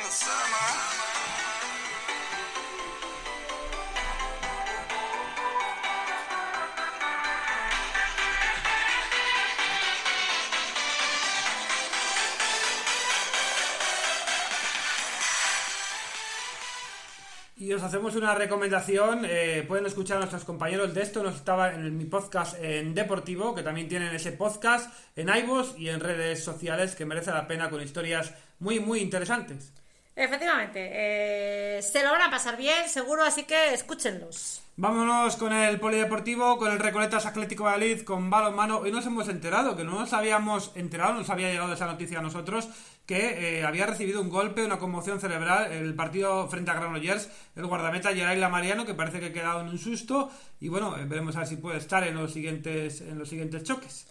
Y 17.60 17.74
os 17.74 17.82
hacemos 17.82 18.16
una 18.16 18.34
recomendación. 18.34 19.24
Eh, 19.24 19.64
pueden 19.68 19.84
escuchar 19.84 20.16
a 20.16 20.20
nuestros 20.20 20.44
compañeros 20.44 20.94
de 20.94 21.02
esto. 21.02 21.22
Nos 21.22 21.36
estaba 21.36 21.74
en 21.74 21.96
mi 21.96 22.06
podcast 22.06 22.56
en 22.60 22.94
Deportivo, 22.94 23.54
que 23.54 23.62
también 23.62 23.86
tienen 23.86 24.14
ese 24.14 24.32
podcast 24.32 24.92
en 25.14 25.28
iVoox 25.28 25.78
y 25.78 25.90
en 25.90 26.00
redes 26.00 26.42
sociales 26.42 26.96
que 26.96 27.04
merece 27.04 27.30
la 27.30 27.46
pena 27.46 27.68
con 27.68 27.82
historias 27.82 28.32
muy, 28.60 28.78
muy 28.78 29.00
interesantes. 29.00 29.72
Efectivamente, 30.14 30.90
eh, 30.92 31.82
se 31.82 32.04
lo 32.04 32.10
van 32.10 32.22
a 32.22 32.30
pasar 32.30 32.56
bien, 32.56 32.88
seguro, 32.88 33.22
así 33.22 33.44
que 33.44 33.72
escúchenlos. 33.72 34.62
Vámonos 34.76 35.36
con 35.36 35.52
el 35.52 35.78
polideportivo, 35.78 36.58
con 36.58 36.72
el 36.72 36.78
Recoletas 36.78 37.26
Atlético 37.26 37.64
Valladolid, 37.64 38.02
con 38.02 38.28
balonmano. 38.30 38.78
Hoy 38.78 38.90
nos 38.90 39.06
hemos 39.06 39.28
enterado, 39.28 39.76
que 39.76 39.84
no 39.84 39.98
nos 39.98 40.12
habíamos 40.12 40.72
enterado, 40.74 41.14
nos 41.14 41.30
había 41.30 41.50
llegado 41.50 41.72
esa 41.72 41.86
noticia 41.86 42.18
a 42.18 42.22
nosotros, 42.22 42.68
que 43.06 43.58
eh, 43.58 43.64
había 43.64 43.86
recibido 43.86 44.20
un 44.20 44.30
golpe, 44.30 44.64
una 44.64 44.78
conmoción 44.78 45.20
cerebral 45.20 45.70
el 45.72 45.94
partido 45.94 46.48
frente 46.48 46.70
a 46.70 46.74
Granollers, 46.74 47.30
el 47.56 47.66
guardameta 47.66 48.14
Geray 48.14 48.38
Mariano, 48.50 48.86
que 48.86 48.94
parece 48.94 49.20
que 49.20 49.26
ha 49.26 49.32
quedado 49.32 49.60
en 49.60 49.68
un 49.68 49.78
susto. 49.78 50.30
Y 50.60 50.68
bueno, 50.68 50.96
eh, 50.96 51.04
veremos 51.04 51.36
a 51.36 51.40
ver 51.40 51.48
si 51.48 51.56
puede 51.56 51.78
estar 51.78 52.06
en 52.06 52.14
los 52.14 52.32
siguientes, 52.32 53.00
en 53.00 53.18
los 53.18 53.28
siguientes 53.28 53.62
choques. 53.62 54.06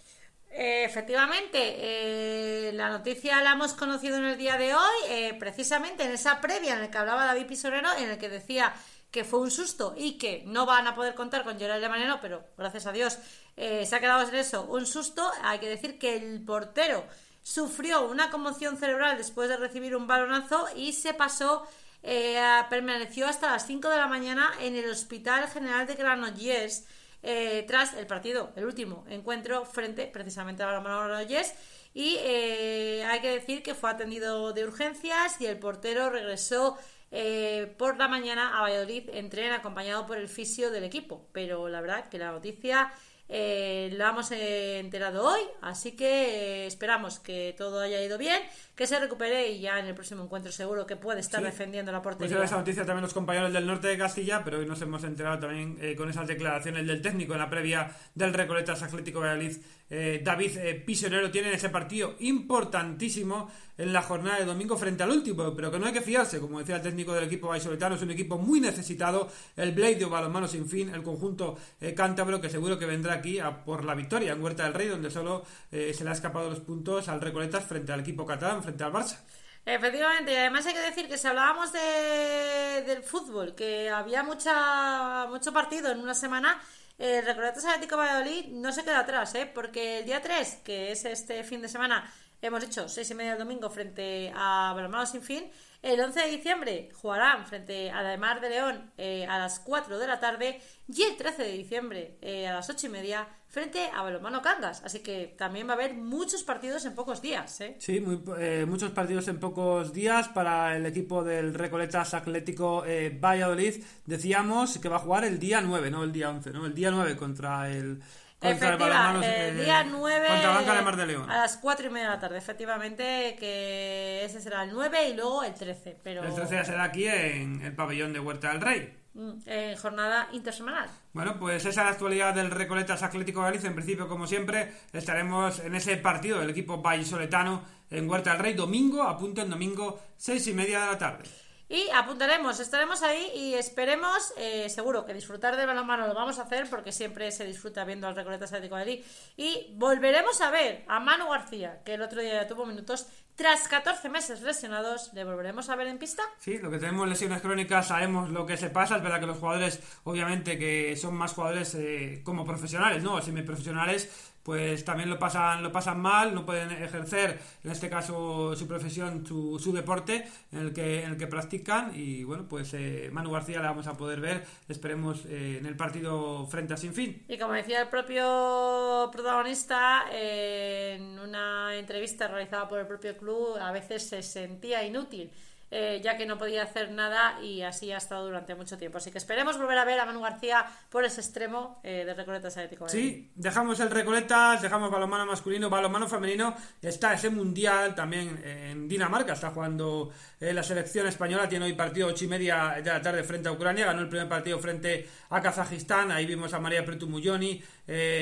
Eh, 0.50 0.84
efectivamente, 0.84 2.72
la 2.74 2.90
noticia 2.90 3.40
la 3.42 3.52
hemos 3.52 3.72
conocido 3.74 4.16
en 4.16 4.24
el 4.24 4.36
día 4.36 4.56
de 4.56 4.74
hoy, 4.74 5.32
precisamente 5.38 6.04
en 6.04 6.10
esa 6.10 6.40
previa 6.40 6.74
en 6.74 6.80
la 6.80 6.90
que 6.90 6.98
hablaba 6.98 7.24
David 7.24 7.46
Pisoreno, 7.46 7.88
en 7.96 8.10
el 8.10 8.18
que 8.18 8.28
decía 8.28 8.74
que 9.10 9.24
fue 9.24 9.40
un 9.40 9.50
susto 9.50 9.94
y 9.96 10.18
que 10.18 10.44
no 10.46 10.66
van 10.66 10.86
a 10.86 10.94
poder 10.94 11.14
contar 11.14 11.42
con 11.44 11.58
Gerard 11.58 11.82
Mariano, 11.88 12.18
pero 12.20 12.44
gracias 12.56 12.86
a 12.86 12.92
Dios 12.92 13.18
eh, 13.56 13.84
se 13.84 13.96
ha 13.96 14.00
quedado 14.00 14.26
en 14.28 14.34
eso, 14.34 14.64
un 14.64 14.86
susto. 14.86 15.28
Hay 15.42 15.58
que 15.58 15.68
decir 15.68 15.98
que 15.98 16.16
el 16.16 16.44
portero 16.44 17.04
sufrió 17.42 18.08
una 18.08 18.30
conmoción 18.30 18.76
cerebral 18.76 19.16
después 19.16 19.48
de 19.48 19.56
recibir 19.56 19.96
un 19.96 20.06
balonazo 20.06 20.68
y 20.76 20.92
se 20.92 21.14
pasó, 21.14 21.66
eh, 22.02 22.40
permaneció 22.68 23.26
hasta 23.26 23.50
las 23.50 23.66
5 23.66 23.88
de 23.88 23.96
la 23.96 24.06
mañana 24.06 24.50
en 24.60 24.76
el 24.76 24.88
Hospital 24.88 25.48
General 25.48 25.86
de 25.86 25.94
Granollers. 25.94 26.84
Eh, 27.22 27.64
tras 27.66 27.94
el 27.94 28.06
partido, 28.06 28.52
el 28.56 28.64
último 28.64 29.04
encuentro 29.08 29.64
frente 29.64 30.06
precisamente 30.06 30.62
a 30.62 30.72
la 30.72 30.80
Granollers 30.80 31.54
y 31.92 32.16
hay 32.16 33.20
que 33.20 33.30
decir 33.30 33.62
que 33.62 33.74
fue 33.74 33.90
atendido 33.90 34.52
de 34.52 34.64
urgencias 34.64 35.40
y 35.40 35.46
el 35.46 35.58
portero 35.58 36.08
regresó 36.08 36.78
eh, 37.12 37.74
por 37.76 37.98
la 37.98 38.06
mañana 38.06 38.56
a 38.56 38.62
Valladolid 38.62 39.08
en 39.12 39.30
tren 39.30 39.52
acompañado 39.52 40.06
por 40.06 40.16
el 40.18 40.28
fisio 40.28 40.70
del 40.70 40.84
equipo. 40.84 41.26
Pero 41.32 41.68
la 41.68 41.80
verdad 41.80 42.08
que 42.08 42.18
la 42.18 42.30
noticia 42.30 42.92
eh, 43.28 43.90
la 43.94 44.10
hemos 44.10 44.30
enterado 44.30 45.26
hoy, 45.26 45.40
así 45.60 45.92
que 45.92 46.64
eh, 46.64 46.66
esperamos 46.66 47.18
que 47.18 47.54
todo 47.56 47.80
haya 47.80 48.02
ido 48.02 48.18
bien, 48.18 48.42
que 48.80 48.86
se 48.86 48.98
recupere 48.98 49.46
y 49.46 49.60
ya 49.60 49.78
en 49.78 49.84
el 49.84 49.94
próximo 49.94 50.24
encuentro 50.24 50.50
seguro 50.50 50.86
que 50.86 50.96
puede 50.96 51.20
estar 51.20 51.42
defendiendo 51.42 51.92
la 51.92 52.00
portería. 52.00 52.34
Pues 52.34 52.48
esa 52.48 52.56
noticia 52.56 52.86
también 52.86 53.02
los 53.02 53.12
compañeros 53.12 53.52
del 53.52 53.66
norte 53.66 53.88
de 53.88 53.98
Castilla, 53.98 54.42
pero 54.42 54.58
hoy 54.58 54.64
nos 54.64 54.80
hemos 54.80 55.04
enterado 55.04 55.38
también 55.38 55.76
con 55.98 56.08
esas 56.08 56.26
declaraciones 56.26 56.86
del 56.86 57.02
técnico 57.02 57.34
en 57.34 57.40
la 57.40 57.50
previa 57.50 57.94
del 58.14 58.32
Recoletas 58.32 58.82
Atlético 58.82 59.20
Valladolid 59.20 59.58
eh, 59.92 60.20
David 60.24 60.56
eh, 60.58 60.84
tiene 61.32 61.52
ese 61.52 61.68
partido 61.68 62.14
importantísimo 62.20 63.50
en 63.76 63.92
la 63.92 64.02
jornada 64.02 64.38
de 64.38 64.44
domingo 64.44 64.76
frente 64.76 65.02
al 65.02 65.10
último, 65.10 65.52
pero 65.56 65.70
que 65.72 65.80
no 65.80 65.86
hay 65.86 65.92
que 65.92 66.00
fiarse, 66.00 66.38
como 66.38 66.60
decía 66.60 66.76
el 66.76 66.82
técnico 66.82 67.12
del 67.12 67.24
equipo 67.24 67.48
vallisoletano, 67.48 67.96
es 67.96 68.02
un 68.02 68.10
equipo 68.10 68.38
muy 68.38 68.60
necesitado, 68.60 69.28
el 69.56 69.72
Blade 69.72 69.96
de 69.96 70.04
balonmano 70.04 70.46
sin 70.46 70.68
fin, 70.68 70.90
el 70.90 71.02
conjunto 71.02 71.56
eh, 71.80 71.92
cántabro 71.94 72.40
que 72.40 72.50
seguro 72.50 72.78
que 72.78 72.86
vendrá 72.86 73.14
aquí 73.14 73.40
a 73.40 73.64
por 73.64 73.84
la 73.84 73.94
victoria 73.94 74.32
en 74.32 74.42
Huerta 74.42 74.64
del 74.64 74.74
Rey, 74.74 74.88
donde 74.88 75.10
solo 75.10 75.44
se 75.70 76.04
le 76.04 76.10
ha 76.10 76.12
escapado 76.12 76.50
los 76.50 76.60
puntos 76.60 77.08
al 77.08 77.20
Recoletas 77.20 77.64
frente 77.64 77.92
al 77.92 78.00
equipo 78.00 78.26
catalán, 78.26 78.62
al 78.78 78.92
Barça. 78.92 79.18
Efectivamente, 79.66 80.32
y 80.32 80.36
además 80.36 80.66
hay 80.66 80.74
que 80.74 80.80
decir 80.80 81.06
que 81.08 81.18
si 81.18 81.26
hablábamos 81.26 81.72
de, 81.72 82.82
del 82.86 83.02
fútbol, 83.02 83.54
que 83.54 83.90
había 83.90 84.22
mucha, 84.22 85.26
mucho 85.28 85.52
partido 85.52 85.90
en 85.90 86.00
una 86.00 86.14
semana, 86.14 86.60
el 86.98 87.24
Recoletas 87.24 87.64
Atlético 87.64 87.96
Valladolid 87.96 88.48
no 88.48 88.72
se 88.72 88.84
queda 88.84 89.00
atrás, 89.00 89.34
¿eh? 89.34 89.50
porque 89.52 90.00
el 90.00 90.06
día 90.06 90.20
3, 90.20 90.60
que 90.64 90.92
es 90.92 91.04
este 91.04 91.44
fin 91.44 91.62
de 91.62 91.68
semana, 91.68 92.12
hemos 92.42 92.64
hecho 92.64 92.88
seis 92.88 93.10
y 93.10 93.14
media 93.14 93.32
del 93.32 93.40
domingo 93.40 93.70
frente 93.70 94.32
a 94.34 94.72
Balonmano 94.74 95.06
Sin 95.06 95.22
Fin. 95.22 95.50
El 95.82 96.00
11 96.00 96.20
de 96.20 96.26
diciembre 96.28 96.90
jugarán 96.94 97.46
frente 97.46 97.90
a 97.90 98.02
la 98.02 98.16
Mar 98.18 98.40
de 98.40 98.50
León 98.50 98.92
eh, 98.98 99.26
a 99.26 99.38
las 99.38 99.60
4 99.60 99.98
de 99.98 100.06
la 100.06 100.20
tarde 100.20 100.60
y 100.88 101.02
el 101.02 101.16
13 101.16 101.42
de 101.42 101.52
diciembre 101.52 102.18
eh, 102.20 102.46
a 102.46 102.54
las 102.54 102.68
8 102.68 102.86
y 102.86 102.90
media 102.90 103.28
frente 103.50 103.90
a 103.94 104.02
Balonmano 104.02 104.40
Cangas. 104.40 104.82
Así 104.84 105.00
que 105.00 105.34
también 105.36 105.66
va 105.66 105.72
a 105.72 105.74
haber 105.74 105.94
muchos 105.94 106.42
partidos 106.42 106.84
en 106.86 106.94
pocos 106.94 107.20
días. 107.20 107.60
¿eh? 107.60 107.76
Sí, 107.78 108.00
muchos 108.00 108.92
partidos 108.92 109.28
en 109.28 109.38
pocos 109.38 109.92
días 109.92 110.28
para 110.28 110.76
el 110.76 110.86
equipo 110.86 111.22
del 111.22 111.52
Recoletas 111.52 112.14
Atlético 112.14 112.84
Valladolid. 113.20 113.82
Decíamos 114.06 114.78
que 114.78 114.88
va 114.88 114.96
a 114.96 115.00
jugar 115.00 115.24
el 115.24 115.38
día 115.38 115.60
9, 115.60 115.90
no 115.90 116.04
el 116.04 116.12
día 116.12 116.30
11, 116.30 116.50
¿no? 116.52 116.64
El 116.64 116.74
día 116.74 116.90
9 116.90 117.16
contra 117.16 117.68
el 117.68 118.00
contra 118.40 118.74
el 118.74 119.22
eh, 119.22 119.64
día 119.64 119.84
9 119.84 120.28
contra 120.28 120.96
de 120.96 121.06
León. 121.06 121.30
a 121.30 121.38
las 121.38 121.58
4 121.58 121.86
y 121.86 121.90
media 121.90 122.06
de 122.08 122.14
la 122.14 122.20
tarde, 122.20 122.38
efectivamente, 122.38 123.36
que 123.38 124.24
ese 124.24 124.40
será 124.40 124.64
el 124.64 124.70
9 124.72 125.10
y 125.10 125.14
luego 125.14 125.44
el 125.44 125.52
13. 125.52 125.98
Pero... 126.02 126.24
El 126.24 126.34
13 126.34 126.54
ya 126.54 126.64
será 126.64 126.84
aquí 126.84 127.06
en 127.06 127.60
el 127.62 127.74
pabellón 127.74 128.14
de 128.14 128.20
Huerta 128.20 128.48
del 128.48 128.62
Rey. 128.62 128.99
Mm, 129.14 129.30
en 129.46 129.76
jornada 129.76 130.28
intersemanal. 130.32 130.88
Bueno, 131.12 131.36
pues 131.38 131.64
esa 131.64 131.68
es 131.68 131.76
la 131.76 131.88
actualidad 131.88 132.32
del 132.32 132.50
Recoletas 132.50 133.02
Atlético 133.02 133.40
de 133.40 133.46
Galicia. 133.46 133.68
En 133.68 133.74
principio, 133.74 134.06
como 134.06 134.26
siempre, 134.26 134.72
estaremos 134.92 135.58
en 135.60 135.74
ese 135.74 135.96
partido 135.96 136.38
del 136.38 136.50
equipo 136.50 136.80
vallisoletano 136.80 137.62
en 137.90 138.08
Huerta 138.08 138.30
del 138.30 138.38
Rey, 138.38 138.54
domingo, 138.54 139.02
apunto 139.02 139.42
en 139.42 139.50
domingo, 139.50 140.00
6 140.16 140.46
y 140.46 140.54
media 140.54 140.80
de 140.80 140.86
la 140.86 140.98
tarde. 140.98 141.24
Y 141.70 141.88
apuntaremos, 141.94 142.58
estaremos 142.58 143.00
ahí 143.04 143.30
y 143.32 143.54
esperemos, 143.54 144.34
eh, 144.36 144.68
seguro 144.68 145.06
que 145.06 145.14
disfrutar 145.14 145.56
del 145.56 145.68
balonmano 145.68 146.08
lo 146.08 146.14
vamos 146.14 146.40
a 146.40 146.42
hacer 146.42 146.68
porque 146.68 146.90
siempre 146.90 147.30
se 147.30 147.46
disfruta 147.46 147.84
viendo 147.84 148.08
al 148.08 148.16
Recoletas 148.16 148.52
Atlético 148.52 148.74
de 148.74 148.80
Madrid. 148.80 149.04
Y 149.36 149.68
volveremos 149.74 150.40
a 150.40 150.50
ver 150.50 150.84
a 150.88 150.98
Manu 150.98 151.28
García, 151.28 151.80
que 151.84 151.94
el 151.94 152.02
otro 152.02 152.20
día 152.20 152.42
ya 152.42 152.48
tuvo 152.48 152.66
minutos. 152.66 153.06
Tras 153.36 153.68
14 153.68 154.08
meses 154.08 154.42
lesionados, 154.42 155.14
¿le 155.14 155.24
volveremos 155.24 155.70
a 155.70 155.76
ver 155.76 155.86
en 155.86 155.98
pista? 155.98 156.24
Sí, 156.40 156.58
lo 156.58 156.72
que 156.72 156.78
tenemos 156.78 157.08
lesiones 157.08 157.40
crónicas, 157.40 157.86
sabemos 157.86 158.30
lo 158.30 158.44
que 158.44 158.56
se 158.56 158.68
pasa. 158.68 158.96
Es 158.96 159.02
verdad 159.02 159.20
que 159.20 159.26
los 159.26 159.38
jugadores, 159.38 159.80
obviamente, 160.02 160.58
que 160.58 160.96
son 160.96 161.14
más 161.14 161.32
jugadores 161.32 161.74
eh, 161.76 162.20
como 162.24 162.44
profesionales, 162.44 163.02
¿no? 163.02 163.22
Semiprofesionales, 163.22 164.29
pues 164.42 164.84
también 164.84 165.10
lo 165.10 165.18
pasan, 165.18 165.62
lo 165.62 165.70
pasan 165.70 166.00
mal, 166.00 166.34
no 166.34 166.46
pueden 166.46 166.70
ejercer, 166.70 167.38
en 167.62 167.70
este 167.70 167.90
caso, 167.90 168.56
su 168.56 168.66
profesión, 168.66 169.26
su, 169.26 169.58
su 169.58 169.72
deporte 169.72 170.26
en 170.52 170.58
el, 170.58 170.72
que, 170.72 171.02
en 171.04 171.10
el 171.10 171.16
que 171.16 171.26
practican. 171.26 171.92
Y 171.94 172.24
bueno, 172.24 172.46
pues 172.48 172.72
eh, 172.74 173.10
Manu 173.12 173.30
García 173.30 173.60
la 173.60 173.68
vamos 173.68 173.86
a 173.86 173.96
poder 173.96 174.20
ver, 174.20 174.44
esperemos, 174.68 175.24
eh, 175.26 175.58
en 175.58 175.66
el 175.66 175.76
partido 175.76 176.46
frente 176.46 176.74
a 176.74 176.76
Sinfín. 176.76 177.22
Y 177.28 177.38
como 177.38 177.52
decía 177.52 177.82
el 177.82 177.88
propio 177.88 179.10
protagonista, 179.12 180.04
en 180.12 181.18
una 181.18 181.76
entrevista 181.76 182.28
realizada 182.28 182.68
por 182.68 182.78
el 182.78 182.86
propio 182.86 183.16
club, 183.16 183.56
a 183.60 183.72
veces 183.72 184.08
se 184.08 184.22
sentía 184.22 184.84
inútil 184.84 185.30
eh, 185.72 186.00
ya 186.02 186.16
que 186.16 186.26
no 186.26 186.36
podía 186.36 186.64
hacer 186.64 186.90
nada 186.90 187.40
y 187.40 187.62
así 187.62 187.92
ha 187.92 187.96
estado 187.96 188.24
durante 188.24 188.56
mucho 188.56 188.76
tiempo. 188.76 188.98
Así 188.98 189.12
que 189.12 189.18
esperemos 189.18 189.56
volver 189.56 189.78
a 189.78 189.84
ver 189.84 190.00
a 190.00 190.04
Manu 190.04 190.20
García 190.20 190.66
por 190.88 191.04
ese 191.04 191.20
extremo 191.20 191.80
eh, 191.84 192.04
de 192.04 192.12
Recoletas 192.14 192.56
Atlético. 192.56 192.88
Sí, 192.88 193.30
dejamos 193.36 193.78
el 193.78 193.90
Recoletas, 193.90 194.62
dejamos 194.62 194.90
balonmano 194.90 195.26
masculino, 195.26 195.70
balonmano 195.70 196.08
femenino. 196.08 196.56
Está 196.82 197.14
ese 197.14 197.30
mundial 197.30 197.94
también 197.94 198.42
en 198.44 198.88
Dinamarca, 198.88 199.34
está 199.34 199.50
jugando 199.50 200.10
eh, 200.40 200.52
la 200.52 200.64
selección 200.64 201.06
española, 201.06 201.48
tiene 201.48 201.66
hoy 201.66 201.74
partido 201.74 202.08
8 202.08 202.24
y 202.24 202.28
media 202.28 202.80
de 202.82 202.90
la 202.90 203.00
tarde 203.00 203.22
frente 203.22 203.48
a 203.48 203.52
Ucrania, 203.52 203.86
ganó 203.86 204.00
el 204.00 204.08
primer 204.08 204.28
partido 204.28 204.58
frente 204.58 205.08
a 205.28 205.40
Kazajistán, 205.40 206.10
ahí 206.10 206.26
vimos 206.26 206.52
a 206.52 206.58
María 206.58 206.84
Pretu 206.84 207.08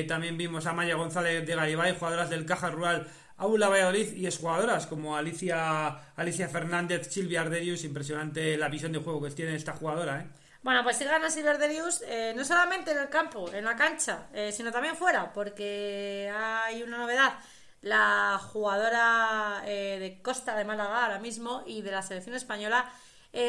también 0.07 0.37
vimos 0.37 0.67
a 0.67 0.73
Maya 0.73 0.97
González 0.97 1.47
de 1.47 1.55
Garibay, 1.55 1.95
jugadoras 1.95 2.31
del 2.31 2.45
Caja 2.45 2.71
Rural 2.71 3.07
Aula 3.39 3.69
Valladolid 3.69 4.15
y 4.17 4.31
jugadoras 4.31 4.87
como 4.87 5.17
Alicia, 5.17 6.13
Alicia 6.17 6.49
Fernández, 6.49 7.09
Silvia 7.09 7.43
Arderius, 7.43 7.85
impresionante 7.85 8.57
la 8.57 8.69
visión 8.69 8.93
de 8.93 8.99
juego 8.99 9.23
que 9.23 9.31
tiene 9.31 9.55
esta 9.55 9.75
jugadora, 9.75 10.21
¿eh? 10.21 10.27
Bueno, 10.63 10.83
pues 10.83 10.97
si 10.97 11.05
gana 11.05 11.31
Silvia 11.31 11.53
Arderius, 11.53 12.03
eh, 12.03 12.33
no 12.37 12.45
solamente 12.45 12.91
en 12.91 12.99
el 12.99 13.09
campo, 13.09 13.51
en 13.53 13.65
la 13.65 13.77
cancha, 13.77 14.27
eh, 14.33 14.51
sino 14.51 14.73
también 14.73 14.97
fuera, 14.97 15.33
porque 15.33 16.31
hay 16.35 16.83
una 16.83 16.99
novedad. 16.99 17.35
La 17.81 18.41
jugadora 18.53 19.63
eh, 19.65 19.99
de 20.01 20.21
Costa 20.21 20.57
de 20.57 20.65
Málaga 20.65 21.05
ahora 21.05 21.21
mismo 21.21 21.63
y 21.65 21.83
de 21.83 21.93
la 21.93 22.03
selección 22.03 22.35
española 22.35 22.91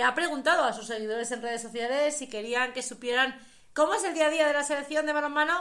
ha 0.06 0.14
preguntado 0.14 0.66
a 0.66 0.74
sus 0.74 0.86
seguidores 0.86 1.32
en 1.32 1.42
redes 1.42 1.64
sociales 1.64 2.16
si 2.16 2.30
querían 2.30 2.74
que 2.74 2.84
supieran 2.84 3.40
¿Cómo 3.74 3.94
es 3.94 4.04
el 4.04 4.14
día 4.14 4.28
a 4.28 4.30
día 4.30 4.48
de 4.48 4.54
la 4.54 4.64
selección 4.64 5.06
de 5.06 5.14
balonmano? 5.14 5.54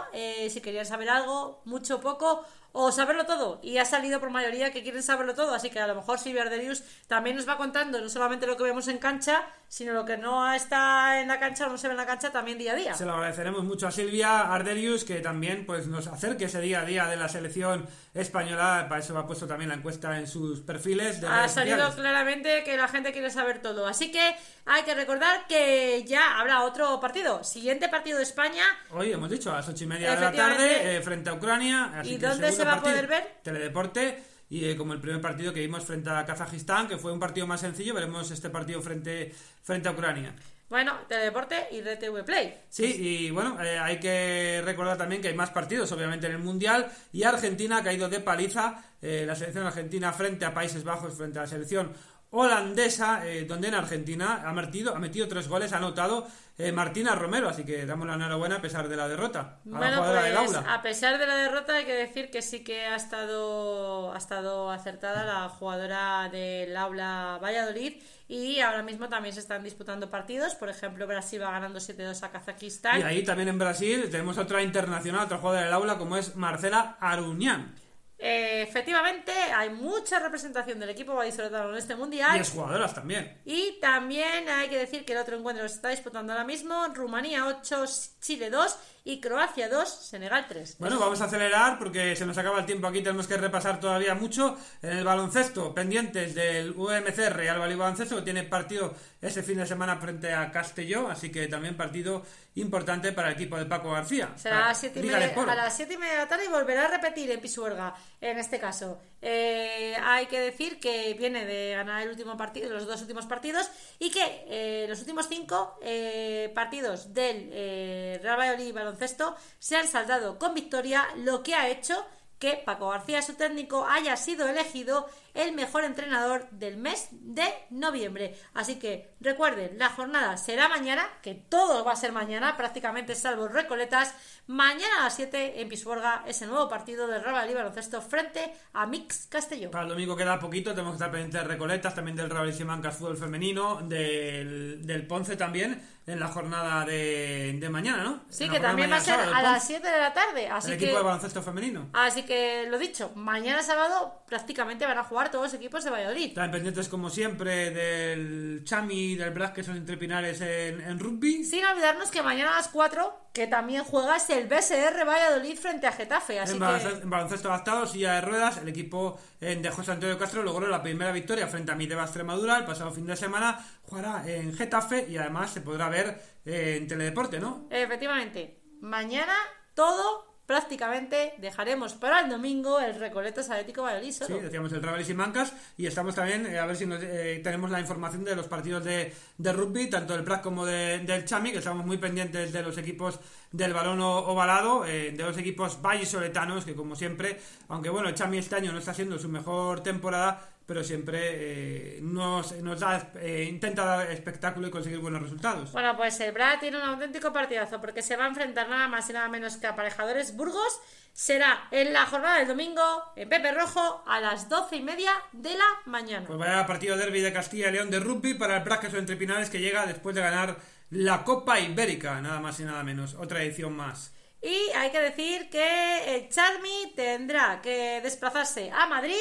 Si 0.49 0.61
querían 0.61 0.85
saber 0.85 1.09
algo, 1.09 1.63
mucho 1.67 1.97
o 1.97 2.01
poco, 2.01 2.45
o 2.81 2.93
saberlo 2.93 3.27
todo. 3.27 3.59
Y 3.61 3.79
ha 3.79 3.85
salido 3.85 4.21
por 4.21 4.31
mayoría 4.31 4.71
que 4.71 4.85
quieren 4.85 5.03
saberlo 5.03 5.35
todo, 5.35 5.53
así 5.53 5.69
que 5.69 5.81
a 5.81 5.89
lo 5.89 5.97
mejor 5.97 6.21
Silvia 6.21 6.43
Arderius 6.43 6.85
también 7.09 7.35
nos 7.35 7.49
va 7.49 7.57
contando 7.57 8.01
no 8.01 8.09
solamente 8.09 8.47
lo 8.47 8.57
que 8.57 8.63
vemos 8.63 8.87
en 8.87 8.99
cancha, 8.99 9.45
sino 9.67 9.93
lo 9.93 10.05
que 10.05 10.17
no 10.17 10.53
está 10.53 11.21
en 11.21 11.27
la 11.27 11.41
cancha 11.41 11.67
o 11.67 11.71
no 11.71 11.77
se 11.77 11.89
ve 11.89 11.95
en 11.95 11.97
la 11.99 12.07
cancha 12.07 12.31
también 12.31 12.57
día 12.57 12.75
a 12.75 12.77
día. 12.77 12.95
Se 12.95 13.05
lo 13.05 13.15
agradeceremos 13.15 13.65
mucho 13.65 13.89
a 13.89 13.91
Silvia 13.91 14.55
Arderius 14.55 15.03
que 15.03 15.19
también 15.19 15.67
pues 15.67 15.89
nos 15.89 16.07
acerque 16.07 16.45
ese 16.45 16.61
día 16.61 16.83
a 16.83 16.85
día 16.85 17.07
de 17.09 17.17
la 17.17 17.29
selección 17.29 17.89
española. 18.15 18.87
Para 18.89 19.01
eso 19.01 19.19
ha 19.19 19.27
puesto 19.27 19.49
también 19.49 19.71
la 19.71 19.75
encuesta 19.75 20.17
en 20.17 20.29
sus 20.29 20.61
perfiles. 20.61 21.21
De 21.21 21.27
ha 21.27 21.49
salido 21.49 21.79
sociales. 21.79 21.97
claramente 21.97 22.63
que 22.63 22.77
la 22.77 22.87
gente 22.87 23.11
quiere 23.13 23.31
saber 23.31 23.61
todo. 23.61 23.89
Así 23.89 24.13
que 24.13 24.37
hay 24.67 24.85
que 24.85 24.95
recordar 24.95 25.49
que 25.49 26.05
ya 26.07 26.39
habrá 26.39 26.63
otro 26.63 27.01
partido. 27.01 27.43
Siguiente 27.43 27.89
partido 27.89 28.19
de 28.19 28.23
España. 28.23 28.63
Hoy 28.91 29.13
hemos 29.13 29.31
dicho 29.31 29.51
a 29.51 29.55
las 29.55 29.69
ocho 29.69 29.83
y 29.83 29.87
media 29.89 30.15
de 30.15 30.21
la 30.21 30.33
tarde 30.33 30.97
eh, 30.97 31.03
frente 31.03 31.29
a 31.31 31.35
Ucrania. 31.35 31.93
así 31.99 32.15
¿Y 32.15 32.19
que 32.19 32.27
dónde 32.27 32.53
se 32.53 32.68
va 32.69 32.75
a 32.75 32.83
partido, 32.83 32.97
poder 32.97 33.07
ver? 33.09 33.37
Teledeporte. 33.43 34.23
Y 34.51 34.65
eh, 34.65 34.77
como 34.77 34.95
el 34.95 35.01
primer 35.01 35.21
partido 35.21 35.53
que 35.53 35.61
vimos 35.61 35.85
frente 35.85 36.09
a 36.09 36.25
Kazajistán, 36.25 36.89
que 36.89 36.97
fue 36.97 37.13
un 37.13 37.21
partido 37.21 37.47
más 37.47 37.61
sencillo, 37.61 37.95
veremos 37.95 38.31
este 38.31 38.49
partido 38.49 38.81
frente, 38.81 39.35
frente 39.63 39.89
a 39.89 39.93
Ucrania. 39.93 40.35
Bueno, 40.71 40.99
Teledeporte 41.09 41.69
y 41.73 41.81
RTV 41.81 42.25
Play. 42.25 42.55
Sí, 42.69 42.85
y 42.85 43.31
bueno, 43.31 43.63
eh, 43.63 43.79
hay 43.79 43.99
que 43.99 44.63
recordar 44.65 44.99
también 44.99 45.23
que 45.23 45.29
hay 45.29 45.35
más 45.35 45.51
partidos, 45.51 45.91
obviamente, 45.93 46.27
en 46.27 46.33
el 46.33 46.39
Mundial. 46.39 46.91
Y 47.13 47.23
Argentina 47.23 47.79
ha 47.79 47.83
caído 47.83 48.09
de 48.09 48.21
paliza, 48.21 48.85
eh, 49.01 49.25
la 49.27 49.35
selección 49.35 49.67
argentina 49.67 50.13
frente 50.13 50.45
a 50.45 50.53
Países 50.53 50.85
Bajos, 50.85 51.15
frente 51.15 51.39
a 51.39 51.43
la 51.43 51.49
selección 51.49 51.93
holandesa, 52.31 53.27
eh, 53.27 53.45
donde 53.45 53.69
en 53.69 53.75
Argentina 53.75 54.43
ha 54.47 54.53
metido, 54.53 54.95
ha 54.95 54.99
metido 54.99 55.29
tres 55.29 55.49
goles, 55.49 55.73
ha 55.73 55.79
anotado 55.79 56.27
eh, 56.59 56.73
Martina 56.73 57.15
Romero. 57.15 57.49
Así 57.49 57.65
que 57.65 57.87
damos 57.87 58.07
la 58.07 58.15
enhorabuena 58.15 58.57
a 58.57 58.61
pesar 58.61 58.89
de 58.89 58.97
la 58.97 59.09
derrota. 59.09 59.41
A 59.41 59.69
la 59.69 59.79
Bueno, 59.79 59.97
jugadora 59.97 60.23
del 60.23 60.35
pues 60.37 60.55
aula. 60.55 60.75
a 60.75 60.83
pesar 60.83 61.19
de 61.19 61.27
la 61.27 61.37
derrota 61.37 61.75
hay 61.77 61.85
que 61.87 61.95
decir 61.95 62.31
que 62.31 62.43
sí 62.43 62.63
que 62.65 62.87
ha 62.87 62.97
estado, 62.97 64.13
ha 64.13 64.19
estado 64.19 64.71
acertada 64.71 65.25
la 65.25 65.49
jugadora 65.49 66.29
del 66.31 66.77
aula 66.77 67.39
Valladolid 67.43 67.95
y 68.29 68.61
ahora 68.61 68.83
mismo 68.83 69.09
también 69.09 69.35
se 69.35 69.41
están 69.41 69.63
disputando 69.65 70.11
partidos. 70.11 70.55
Por 70.55 70.69
ejemplo, 70.69 71.07
Brasil 71.07 71.41
va 71.41 71.51
ganando 71.51 71.79
7-2 71.79 72.23
a 72.25 72.31
Kazajistán. 72.31 73.01
Y 73.01 73.03
ahí 73.05 73.23
también 73.25 73.49
en 73.49 73.59
Brasil 73.59 74.09
tenemos 74.11 74.37
otra 74.37 74.63
internacional, 74.63 75.25
otra 75.25 75.39
jugadora 75.39 75.65
del 75.65 75.73
aula, 75.73 75.97
como 75.97 76.17
es 76.19 76.37
Marcela 76.37 76.99
Aruñán. 77.01 77.75
Eh, 78.19 78.63
efectivamente, 78.63 79.33
hay 79.33 79.71
mucha 79.71 80.19
representación 80.19 80.81
del 80.81 80.91
equipo 80.91 81.15
vallisoletano 81.15 81.71
en 81.71 81.77
este 81.77 81.95
mundial. 81.95 82.37
Y 82.37 82.41
es 82.41 82.51
jugadoras 82.51 82.95
también. 82.95 83.41
Y 83.45 83.79
también 83.81 84.49
hay 84.49 84.69
que 84.69 84.79
decir 84.79 85.05
que 85.05 85.13
el 85.13 85.19
otro 85.19 85.37
encuentro 85.37 85.69
se 85.69 85.77
está 85.77 85.91
disputando 85.91 86.33
ahora 86.33 86.45
mismo, 86.45 86.89
Rumanía 86.89 87.47
8, 87.47 87.85
Chile 88.21 88.51
2 88.51 88.79
y 89.09 89.21
Croacia 89.21 89.71
2, 89.71 89.89
Senegal 89.89 90.45
3. 90.47 90.77
Bueno, 90.79 90.99
vamos 90.99 91.19
a 91.23 91.25
acelerar 91.25 91.79
porque 91.79 92.15
se 92.15 92.27
nos 92.27 92.37
acaba 92.37 92.59
el 92.59 92.67
tiempo 92.67 92.87
aquí. 92.87 93.01
Tenemos 93.01 93.27
que 93.27 93.39
repasar 93.39 93.81
todavía 93.81 94.15
mucho. 94.15 94.59
En 94.83 94.99
el 94.99 95.05
baloncesto, 95.05 95.75
pendientes 95.75 96.35
del 96.35 96.73
UMC 96.73 97.17
Real 97.31 97.57
Valladolid 97.57 97.79
Baloncesto, 97.79 98.17
que 98.17 98.23
tiene 98.23 98.43
partido 98.43 98.95
ese 99.23 99.43
fin 99.43 99.57
de 99.57 99.67
semana 99.67 99.97
frente 99.97 100.35
a 100.35 100.51
Castelló. 100.53 101.09
Así 101.09 101.33
que 101.33 101.49
también 101.49 101.75
partido 101.75 102.23
importante 102.57 103.13
para 103.13 103.29
el 103.29 103.35
equipo 103.35 103.57
de 103.57 103.65
Paco 103.65 103.93
García. 103.93 104.33
Será 104.37 104.69
a 104.69 104.75
7 104.75 105.01
y, 105.01 105.03
media, 105.05 105.33
a 105.35 105.55
las 105.55 105.75
siete 105.75 105.95
y 105.95 105.97
media 105.97 106.13
de 106.13 106.19
la 106.19 106.29
tarde 106.29 106.45
y 106.45 106.49
volverá 106.49 106.85
a 106.85 106.89
repetir 106.89 107.31
en 107.31 107.41
Pisuerga, 107.41 107.95
en 108.21 108.39
este 108.39 108.59
caso. 108.59 108.99
Eh, 109.21 109.97
hay 110.03 110.27
que 110.27 110.41
decir 110.41 110.81
que 110.81 111.15
viene 111.15 111.45
de 111.45 111.71
ganar 111.71 112.03
el 112.03 112.11
último 112.11 112.37
partido, 112.37 112.71
los 112.71 112.87
dos 112.87 113.01
últimos 113.01 113.27
partidos, 113.27 113.71
y 113.99 114.11
que 114.11 114.45
eh, 114.49 114.87
los 114.89 115.01
últimos 115.01 115.29
cinco 115.29 115.79
eh, 115.83 116.51
partidos 116.55 117.15
del 117.15 117.51
eh, 117.53 118.19
Real 118.23 118.39
Valladolid 118.39 118.75
Baloncesto 118.75 119.37
se 119.59 119.77
han 119.77 119.89
saldado 119.89 120.39
con 120.39 120.55
victoria, 120.55 121.07
lo 121.17 121.43
que 121.43 121.55
ha 121.55 121.69
hecho 121.69 122.05
que 122.39 122.63
Paco 122.65 122.89
García, 122.89 123.21
su 123.21 123.35
técnico, 123.35 123.85
haya 123.85 124.17
sido 124.17 124.49
elegido 124.49 125.09
el 125.39 125.53
mejor 125.53 125.85
entrenador 125.85 126.51
del 126.51 126.77
mes 126.77 127.09
de 127.13 127.47
noviembre. 127.71 128.37
Así 128.55 128.81
que 128.81 129.15
recuerden, 129.21 129.79
la 129.79 129.89
jornada 129.89 130.37
será 130.37 130.69
mañana, 130.69 131.09
que 131.23 131.35
todo 131.35 131.85
va 131.85 131.93
a 131.93 131.97
ser 131.97 132.11
mañana, 132.11 132.57
prácticamente 132.57 133.15
salvo 133.15 133.47
Recoletas. 133.47 134.15
Mañana 134.49 135.01
a 135.01 135.05
las 135.05 135.15
7 135.15 135.61
en 135.61 135.69
Pisuerga 135.69 136.25
ese 136.27 136.47
nuevo 136.47 136.69
partido 136.69 137.07
del 137.07 137.23
Real 137.23 137.35
Valladolid 137.35 137.57
Baloncesto 137.57 138.03
frente 138.03 138.53
a 138.73 138.87
Mix 138.87 139.27
Castelló. 139.27 139.71
Para 139.71 139.85
el 139.85 139.91
domingo 139.91 140.17
queda 140.17 140.41
poquito, 140.41 140.71
tenemos 140.71 140.93
que 140.93 140.97
estar 140.97 141.11
pendientes 141.13 141.41
de 141.41 141.47
Recoletas, 141.47 141.95
también 141.95 142.17
del 142.17 142.31
Real 142.31 142.53
Simancas 142.53 142.97
Fútbol 142.97 143.17
Femenino, 143.17 143.83
del, 143.83 144.85
del 144.85 145.07
Ponce 145.07 145.37
también, 145.37 145.81
en 146.07 146.19
la 146.19 146.29
jornada 146.29 146.85
de, 146.85 147.59
de 147.61 147.69
mañana, 147.69 148.03
¿no? 148.03 148.23
Sí, 148.29 148.49
que 148.49 148.59
también 148.59 148.91
va 148.91 148.97
a 148.97 149.01
ser 149.01 149.15
sábado, 149.15 149.35
a 149.35 149.39
el 149.39 149.45
las 149.45 149.53
Ponce, 149.53 149.67
7 149.75 149.89
de 149.89 149.99
la 150.01 150.15
tarde. 150.15 150.49
Así 150.49 150.73
el 150.73 150.79
que, 150.79 150.85
equipo 150.87 150.99
de 150.99 151.05
baloncesto 151.05 151.43
femenino. 151.43 151.91
así 151.93 152.23
que 152.25 152.67
lo 152.69 152.79
dicho, 152.79 153.13
mañana 153.15 153.63
sábado 153.63 154.23
prácticamente 154.27 154.87
van 154.87 154.99
a 154.99 155.05
jugar 155.05 155.28
todos 155.31 155.47
los 155.47 155.55
equipos 155.55 155.85
de 155.85 155.91
Valladolid. 155.91 156.29
Están 156.29 156.51
pendientes, 156.51 156.89
como 156.89 157.11
siempre, 157.11 157.71
del 157.71 158.63
Chami 158.65 159.13
y 159.13 159.17
del 159.17 159.31
Blas, 159.31 159.53
que 159.53 159.63
son 159.63 159.77
entrepinares 159.77 160.41
en, 160.41 160.81
en 160.81 160.99
rugby. 160.99 161.45
Sin 161.45 161.65
olvidarnos 161.65 162.11
que 162.11 162.23
mañana 162.23 162.53
a 162.53 162.57
las 162.57 162.69
4, 162.69 163.31
que 163.33 163.47
también 163.47 163.85
juegas 163.85 164.29
el 164.31 164.49
BSR 164.49 165.07
Valladolid 165.07 165.57
frente 165.57 165.87
a 165.87 165.93
Getafe. 165.93 166.41
Así 166.41 166.53
En 166.53 166.59
que 166.59 166.65
baloncesto, 166.65 167.03
en 167.03 167.11
baloncesto 167.11 167.49
adaptado, 167.49 167.87
silla 167.87 168.15
de 168.15 168.21
ruedas, 168.23 168.59
el 168.59 168.69
equipo 168.69 169.21
eh, 169.41 169.57
de 169.57 169.71
José 169.71 169.93
Antonio 169.93 170.19
Castro 170.19 170.43
logró 170.43 170.67
la 170.67 170.83
primera 170.83 171.13
victoria 171.13 171.47
frente 171.47 171.73
a 171.73 171.75
Mideva 171.75 172.03
Extremadura 172.03 172.59
el 172.59 172.65
pasado 172.65 172.91
fin 172.91 173.07
de 173.07 173.17
semana. 173.17 173.65
Jugará 173.83 174.25
en 174.27 174.55
Getafe 174.55 175.07
y 175.09 175.17
además 175.17 175.53
se 175.53 175.61
podrá 175.61 175.89
ver 175.89 176.21
eh, 176.45 176.77
en 176.79 176.89
Teledeporte, 176.89 177.39
¿no? 177.39 177.67
efectivamente, 177.71 178.61
mañana 178.81 179.35
todo 179.75 180.28
prácticamente 180.49 181.35
dejaremos 181.39 181.93
para 181.93 182.21
el 182.21 182.31
domingo 182.31 182.81
el 182.81 182.99
Recoletas 182.99 183.51
Atlético 183.51 183.83
Valladolid 183.83 184.13
Sí, 184.13 184.33
decíamos 184.33 184.73
el 184.73 184.81
Travel 184.81 185.09
y 185.09 185.13
Mancas 185.15 185.53
y 185.77 185.87
estamos 185.87 186.15
también 186.15 186.47
eh, 186.47 186.59
a 186.59 186.65
ver 186.65 186.75
si 186.75 186.87
nos, 186.87 187.03
eh, 187.03 187.41
tenemos 187.45 187.71
la 187.71 187.79
información 187.81 188.25
de 188.25 188.35
los 188.35 188.47
partidos 188.49 188.83
de, 188.83 189.13
de 189.37 189.53
rugby, 189.53 189.91
tanto 189.91 190.15
del 190.15 190.25
Prat 190.25 190.43
como 190.43 190.65
de- 190.65 191.01
del 191.01 191.27
Chami, 191.27 191.53
que 191.53 191.59
estamos 191.59 191.85
muy 191.85 191.99
pendientes 191.99 192.51
de 192.51 192.63
los 192.63 192.79
equipos 192.79 193.21
del 193.53 193.75
balón 193.75 194.01
ovalado, 194.01 194.87
eh, 194.87 195.13
de 195.13 195.23
los 195.23 195.37
equipos 195.37 195.83
vallisoletanos, 195.83 196.65
que 196.65 196.75
como 196.75 196.97
siempre, 196.97 197.39
aunque 197.69 197.91
bueno, 197.91 198.09
el 198.09 198.15
Chami 198.15 198.39
este 198.39 198.57
año 198.57 198.73
no 198.73 198.79
está 198.79 198.95
siendo 198.95 199.19
su 199.19 199.29
mejor 199.29 199.83
temporada, 199.83 200.49
pero 200.69 200.85
siempre 200.85 201.19
eh, 201.23 201.99
nos, 202.03 202.53
nos 202.57 202.79
da, 202.79 203.11
eh, 203.23 203.47
intenta 203.49 203.87
dar 203.87 204.11
espectáculo 204.11 204.69
y 204.69 204.71
conseguir 204.71 204.99
buenos 204.99 205.23
resultados. 205.23 205.73
Bueno, 205.73 205.97
pues 205.97 206.21
el 206.21 206.31
Bra 206.33 206.61
tiene 206.61 206.77
un 206.77 206.83
auténtico 206.83 207.33
partidazo 207.33 207.81
porque 207.81 208.03
se 208.03 208.17
va 208.17 208.27
a 208.27 208.29
enfrentar 208.29 208.69
nada 208.69 208.87
más 208.87 209.09
y 209.09 209.15
nada 209.15 209.29
menos 209.29 209.57
que 209.57 209.67
a 209.67 209.71
Aparejadores 209.71 210.37
Burgos. 210.37 210.79
Será 211.15 211.69
en 211.71 211.95
la 211.95 212.05
jornada 212.05 212.41
del 212.41 212.49
domingo 212.49 212.83
en 213.17 213.31
Pepe 213.31 213.51
Rojo 213.53 214.05
a 214.07 214.21
las 214.21 214.51
doce 214.51 214.77
y 214.77 214.83
media 214.83 215.13
de 215.33 215.55
la 215.55 215.65
mañana. 215.87 216.27
Pues 216.27 216.39
vaya 216.39 216.67
partido 216.67 216.99
derby 216.99 217.23
de 217.23 217.33
Castilla 217.33 217.71
y 217.71 217.73
León 217.73 217.91
de 217.91 218.01
rugby 218.01 218.35
para 218.35 218.59
el 218.59 218.63
Prat 218.63 218.83
que 218.83 218.91
son 218.91 218.99
entrepinares 218.99 219.49
que 219.49 219.61
llega 219.61 219.87
después 219.87 220.15
de 220.15 220.21
ganar 220.21 220.59
la 220.91 221.25
Copa 221.25 221.59
Ibérica, 221.61 222.21
nada 222.21 222.41
más 222.41 222.61
y 222.61 222.65
nada 222.65 222.83
menos, 222.85 223.15
otra 223.15 223.43
edición 223.43 223.73
más. 223.73 224.13
Y 224.43 224.71
hay 224.77 224.91
que 224.91 225.01
decir 225.01 225.49
que 225.49 226.15
el 226.15 226.29
Charmi 226.29 226.93
tendrá 226.95 227.63
que 227.63 228.01
desplazarse 228.03 228.71
a 228.71 228.87
Madrid. 228.87 229.17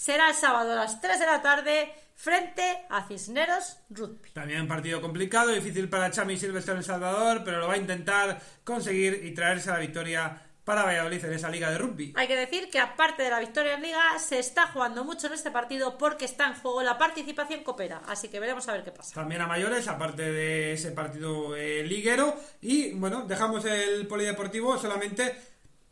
Será 0.00 0.30
el 0.30 0.34
sábado 0.34 0.72
a 0.72 0.76
las 0.76 1.02
3 1.02 1.20
de 1.20 1.26
la 1.26 1.42
tarde 1.42 1.92
frente 2.14 2.86
a 2.88 3.06
Cisneros 3.06 3.80
Rugby. 3.90 4.30
También 4.30 4.62
un 4.62 4.66
partido 4.66 4.98
complicado, 5.02 5.50
difícil 5.50 5.90
para 5.90 6.10
Chami 6.10 6.38
Silvestre 6.38 6.72
en 6.72 6.78
El 6.78 6.84
Salvador, 6.84 7.42
pero 7.44 7.58
lo 7.58 7.68
va 7.68 7.74
a 7.74 7.76
intentar 7.76 8.40
conseguir 8.64 9.20
y 9.22 9.34
traerse 9.34 9.68
la 9.68 9.78
victoria 9.78 10.40
para 10.64 10.84
Valladolid 10.84 11.22
en 11.22 11.32
esa 11.34 11.50
liga 11.50 11.70
de 11.70 11.76
rugby. 11.76 12.14
Hay 12.16 12.26
que 12.28 12.36
decir 12.36 12.70
que 12.70 12.78
aparte 12.78 13.24
de 13.24 13.28
la 13.28 13.40
victoria 13.40 13.74
en 13.74 13.82
Liga, 13.82 14.18
se 14.18 14.38
está 14.38 14.68
jugando 14.68 15.04
mucho 15.04 15.26
en 15.26 15.34
este 15.34 15.50
partido 15.50 15.98
porque 15.98 16.24
está 16.24 16.46
en 16.46 16.54
juego 16.54 16.82
la 16.82 16.96
participación 16.96 17.62
coopera. 17.62 18.00
Así 18.06 18.28
que 18.28 18.40
veremos 18.40 18.66
a 18.68 18.72
ver 18.72 18.84
qué 18.84 18.92
pasa. 18.92 19.14
También 19.14 19.42
a 19.42 19.46
mayores, 19.46 19.86
aparte 19.86 20.22
de 20.32 20.72
ese 20.72 20.92
partido 20.92 21.54
eh, 21.56 21.82
liguero. 21.82 22.36
Y 22.62 22.92
bueno, 22.92 23.26
dejamos 23.26 23.66
el 23.66 24.06
polideportivo 24.06 24.78
solamente 24.78 25.49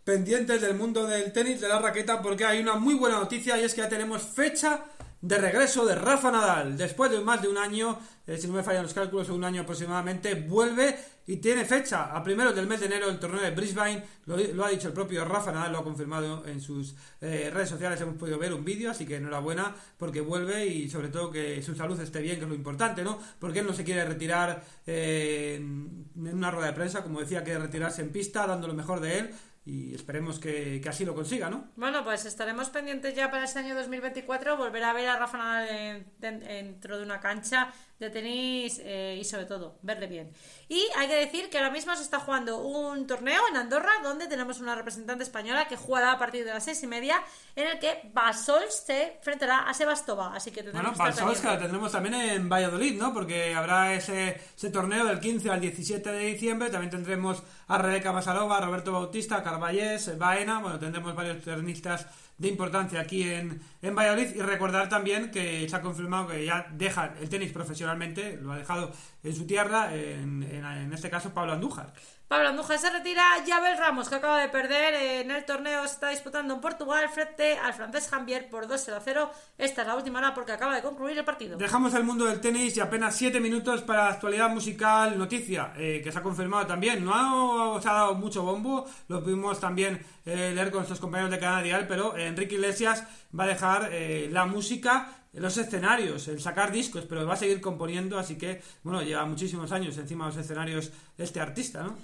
pendientes 0.08 0.62
del 0.62 0.74
mundo 0.74 1.06
del 1.06 1.34
tenis, 1.34 1.60
de 1.60 1.68
la 1.68 1.80
raqueta, 1.80 2.22
porque 2.22 2.42
hay 2.42 2.60
una 2.60 2.76
muy 2.76 2.94
buena 2.94 3.18
noticia 3.18 3.58
y 3.58 3.64
es 3.64 3.74
que 3.74 3.82
ya 3.82 3.90
tenemos 3.90 4.22
fecha 4.22 4.82
de 5.20 5.36
regreso 5.36 5.84
de 5.84 5.96
Rafa 5.96 6.30
Nadal. 6.30 6.78
Después 6.78 7.10
de 7.10 7.20
más 7.20 7.42
de 7.42 7.48
un 7.48 7.58
año, 7.58 7.98
eh, 8.26 8.38
si 8.38 8.46
no 8.46 8.54
me 8.54 8.62
fallan 8.62 8.84
los 8.84 8.94
cálculos, 8.94 9.28
un 9.28 9.44
año 9.44 9.60
aproximadamente, 9.60 10.34
vuelve 10.34 10.96
y 11.26 11.36
tiene 11.36 11.66
fecha 11.66 12.16
a 12.16 12.22
primeros 12.22 12.56
del 12.56 12.66
mes 12.66 12.80
de 12.80 12.86
enero 12.86 13.10
el 13.10 13.18
torneo 13.18 13.42
de 13.42 13.50
Brisbane. 13.50 14.02
Lo, 14.24 14.64
ha 14.64 14.70
dicho 14.70 14.88
el 14.88 14.94
propio 14.94 15.26
Rafa 15.26 15.52
Nadal, 15.52 15.72
lo 15.72 15.80
ha 15.80 15.84
confirmado 15.84 16.46
en 16.46 16.62
sus 16.62 16.94
eh, 17.20 17.50
redes 17.52 17.68
sociales. 17.68 18.00
Hemos 18.00 18.16
podido 18.16 18.38
ver 18.38 18.54
un 18.54 18.64
vídeo, 18.64 18.90
así 18.90 19.04
que 19.04 19.16
enhorabuena 19.16 19.76
porque 19.98 20.22
vuelve 20.22 20.66
y 20.66 20.88
sobre 20.88 21.08
todo 21.08 21.30
que 21.30 21.62
su 21.62 21.74
salud 21.74 22.00
esté 22.00 22.22
bien, 22.22 22.36
que 22.36 22.44
es 22.44 22.48
lo 22.48 22.54
importante, 22.54 23.04
¿no? 23.04 23.18
Porque 23.38 23.58
él 23.58 23.66
no 23.66 23.74
se 23.74 23.84
quiere 23.84 24.06
retirar 24.06 24.64
eh, 24.86 25.56
en 25.56 26.06
una 26.16 26.50
rueda 26.50 26.68
de 26.68 26.72
prensa, 26.72 27.02
como 27.02 27.20
decía, 27.20 27.44
quiere 27.44 27.58
retirarse 27.58 28.00
en 28.00 28.10
pista, 28.10 28.46
dando 28.46 28.66
lo 28.66 28.72
mejor 28.72 29.00
de 29.00 29.18
él. 29.18 29.30
Y 29.70 29.94
esperemos 29.94 30.38
que, 30.38 30.80
que 30.80 30.88
así 30.88 31.04
lo 31.04 31.14
consiga, 31.14 31.50
¿no? 31.50 31.68
Bueno, 31.76 32.02
pues 32.02 32.24
estaremos 32.24 32.70
pendientes 32.70 33.14
ya 33.14 33.30
para 33.30 33.44
este 33.44 33.58
año 33.58 33.74
2024, 33.74 34.56
volver 34.56 34.82
a 34.82 34.94
ver 34.94 35.08
a 35.10 35.18
Rafa 35.18 35.36
Nadal 35.36 35.68
en- 35.68 36.06
den- 36.18 36.40
dentro 36.40 36.96
de 36.96 37.02
una 37.04 37.20
cancha 37.20 37.70
de 37.98 38.10
tenis 38.10 38.80
eh, 38.84 39.18
y 39.20 39.24
sobre 39.24 39.44
todo 39.44 39.78
verle 39.82 40.06
bien. 40.06 40.32
Y 40.68 40.86
hay 40.96 41.08
que 41.08 41.16
decir 41.16 41.50
que 41.50 41.58
ahora 41.58 41.70
mismo 41.70 41.94
se 41.96 42.02
está 42.02 42.20
jugando 42.20 42.58
un 42.58 43.06
torneo 43.06 43.42
en 43.50 43.56
Andorra 43.56 43.90
donde 44.02 44.28
tenemos 44.28 44.60
una 44.60 44.74
representante 44.74 45.24
española 45.24 45.66
que 45.66 45.76
jugará 45.76 46.12
a 46.12 46.18
partir 46.18 46.44
de 46.44 46.52
las 46.52 46.64
seis 46.64 46.82
y 46.82 46.86
media 46.86 47.20
en 47.56 47.66
el 47.66 47.78
que 47.78 48.08
Basol 48.12 48.62
se 48.70 49.16
enfrentará 49.16 49.68
a 49.68 49.74
Sebastova. 49.74 50.34
Así 50.34 50.50
que 50.50 50.62
Bueno, 50.62 50.92
tendremos 50.92 51.08
estar 51.08 51.24
Balsos 51.24 51.40
que 51.40 51.48
la 51.48 51.58
tendremos 51.58 51.92
también 51.92 52.14
en 52.14 52.48
Valladolid, 52.48 52.98
¿no? 52.98 53.12
Porque 53.12 53.54
habrá 53.54 53.94
ese, 53.94 54.40
ese 54.56 54.70
torneo 54.70 55.04
del 55.04 55.18
15 55.18 55.50
al 55.50 55.60
17 55.60 56.10
de 56.10 56.24
diciembre. 56.24 56.70
También 56.70 56.90
tendremos 56.90 57.42
a 57.66 57.78
Rebeca 57.78 58.12
Basalova, 58.12 58.58
a 58.58 58.60
Roberto 58.60 58.92
Bautista, 58.92 59.36
a 59.36 59.42
Carballés, 59.42 60.16
Baena. 60.18 60.60
Bueno, 60.60 60.78
tendremos 60.78 61.14
varios 61.14 61.42
tenistas 61.42 62.06
de 62.38 62.48
importancia 62.48 63.00
aquí 63.00 63.22
en, 63.22 63.60
en 63.82 63.94
Valladolid. 63.94 64.34
Y 64.36 64.40
recordar 64.40 64.88
también 64.88 65.30
que 65.30 65.68
se 65.68 65.76
ha 65.76 65.82
confirmado 65.82 66.28
que 66.28 66.44
ya 66.44 66.66
deja 66.72 67.14
el 67.20 67.28
tenis 67.28 67.52
profesionalmente, 67.52 68.38
lo 68.40 68.52
ha 68.52 68.58
dejado 68.58 68.92
en 69.22 69.34
su 69.34 69.46
tierra, 69.46 69.94
en, 69.94 70.42
en- 70.42 70.64
en 70.64 70.92
este 70.92 71.10
caso 71.10 71.34
Pablo 71.34 71.52
Andújar. 71.52 71.92
Pablo 72.28 72.48
Andújar 72.50 72.78
se 72.78 72.90
retira, 72.90 73.24
Yabel 73.46 73.78
Ramos, 73.78 74.08
que 74.10 74.16
acaba 74.16 74.38
de 74.42 74.48
perder 74.50 74.94
en 75.22 75.30
el 75.30 75.46
torneo, 75.46 75.80
se 75.86 75.94
está 75.94 76.10
disputando 76.10 76.52
en 76.54 76.60
Portugal 76.60 77.08
frente 77.08 77.56
al 77.56 77.72
francés 77.72 78.08
Jambier 78.10 78.50
por 78.50 78.68
2 78.68 78.88
a 78.90 79.00
0. 79.00 79.30
Esta 79.56 79.80
es 79.80 79.88
la 79.88 79.94
última 79.96 80.18
hora 80.18 80.34
porque 80.34 80.52
acaba 80.52 80.74
de 80.76 80.82
concluir 80.82 81.16
el 81.18 81.24
partido. 81.24 81.56
Dejamos 81.56 81.94
el 81.94 82.04
mundo 82.04 82.26
del 82.26 82.40
tenis 82.40 82.76
y 82.76 82.80
apenas 82.80 83.16
7 83.16 83.40
minutos 83.40 83.80
para 83.80 84.04
la 84.04 84.10
actualidad 84.10 84.50
musical 84.50 85.16
noticia, 85.18 85.72
eh, 85.78 86.02
que 86.04 86.12
se 86.12 86.18
ha 86.18 86.22
confirmado 86.22 86.66
también. 86.66 87.02
No 87.02 87.14
ha, 87.14 87.78
ha 87.78 87.80
dado 87.80 88.14
mucho 88.14 88.42
bombo, 88.42 88.84
lo 89.08 89.24
pudimos 89.24 89.58
también 89.58 90.04
eh, 90.26 90.52
leer 90.54 90.70
con 90.70 90.80
nuestros 90.80 91.00
compañeros 91.00 91.30
de 91.30 91.38
Canal 91.38 91.64
Dial, 91.64 91.86
pero 91.88 92.14
eh, 92.14 92.26
Enrique 92.26 92.56
Iglesias 92.56 93.04
va 93.38 93.44
a 93.44 93.48
dejar 93.48 93.88
eh, 93.90 94.28
la 94.30 94.44
música 94.44 95.08
en 95.38 95.42
los 95.44 95.56
escenarios, 95.56 96.26
el 96.26 96.40
sacar 96.40 96.72
discos, 96.72 97.04
pero 97.08 97.24
va 97.24 97.34
a 97.34 97.36
seguir 97.36 97.60
componiendo, 97.60 98.18
así 98.18 98.36
que, 98.36 98.60
bueno, 98.82 99.02
lleva 99.02 99.24
muchísimos 99.24 99.70
años 99.70 99.96
encima 99.96 100.26
de 100.26 100.34
los 100.34 100.44
escenarios 100.44 100.90
este 101.16 101.38
artista, 101.38 101.84
¿no? 101.84 101.96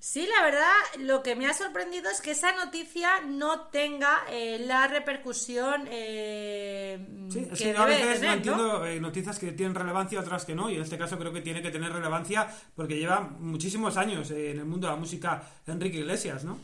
Sí, 0.00 0.26
la 0.26 0.44
verdad, 0.44 0.72
lo 0.98 1.22
que 1.22 1.36
me 1.36 1.46
ha 1.46 1.54
sorprendido 1.54 2.10
es 2.10 2.20
que 2.20 2.32
esa 2.32 2.50
noticia 2.56 3.20
no 3.20 3.68
tenga 3.68 4.24
eh, 4.28 4.58
la 4.58 4.88
repercusión 4.88 5.86
eh, 5.88 6.98
Sí, 7.30 7.46
es 7.52 7.56
que 7.56 7.72
que 7.72 7.78
a 7.78 7.84
veces 7.84 8.20
tener, 8.20 8.26
¿no? 8.26 8.32
entiendo 8.32 8.84
eh, 8.84 8.98
noticias 8.98 9.38
que 9.38 9.52
tienen 9.52 9.76
relevancia, 9.76 10.18
otras 10.18 10.44
que 10.44 10.56
no, 10.56 10.68
y 10.68 10.74
en 10.74 10.82
este 10.82 10.98
caso 10.98 11.16
creo 11.20 11.32
que 11.32 11.40
tiene 11.40 11.62
que 11.62 11.70
tener 11.70 11.92
relevancia 11.92 12.48
porque 12.74 12.98
lleva 12.98 13.20
muchísimos 13.20 13.96
años 13.96 14.32
eh, 14.32 14.50
en 14.50 14.58
el 14.58 14.64
mundo 14.64 14.88
de 14.88 14.94
la 14.94 14.98
música 14.98 15.40
Enrique 15.68 15.98
Iglesias, 15.98 16.42
¿no? 16.42 16.58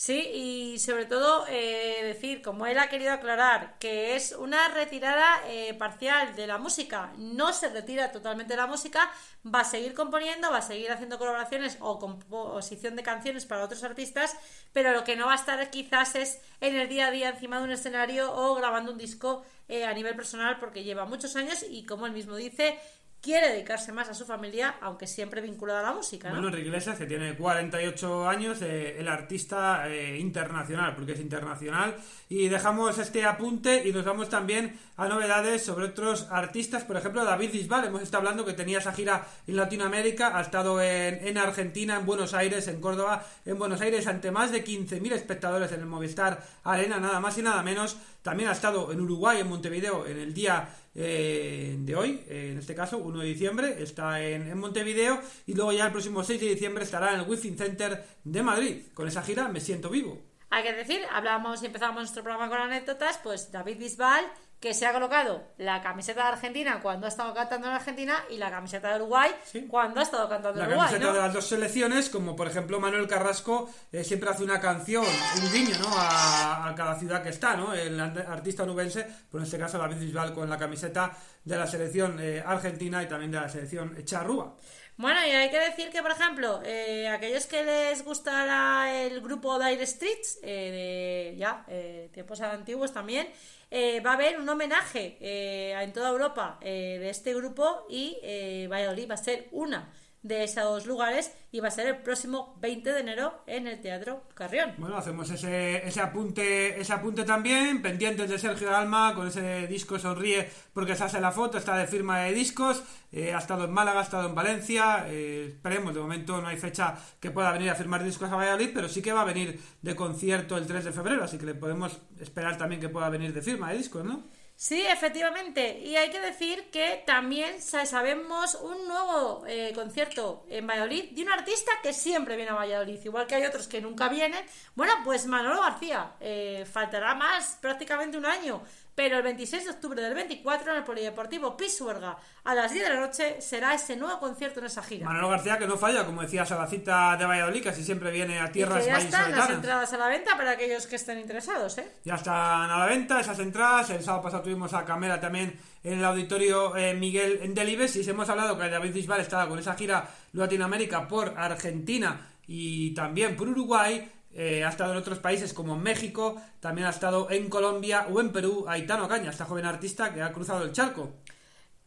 Sí, 0.00 0.14
y 0.32 0.78
sobre 0.78 1.04
todo 1.04 1.44
eh, 1.46 1.98
decir, 2.02 2.40
como 2.40 2.64
él 2.64 2.78
ha 2.78 2.88
querido 2.88 3.12
aclarar, 3.12 3.76
que 3.78 4.16
es 4.16 4.32
una 4.32 4.68
retirada 4.68 5.26
eh, 5.46 5.74
parcial 5.74 6.34
de 6.36 6.46
la 6.46 6.56
música, 6.56 7.12
no 7.18 7.52
se 7.52 7.68
retira 7.68 8.10
totalmente 8.10 8.54
de 8.54 8.56
la 8.56 8.66
música, 8.66 9.12
va 9.44 9.60
a 9.60 9.64
seguir 9.64 9.92
componiendo, 9.92 10.50
va 10.50 10.56
a 10.56 10.62
seguir 10.62 10.90
haciendo 10.90 11.18
colaboraciones 11.18 11.76
o 11.80 11.98
composición 11.98 12.96
de 12.96 13.02
canciones 13.02 13.44
para 13.44 13.62
otros 13.62 13.84
artistas, 13.84 14.34
pero 14.72 14.92
lo 14.94 15.04
que 15.04 15.16
no 15.16 15.26
va 15.26 15.32
a 15.32 15.36
estar 15.36 15.68
quizás 15.68 16.14
es 16.14 16.40
en 16.62 16.76
el 16.76 16.88
día 16.88 17.08
a 17.08 17.10
día 17.10 17.28
encima 17.28 17.58
de 17.58 17.64
un 17.64 17.72
escenario 17.72 18.34
o 18.34 18.54
grabando 18.54 18.92
un 18.92 18.98
disco 18.98 19.44
eh, 19.68 19.84
a 19.84 19.92
nivel 19.92 20.16
personal 20.16 20.58
porque 20.58 20.82
lleva 20.82 21.04
muchos 21.04 21.36
años 21.36 21.62
y 21.68 21.84
como 21.84 22.06
él 22.06 22.12
mismo 22.12 22.36
dice, 22.36 22.78
quiere 23.20 23.50
dedicarse 23.50 23.92
más 23.92 24.08
a 24.08 24.14
su 24.14 24.24
familia, 24.24 24.76
aunque 24.80 25.06
siempre 25.06 25.40
vinculado 25.40 25.80
a 25.80 25.82
la 25.82 25.92
música. 25.92 26.28
¿no? 26.28 26.34
Bueno, 26.34 26.48
Enrique 26.48 26.68
Iglesias, 26.68 26.96
que 26.96 27.06
tiene 27.06 27.36
48 27.36 28.28
años, 28.28 28.62
eh, 28.62 28.98
el 28.98 29.08
artista 29.08 29.88
eh, 29.88 30.18
internacional, 30.18 30.94
porque 30.94 31.12
es 31.12 31.20
internacional. 31.20 31.96
Y 32.28 32.48
dejamos 32.48 32.98
este 32.98 33.24
apunte 33.24 33.86
y 33.86 33.92
nos 33.92 34.04
vamos 34.04 34.28
también 34.28 34.78
a 34.96 35.08
novedades 35.08 35.64
sobre 35.64 35.86
otros 35.86 36.28
artistas. 36.30 36.84
Por 36.84 36.96
ejemplo, 36.96 37.24
David 37.24 37.52
Bisbal, 37.52 37.86
hemos 37.86 38.02
estado 38.02 38.22
hablando 38.22 38.44
que 38.44 38.54
tenía 38.54 38.78
esa 38.78 38.92
gira 38.92 39.26
en 39.46 39.56
Latinoamérica, 39.56 40.36
ha 40.38 40.40
estado 40.40 40.80
en, 40.80 41.26
en 41.26 41.36
Argentina, 41.36 41.96
en 41.96 42.06
Buenos 42.06 42.32
Aires, 42.32 42.68
en 42.68 42.80
Córdoba, 42.80 43.26
en 43.44 43.58
Buenos 43.58 43.80
Aires, 43.82 44.06
ante 44.06 44.30
más 44.30 44.50
de 44.50 44.64
15.000 44.64 45.12
espectadores 45.12 45.72
en 45.72 45.80
el 45.80 45.86
Movistar 45.86 46.42
Arena, 46.64 46.98
nada 46.98 47.20
más 47.20 47.36
y 47.36 47.42
nada 47.42 47.62
menos. 47.62 47.98
También 48.22 48.50
ha 48.50 48.52
estado 48.52 48.92
en 48.92 49.00
Uruguay, 49.00 49.40
en 49.40 49.48
Montevideo, 49.48 50.06
en 50.06 50.18
el 50.18 50.34
día 50.34 50.68
eh, 50.94 51.76
de 51.78 51.94
hoy, 51.96 52.24
eh, 52.28 52.50
en 52.52 52.58
este 52.58 52.74
caso, 52.74 52.98
1 52.98 53.20
de 53.20 53.26
diciembre, 53.26 53.82
está 53.82 54.22
en, 54.22 54.48
en 54.48 54.58
Montevideo 54.58 55.20
y 55.46 55.54
luego 55.54 55.72
ya 55.72 55.86
el 55.86 55.92
próximo 55.92 56.24
6 56.24 56.40
de 56.40 56.48
diciembre 56.48 56.84
estará 56.84 57.14
en 57.14 57.20
el 57.20 57.28
Wi-Fi 57.28 57.56
Center 57.56 58.04
de 58.24 58.42
Madrid. 58.42 58.82
Con 58.94 59.06
esa 59.06 59.22
gira 59.22 59.48
me 59.48 59.60
siento 59.60 59.90
vivo. 59.90 60.20
Hay 60.50 60.64
que 60.64 60.72
decir, 60.72 61.00
hablábamos 61.12 61.62
y 61.62 61.66
empezamos 61.66 61.96
nuestro 61.96 62.24
programa 62.24 62.48
con 62.48 62.58
anécdotas, 62.58 63.18
pues 63.22 63.52
David 63.52 63.78
Bisbal, 63.78 64.24
que 64.60 64.74
se 64.74 64.84
ha 64.86 64.92
colocado 64.92 65.42
la 65.56 65.80
camiseta 65.80 66.22
de 66.24 66.28
Argentina 66.28 66.80
cuando 66.82 67.06
ha 67.06 67.08
estado 67.08 67.32
cantando 67.32 67.66
en 67.66 67.72
Argentina 67.72 68.22
y 68.28 68.36
la 68.36 68.50
camiseta 68.50 68.90
de 68.90 68.96
Uruguay 68.96 69.30
cuando 69.68 70.00
ha 70.00 70.02
estado 70.02 70.28
cantando 70.28 70.58
La 70.58 70.66
en 70.66 70.70
Uruguay, 70.72 70.88
camiseta 70.88 71.10
¿no? 71.10 71.16
de 71.16 71.22
las 71.26 71.32
dos 71.32 71.46
selecciones, 71.46 72.10
como 72.10 72.36
por 72.36 72.46
ejemplo 72.46 72.78
Manuel 72.78 73.08
Carrasco 73.08 73.70
eh, 73.90 74.04
siempre 74.04 74.28
hace 74.28 74.44
una 74.44 74.60
canción, 74.60 75.04
un 75.42 75.52
guiño, 75.52 75.78
¿no? 75.78 75.88
A, 75.96 76.68
a 76.68 76.74
cada 76.74 76.94
ciudad 76.98 77.22
que 77.22 77.30
está, 77.30 77.56
¿no? 77.56 77.72
El 77.72 77.98
artista 77.98 78.66
nubense, 78.66 79.06
por 79.30 79.40
en 79.40 79.46
este 79.46 79.58
caso 79.58 79.78
David 79.78 79.96
Bisbal 79.98 80.34
con 80.34 80.50
la 80.50 80.58
camiseta 80.58 81.16
de 81.42 81.56
la 81.56 81.66
selección 81.66 82.18
eh, 82.20 82.42
argentina 82.44 83.02
y 83.02 83.08
también 83.08 83.30
de 83.30 83.40
la 83.40 83.48
selección 83.48 83.96
charrúa. 84.04 84.56
Bueno, 84.98 85.26
y 85.26 85.30
hay 85.30 85.50
que 85.50 85.58
decir 85.58 85.88
que, 85.88 86.02
por 86.02 86.10
ejemplo, 86.10 86.60
eh, 86.62 87.08
aquellos 87.08 87.46
que 87.46 87.64
les 87.64 88.04
gustará 88.04 88.92
el 88.94 89.22
grupo 89.22 89.58
Dire 89.58 89.86
Streets, 89.86 90.40
eh, 90.42 91.30
de 91.32 91.36
ya, 91.38 91.64
tiempos 92.12 92.42
antiguos 92.42 92.92
también, 92.92 93.26
eh, 93.70 94.00
va 94.00 94.12
a 94.12 94.14
haber 94.14 94.38
un 94.38 94.48
homenaje 94.48 95.16
eh, 95.20 95.72
en 95.80 95.92
toda 95.92 96.10
Europa 96.10 96.58
eh, 96.60 96.98
de 97.00 97.10
este 97.10 97.34
grupo 97.34 97.86
y 97.88 98.18
eh, 98.22 98.68
Valladolid 98.70 99.08
va 99.10 99.14
a 99.14 99.18
ser 99.18 99.48
una 99.52 99.92
de 100.22 100.44
esos 100.44 100.86
lugares 100.86 101.32
y 101.50 101.60
va 101.60 101.68
a 101.68 101.70
ser 101.70 101.86
el 101.86 101.96
próximo 101.98 102.56
20 102.60 102.92
de 102.92 103.00
enero 103.00 103.42
en 103.46 103.66
el 103.66 103.80
Teatro 103.80 104.22
Carrión. 104.34 104.74
Bueno, 104.76 104.96
hacemos 104.96 105.30
ese, 105.30 105.86
ese 105.86 106.00
apunte 106.00 106.80
ese 106.80 106.92
apunte 106.92 107.24
también, 107.24 107.82
pendientes 107.82 108.28
de 108.28 108.38
Sergio 108.38 108.74
Alma, 108.74 109.14
con 109.14 109.28
ese 109.28 109.66
disco 109.66 109.98
Sonríe 109.98 110.48
porque 110.72 110.94
se 110.94 111.04
hace 111.04 111.20
la 111.20 111.32
foto, 111.32 111.58
está 111.58 111.76
de 111.76 111.86
firma 111.86 112.20
de 112.20 112.32
discos, 112.32 112.82
eh, 113.12 113.32
ha 113.34 113.38
estado 113.38 113.64
en 113.64 113.72
Málaga, 113.72 114.00
ha 114.00 114.02
estado 114.04 114.28
en 114.28 114.34
Valencia, 114.34 115.06
eh, 115.08 115.46
esperemos, 115.48 115.94
de 115.94 116.00
momento 116.00 116.40
no 116.40 116.48
hay 116.48 116.56
fecha 116.56 116.96
que 117.18 117.30
pueda 117.30 117.50
venir 117.52 117.70
a 117.70 117.74
firmar 117.74 118.04
discos 118.04 118.30
a 118.30 118.36
Valladolid, 118.36 118.70
pero 118.74 118.88
sí 118.88 119.02
que 119.02 119.12
va 119.12 119.22
a 119.22 119.24
venir 119.24 119.60
de 119.82 119.96
concierto 119.96 120.56
el 120.56 120.66
3 120.66 120.84
de 120.84 120.92
febrero, 120.92 121.24
así 121.24 121.38
que 121.38 121.46
le 121.46 121.54
podemos 121.54 121.98
esperar 122.20 122.58
también 122.58 122.80
que 122.80 122.88
pueda 122.88 123.08
venir 123.08 123.32
de 123.32 123.42
firma 123.42 123.70
de 123.70 123.78
discos, 123.78 124.04
¿no? 124.04 124.24
Sí, 124.62 124.82
efectivamente. 124.86 125.78
Y 125.80 125.96
hay 125.96 126.10
que 126.10 126.20
decir 126.20 126.70
que 126.70 127.02
también 127.06 127.62
sa- 127.62 127.86
sabemos 127.86 128.56
un 128.56 128.86
nuevo 128.86 129.42
eh, 129.46 129.72
concierto 129.74 130.44
en 130.50 130.66
Valladolid 130.66 131.12
de 131.12 131.22
un 131.22 131.30
artista 131.30 131.72
que 131.82 131.94
siempre 131.94 132.36
viene 132.36 132.50
a 132.50 132.54
Valladolid, 132.54 133.00
igual 133.02 133.26
que 133.26 133.36
hay 133.36 133.44
otros 133.46 133.66
que 133.68 133.80
nunca 133.80 134.10
vienen. 134.10 134.44
Bueno, 134.74 134.92
pues 135.02 135.24
Manolo 135.24 135.62
García. 135.62 136.12
eh, 136.20 136.66
faltará 136.70 137.14
más, 137.14 137.56
prácticamente 137.62 138.18
un 138.18 138.26
año. 138.26 138.62
Pero 138.94 139.16
el 139.16 139.22
26 139.22 139.64
de 139.64 139.70
octubre 139.70 140.02
del 140.02 140.14
24 140.14 140.72
en 140.72 140.76
el 140.78 140.84
Polideportivo 140.84 141.56
Pisuerga 141.56 142.16
a 142.44 142.54
las 142.54 142.72
10 142.72 142.84
de 142.84 142.94
la 142.94 143.00
noche 143.00 143.40
será 143.40 143.74
ese 143.74 143.96
nuevo 143.96 144.18
concierto 144.18 144.60
en 144.60 144.66
esa 144.66 144.82
gira. 144.82 145.06
Manolo 145.06 145.28
García 145.30 145.58
que 145.58 145.66
no 145.66 145.76
falla, 145.76 146.04
como 146.04 146.22
decía 146.22 146.44
Salacita 146.44 147.16
de 147.16 147.24
Valladolid, 147.24 147.64
casi 147.64 147.84
siempre 147.84 148.10
viene 148.10 148.40
a 148.40 148.48
Y 148.48 148.52
tierras 148.52 148.82
que 148.82 148.90
ya 148.90 148.98
están 148.98 149.30
las 149.32 149.50
entradas 149.50 149.92
a 149.92 149.98
la 149.98 150.08
venta 150.08 150.36
para 150.36 150.52
aquellos 150.52 150.86
que 150.86 150.96
estén 150.96 151.18
interesados, 151.18 151.78
¿eh? 151.78 151.92
Ya 152.04 152.14
están 152.14 152.70
a 152.70 152.78
la 152.78 152.86
venta 152.86 153.20
esas 153.20 153.38
entradas. 153.38 153.90
El 153.90 154.02
sábado 154.02 154.24
pasado 154.24 154.42
tuvimos 154.42 154.74
a 154.74 154.84
Camela 154.84 155.20
también 155.20 155.58
en 155.82 155.98
el 155.98 156.04
auditorio 156.04 156.76
eh, 156.76 156.94
Miguel 156.94 157.40
en 157.42 157.54
Delibes. 157.54 157.96
Y 157.96 158.08
hemos 158.08 158.28
hablado 158.28 158.58
que 158.58 158.68
David 158.68 158.92
Bisbal 158.92 159.20
estaba 159.20 159.48
con 159.48 159.58
esa 159.58 159.74
gira 159.74 160.08
Latinoamérica 160.32 161.06
por 161.08 161.38
Argentina 161.38 162.28
y 162.46 162.92
también 162.94 163.36
por 163.36 163.48
Uruguay. 163.48 164.10
Eh, 164.32 164.64
ha 164.64 164.68
estado 164.68 164.92
en 164.92 164.98
otros 164.98 165.18
países 165.18 165.52
como 165.52 165.76
México, 165.76 166.40
también 166.60 166.86
ha 166.86 166.90
estado 166.90 167.30
en 167.30 167.48
Colombia 167.48 168.06
o 168.10 168.20
en 168.20 168.32
Perú. 168.32 168.64
Aitano 168.68 169.08
Caña, 169.08 169.30
esta 169.30 169.44
joven 169.44 169.66
artista 169.66 170.12
que 170.14 170.22
ha 170.22 170.32
cruzado 170.32 170.64
el 170.64 170.72
charco. 170.72 171.12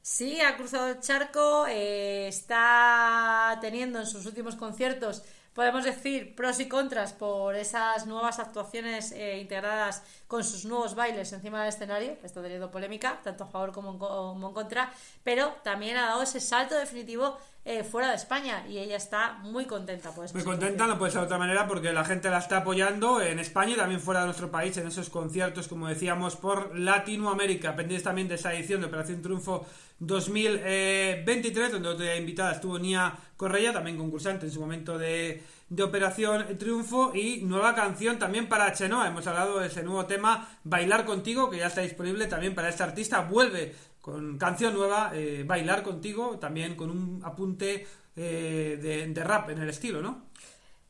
Sí, 0.01 0.41
ha 0.41 0.57
cruzado 0.57 0.89
el 0.89 0.99
charco, 0.99 1.65
eh, 1.67 2.27
está 2.27 3.57
teniendo 3.61 3.99
en 3.99 4.05
sus 4.05 4.25
últimos 4.25 4.55
conciertos, 4.57 5.23
podemos 5.53 5.83
decir, 5.83 6.35
pros 6.35 6.59
y 6.59 6.67
contras 6.67 7.13
por 7.13 7.55
esas 7.55 8.05
nuevas 8.07 8.39
actuaciones 8.39 9.11
eh, 9.11 9.37
integradas 9.39 10.03
con 10.27 10.43
sus 10.43 10.65
nuevos 10.65 10.95
bailes 10.95 11.31
encima 11.33 11.59
del 11.59 11.69
escenario, 11.69 12.17
está 12.23 12.41
teniendo 12.41 12.71
polémica, 12.71 13.19
tanto 13.23 13.43
a 13.43 13.47
favor 13.47 13.71
como 13.71 13.91
en, 13.91 13.99
co- 13.99 14.07
como 14.33 14.47
en 14.47 14.53
contra, 14.53 14.91
pero 15.23 15.53
también 15.63 15.97
ha 15.97 16.07
dado 16.07 16.23
ese 16.23 16.39
salto 16.39 16.75
definitivo 16.75 17.37
eh, 17.65 17.83
fuera 17.85 18.09
de 18.09 18.15
España 18.15 18.65
y 18.67 18.77
ella 18.77 18.97
está 18.97 19.33
muy 19.41 19.65
contenta 19.65 20.11
por. 20.11 20.31
Muy 20.33 20.43
contenta, 20.43 20.85
no 20.85 20.97
puede 20.97 21.11
ser 21.13 21.21
de 21.21 21.27
otra 21.27 21.37
manera, 21.37 21.65
porque 21.65 21.93
la 21.93 22.03
gente 22.03 22.29
la 22.29 22.39
está 22.39 22.57
apoyando 22.57 23.21
en 23.21 23.39
España 23.39 23.73
y 23.73 23.77
también 23.77 24.01
fuera 24.01 24.19
de 24.21 24.25
nuestro 24.25 24.51
país 24.51 24.75
en 24.77 24.87
esos 24.87 25.09
conciertos, 25.09 25.69
como 25.69 25.87
decíamos, 25.87 26.35
por 26.35 26.77
Latinoamérica. 26.77 27.73
Pendientes 27.75 28.03
también 28.03 28.27
de 28.27 28.35
esa 28.35 28.53
edición 28.53 28.81
de 28.81 28.87
Operación 28.87 29.21
Triunfo 29.21 29.65
2023, 30.07 31.71
donde 31.71 31.89
otra 31.89 32.15
invitada 32.15 32.53
estuvo 32.53 32.77
Nia 32.79 33.17
Correia, 33.37 33.73
también 33.73 33.97
concursante 33.97 34.45
en 34.45 34.51
su 34.51 34.59
momento 34.59 34.97
de, 34.97 35.43
de 35.69 35.83
Operación 35.83 36.57
Triunfo, 36.57 37.13
y 37.15 37.41
nueva 37.43 37.73
canción 37.75 38.19
también 38.19 38.47
para 38.47 38.73
Chenoa. 38.73 39.07
Hemos 39.07 39.25
hablado 39.27 39.59
de 39.59 39.67
ese 39.67 39.83
nuevo 39.83 40.05
tema, 40.05 40.49
Bailar 40.63 41.05
Contigo, 41.05 41.49
que 41.49 41.57
ya 41.57 41.67
está 41.67 41.81
disponible 41.81 42.27
también 42.27 42.55
para 42.55 42.69
este 42.69 42.83
artista. 42.83 43.21
Vuelve 43.21 43.73
con 44.01 44.37
canción 44.37 44.73
nueva, 44.73 45.11
eh, 45.13 45.43
Bailar 45.47 45.83
contigo, 45.83 46.37
también 46.37 46.75
con 46.75 46.89
un 46.89 47.21
apunte 47.23 47.87
eh, 48.15 48.79
de, 48.81 49.07
de 49.07 49.23
rap 49.23 49.49
en 49.49 49.59
el 49.61 49.69
estilo, 49.69 50.01
¿no? 50.01 50.32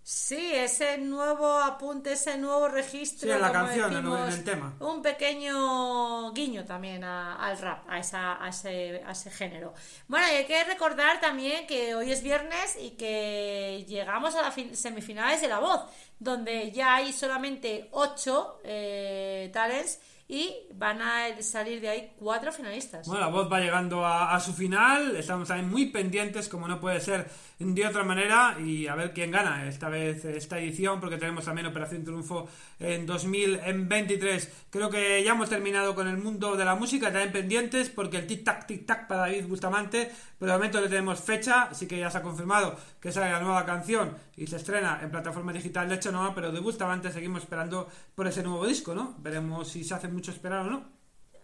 Sí, 0.06 0.52
ese 0.54 0.98
nuevo 0.98 1.60
apunte, 1.60 2.12
ese 2.14 2.38
nuevo 2.38 2.68
registro. 2.68 3.28
Sí, 3.30 3.32
en 3.34 3.40
la 3.42 3.52
canción, 3.54 3.96
en 3.96 4.34
el 4.34 4.44
tema. 4.44 4.74
Un 4.82 5.02
pequeño 5.02 6.32
guiño 6.34 6.66
también 6.66 7.06
a- 7.06 7.36
al 7.38 7.58
rap, 7.58 7.86
a, 7.90 8.00
esa, 8.00 8.44
a, 8.44 8.50
ese, 8.50 9.02
a 9.06 9.12
ese 9.14 9.32
género. 9.32 9.74
Bueno, 10.10 10.28
y 10.28 10.36
hay 10.36 10.46
que 10.46 10.62
recordar 10.66 11.22
también 11.22 11.66
que 11.68 11.96
hoy 11.96 12.12
es 12.12 12.22
viernes 12.22 12.78
y 12.82 12.92
que 12.92 13.86
llegamos 13.88 14.36
a 14.36 14.42
las 14.42 14.56
semifinales 14.78 15.40
de 15.42 15.48
La 15.48 15.60
Voz, 15.60 15.82
donde 16.20 16.72
ya 16.72 16.96
hay 16.96 17.14
solamente 17.14 17.88
ocho 17.92 18.60
eh, 18.66 19.50
talents 19.54 20.00
y 20.28 20.54
van 20.74 21.02
a 21.02 21.42
salir 21.42 21.82
de 21.82 21.90
ahí 21.90 22.12
cuatro 22.18 22.52
finalistas. 22.52 23.08
Bueno, 23.08 23.22
la 23.22 23.28
voz 23.28 23.52
va 23.52 23.60
llegando 23.60 24.06
a, 24.06 24.34
a 24.34 24.40
su 24.40 24.54
final, 24.54 25.16
estamos 25.16 25.48
también 25.48 25.70
muy 25.70 25.88
pendientes, 25.88 26.48
como 26.50 26.68
no 26.68 26.80
puede 26.80 27.00
ser 27.00 27.30
de 27.60 27.88
otra 27.88 28.04
manera, 28.04 28.58
y 28.60 28.88
a 28.88 28.96
ver 28.96 29.14
quién 29.14 29.32
gana 29.32 29.68
esta 29.68 29.88
vez 29.90 30.26
esta 30.26 30.60
edición, 30.60 31.00
porque 31.00 31.18
tenemos 31.18 31.46
también 31.46 31.68
Operación 31.68 32.04
Triunfo 32.04 32.48
en 32.80 33.06
2023. 33.06 34.66
Creo 34.70 34.90
que 34.90 35.24
ya 35.24 35.32
hemos 35.32 35.50
terminado 35.50 35.96
con 35.96 36.08
el 36.08 36.18
mundo 36.18 36.56
de 36.56 36.66
la 36.66 36.76
música, 36.76 37.08
también 37.08 37.32
pendientes, 37.32 37.90
porque 37.90 38.18
el 38.18 38.28
tic-tac, 38.28 38.68
tic-tac 38.68 39.08
para 39.08 39.22
David 39.22 39.48
Bustamante, 39.48 40.12
pero 40.38 40.52
de 40.52 40.58
momento 40.58 40.82
le 40.82 40.90
tenemos 40.90 41.20
fecha, 41.22 41.64
así 41.64 41.88
que 41.88 42.00
ya 42.00 42.10
se 42.10 42.18
ha 42.18 42.22
confirmado 42.22 42.76
que 43.00 43.12
sale 43.12 43.32
la 43.32 43.40
nueva 43.40 43.66
canción 43.66 44.18
y 44.36 44.48
se 44.48 44.58
estrena 44.58 45.00
en 45.02 45.12
plataforma 45.12 45.54
digital 45.54 45.88
de 45.88 46.00
Chenoa, 46.00 46.34
pero 46.36 46.52
de 46.52 46.60
Bustamante 46.60 47.12
seguimos 47.12 47.44
esperando 47.44 47.88
por 48.16 48.28
ese 48.28 48.44
nuevo 48.44 48.66
disco, 48.66 48.94
¿no? 48.94 49.16
Veremos 49.20 49.70
si 49.70 49.84
se 49.84 49.94
hace 49.94 50.08
mucho 50.14 50.32
esperar 50.32 50.66
no. 50.66 50.86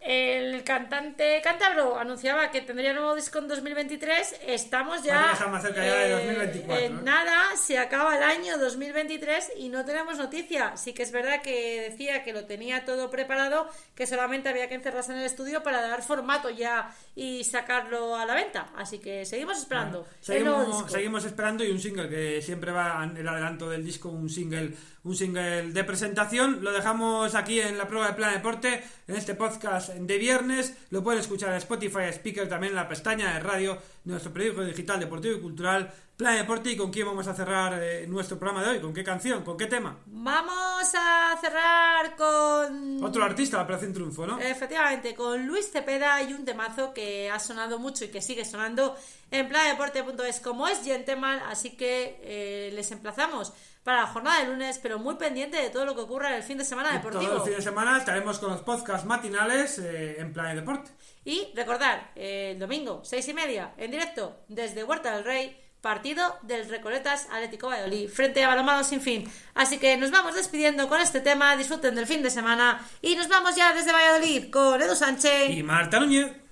El 0.01 0.63
cantante 0.63 1.41
cántabro 1.43 1.99
anunciaba 1.99 2.51
que 2.51 2.61
tendría 2.61 2.93
nuevo 2.93 3.15
disco 3.15 3.39
en 3.39 3.49
2023. 3.49 4.39
Estamos 4.47 5.03
ya. 5.03 5.37
Más 5.51 5.61
cerca 5.61 5.85
ya 5.85 5.93
de 5.93 6.07
eh, 6.07 6.11
2024, 6.11 6.85
en 6.85 6.99
¿eh? 6.99 7.01
nada, 7.03 7.55
se 7.57 7.77
acaba 7.77 8.15
el 8.15 8.23
año 8.23 8.57
2023 8.57 9.53
y 9.57 9.67
no 9.67 9.83
tenemos 9.83 10.17
noticia. 10.17 10.77
Sí 10.77 10.93
que 10.93 11.03
es 11.03 11.11
verdad 11.11 11.41
que 11.41 11.89
decía 11.89 12.23
que 12.23 12.31
lo 12.31 12.45
tenía 12.45 12.85
todo 12.85 13.09
preparado, 13.09 13.69
que 13.93 14.07
solamente 14.07 14.47
había 14.47 14.69
que 14.69 14.75
encerrarse 14.75 15.11
en 15.11 15.17
el 15.17 15.25
estudio 15.25 15.63
para 15.63 15.81
dar 15.81 16.01
formato 16.01 16.49
ya 16.49 16.95
y 17.13 17.43
sacarlo 17.43 18.15
a 18.15 18.25
la 18.25 18.35
venta. 18.35 18.69
Así 18.77 18.99
que 18.99 19.25
seguimos 19.25 19.57
esperando. 19.57 20.07
Seguimos, 20.21 20.89
seguimos 20.89 21.25
esperando 21.25 21.65
y 21.65 21.71
un 21.71 21.79
single 21.79 22.07
que 22.07 22.41
siempre 22.41 22.71
va 22.71 23.03
en 23.03 23.17
el 23.17 23.27
adelanto 23.27 23.69
del 23.69 23.83
disco, 23.83 24.07
un 24.07 24.29
single, 24.29 24.73
un 25.03 25.15
single 25.15 25.73
de 25.73 25.83
presentación. 25.83 26.63
Lo 26.63 26.71
dejamos 26.71 27.35
aquí 27.35 27.59
en 27.59 27.77
la 27.77 27.85
prueba 27.85 28.07
de 28.07 28.13
Plan 28.13 28.33
Deporte, 28.33 28.81
en 29.09 29.15
este 29.15 29.35
podcast 29.35 29.88
de 29.93 30.17
viernes. 30.17 30.73
Lo 30.89 31.03
pueden 31.03 31.19
escuchar 31.19 31.49
en 31.49 31.57
Spotify, 31.57 32.09
Speaker, 32.11 32.47
también 32.47 32.71
en 32.71 32.77
la 32.77 32.87
pestaña 32.87 33.33
de 33.33 33.39
radio 33.39 33.77
de 34.03 34.11
nuestro 34.11 34.31
periódico 34.31 34.63
digital 34.63 34.99
deportivo 34.99 35.35
y 35.35 35.41
cultural 35.41 35.93
Plan 36.19 36.35
Deporte. 36.35 36.71
¿Y 36.71 36.75
con 36.75 36.91
quién 36.91 37.07
vamos 37.07 37.27
a 37.27 37.33
cerrar 37.33 37.81
eh, 37.81 38.05
nuestro 38.05 38.37
programa 38.37 38.61
de 38.61 38.71
hoy? 38.71 38.81
¿Con 38.81 38.93
qué 38.93 39.05
canción? 39.05 39.41
¿Con 39.43 39.55
qué 39.55 39.67
tema? 39.67 39.99
Vamos 40.05 40.93
a 40.93 41.37
cerrar 41.39 42.17
con. 42.17 43.01
Otro 43.01 43.23
artista, 43.23 43.55
la 43.55 43.63
Operación 43.63 43.93
Triunfo, 43.93 44.27
¿no? 44.27 44.37
Efectivamente, 44.37 45.15
con 45.15 45.47
Luis 45.47 45.71
Cepeda 45.71 46.21
y 46.21 46.33
un 46.33 46.43
temazo 46.43 46.93
que 46.93 47.31
ha 47.31 47.39
sonado 47.39 47.79
mucho 47.79 48.03
y 48.03 48.09
que 48.09 48.21
sigue 48.21 48.43
sonando 48.43 48.97
en 49.31 49.47
planedeporte.es 49.47 50.41
como 50.41 50.67
es 50.67 50.83
Gentleman, 50.83 51.39
así 51.47 51.77
que 51.77 52.19
eh, 52.21 52.71
les 52.73 52.91
emplazamos 52.91 53.53
para 53.83 54.01
la 54.01 54.07
jornada 54.07 54.39
de 54.41 54.47
lunes, 54.47 54.79
pero 54.81 54.99
muy 54.99 55.15
pendiente 55.15 55.57
de 55.57 55.69
todo 55.69 55.85
lo 55.85 55.95
que 55.95 56.01
ocurra 56.01 56.29
en 56.29 56.35
el 56.35 56.43
fin 56.43 56.57
de 56.57 56.65
semana 56.65 56.91
deportivo. 56.91 57.23
Todos 57.23 57.35
los 57.35 57.43
fines 57.43 57.57
de 57.57 57.69
semana 57.69 57.97
estaremos 57.97 58.39
con 58.39 58.51
los 58.51 58.61
podcasts 58.61 59.05
matinales 59.05 59.79
eh, 59.79 60.19
en 60.19 60.33
Plan 60.33 60.55
Deporte. 60.55 60.91
Y 61.25 61.47
recordar, 61.55 62.11
eh, 62.15 62.51
el 62.53 62.59
domingo, 62.59 63.01
seis 63.03 63.27
y 63.27 63.33
media, 63.33 63.73
en 63.77 63.91
directo, 63.91 64.41
desde 64.47 64.83
Huerta 64.83 65.15
del 65.15 65.23
Rey, 65.23 65.57
partido 65.81 66.37
del 66.41 66.67
Recoletas 66.69 67.27
Atlético 67.31 67.67
Valladolid, 67.67 68.09
frente 68.09 68.43
a 68.43 68.47
Balomano 68.49 68.83
Sin 68.83 69.01
Fin. 69.01 69.31
Así 69.53 69.77
que 69.77 69.95
nos 69.97 70.11
vamos 70.11 70.35
despidiendo 70.35 70.89
con 70.89 70.99
este 70.99 71.21
tema, 71.21 71.55
disfruten 71.55 71.95
del 71.95 72.07
fin 72.07 72.21
de 72.21 72.29
semana 72.29 72.85
y 73.01 73.15
nos 73.15 73.27
vamos 73.27 73.55
ya 73.55 73.73
desde 73.73 73.91
Valladolid 73.91 74.49
con 74.49 74.81
Edu 74.81 74.95
Sánchez. 74.95 75.51
Y 75.51 75.63
Marta 75.63 75.99
Núñez. 75.99 76.48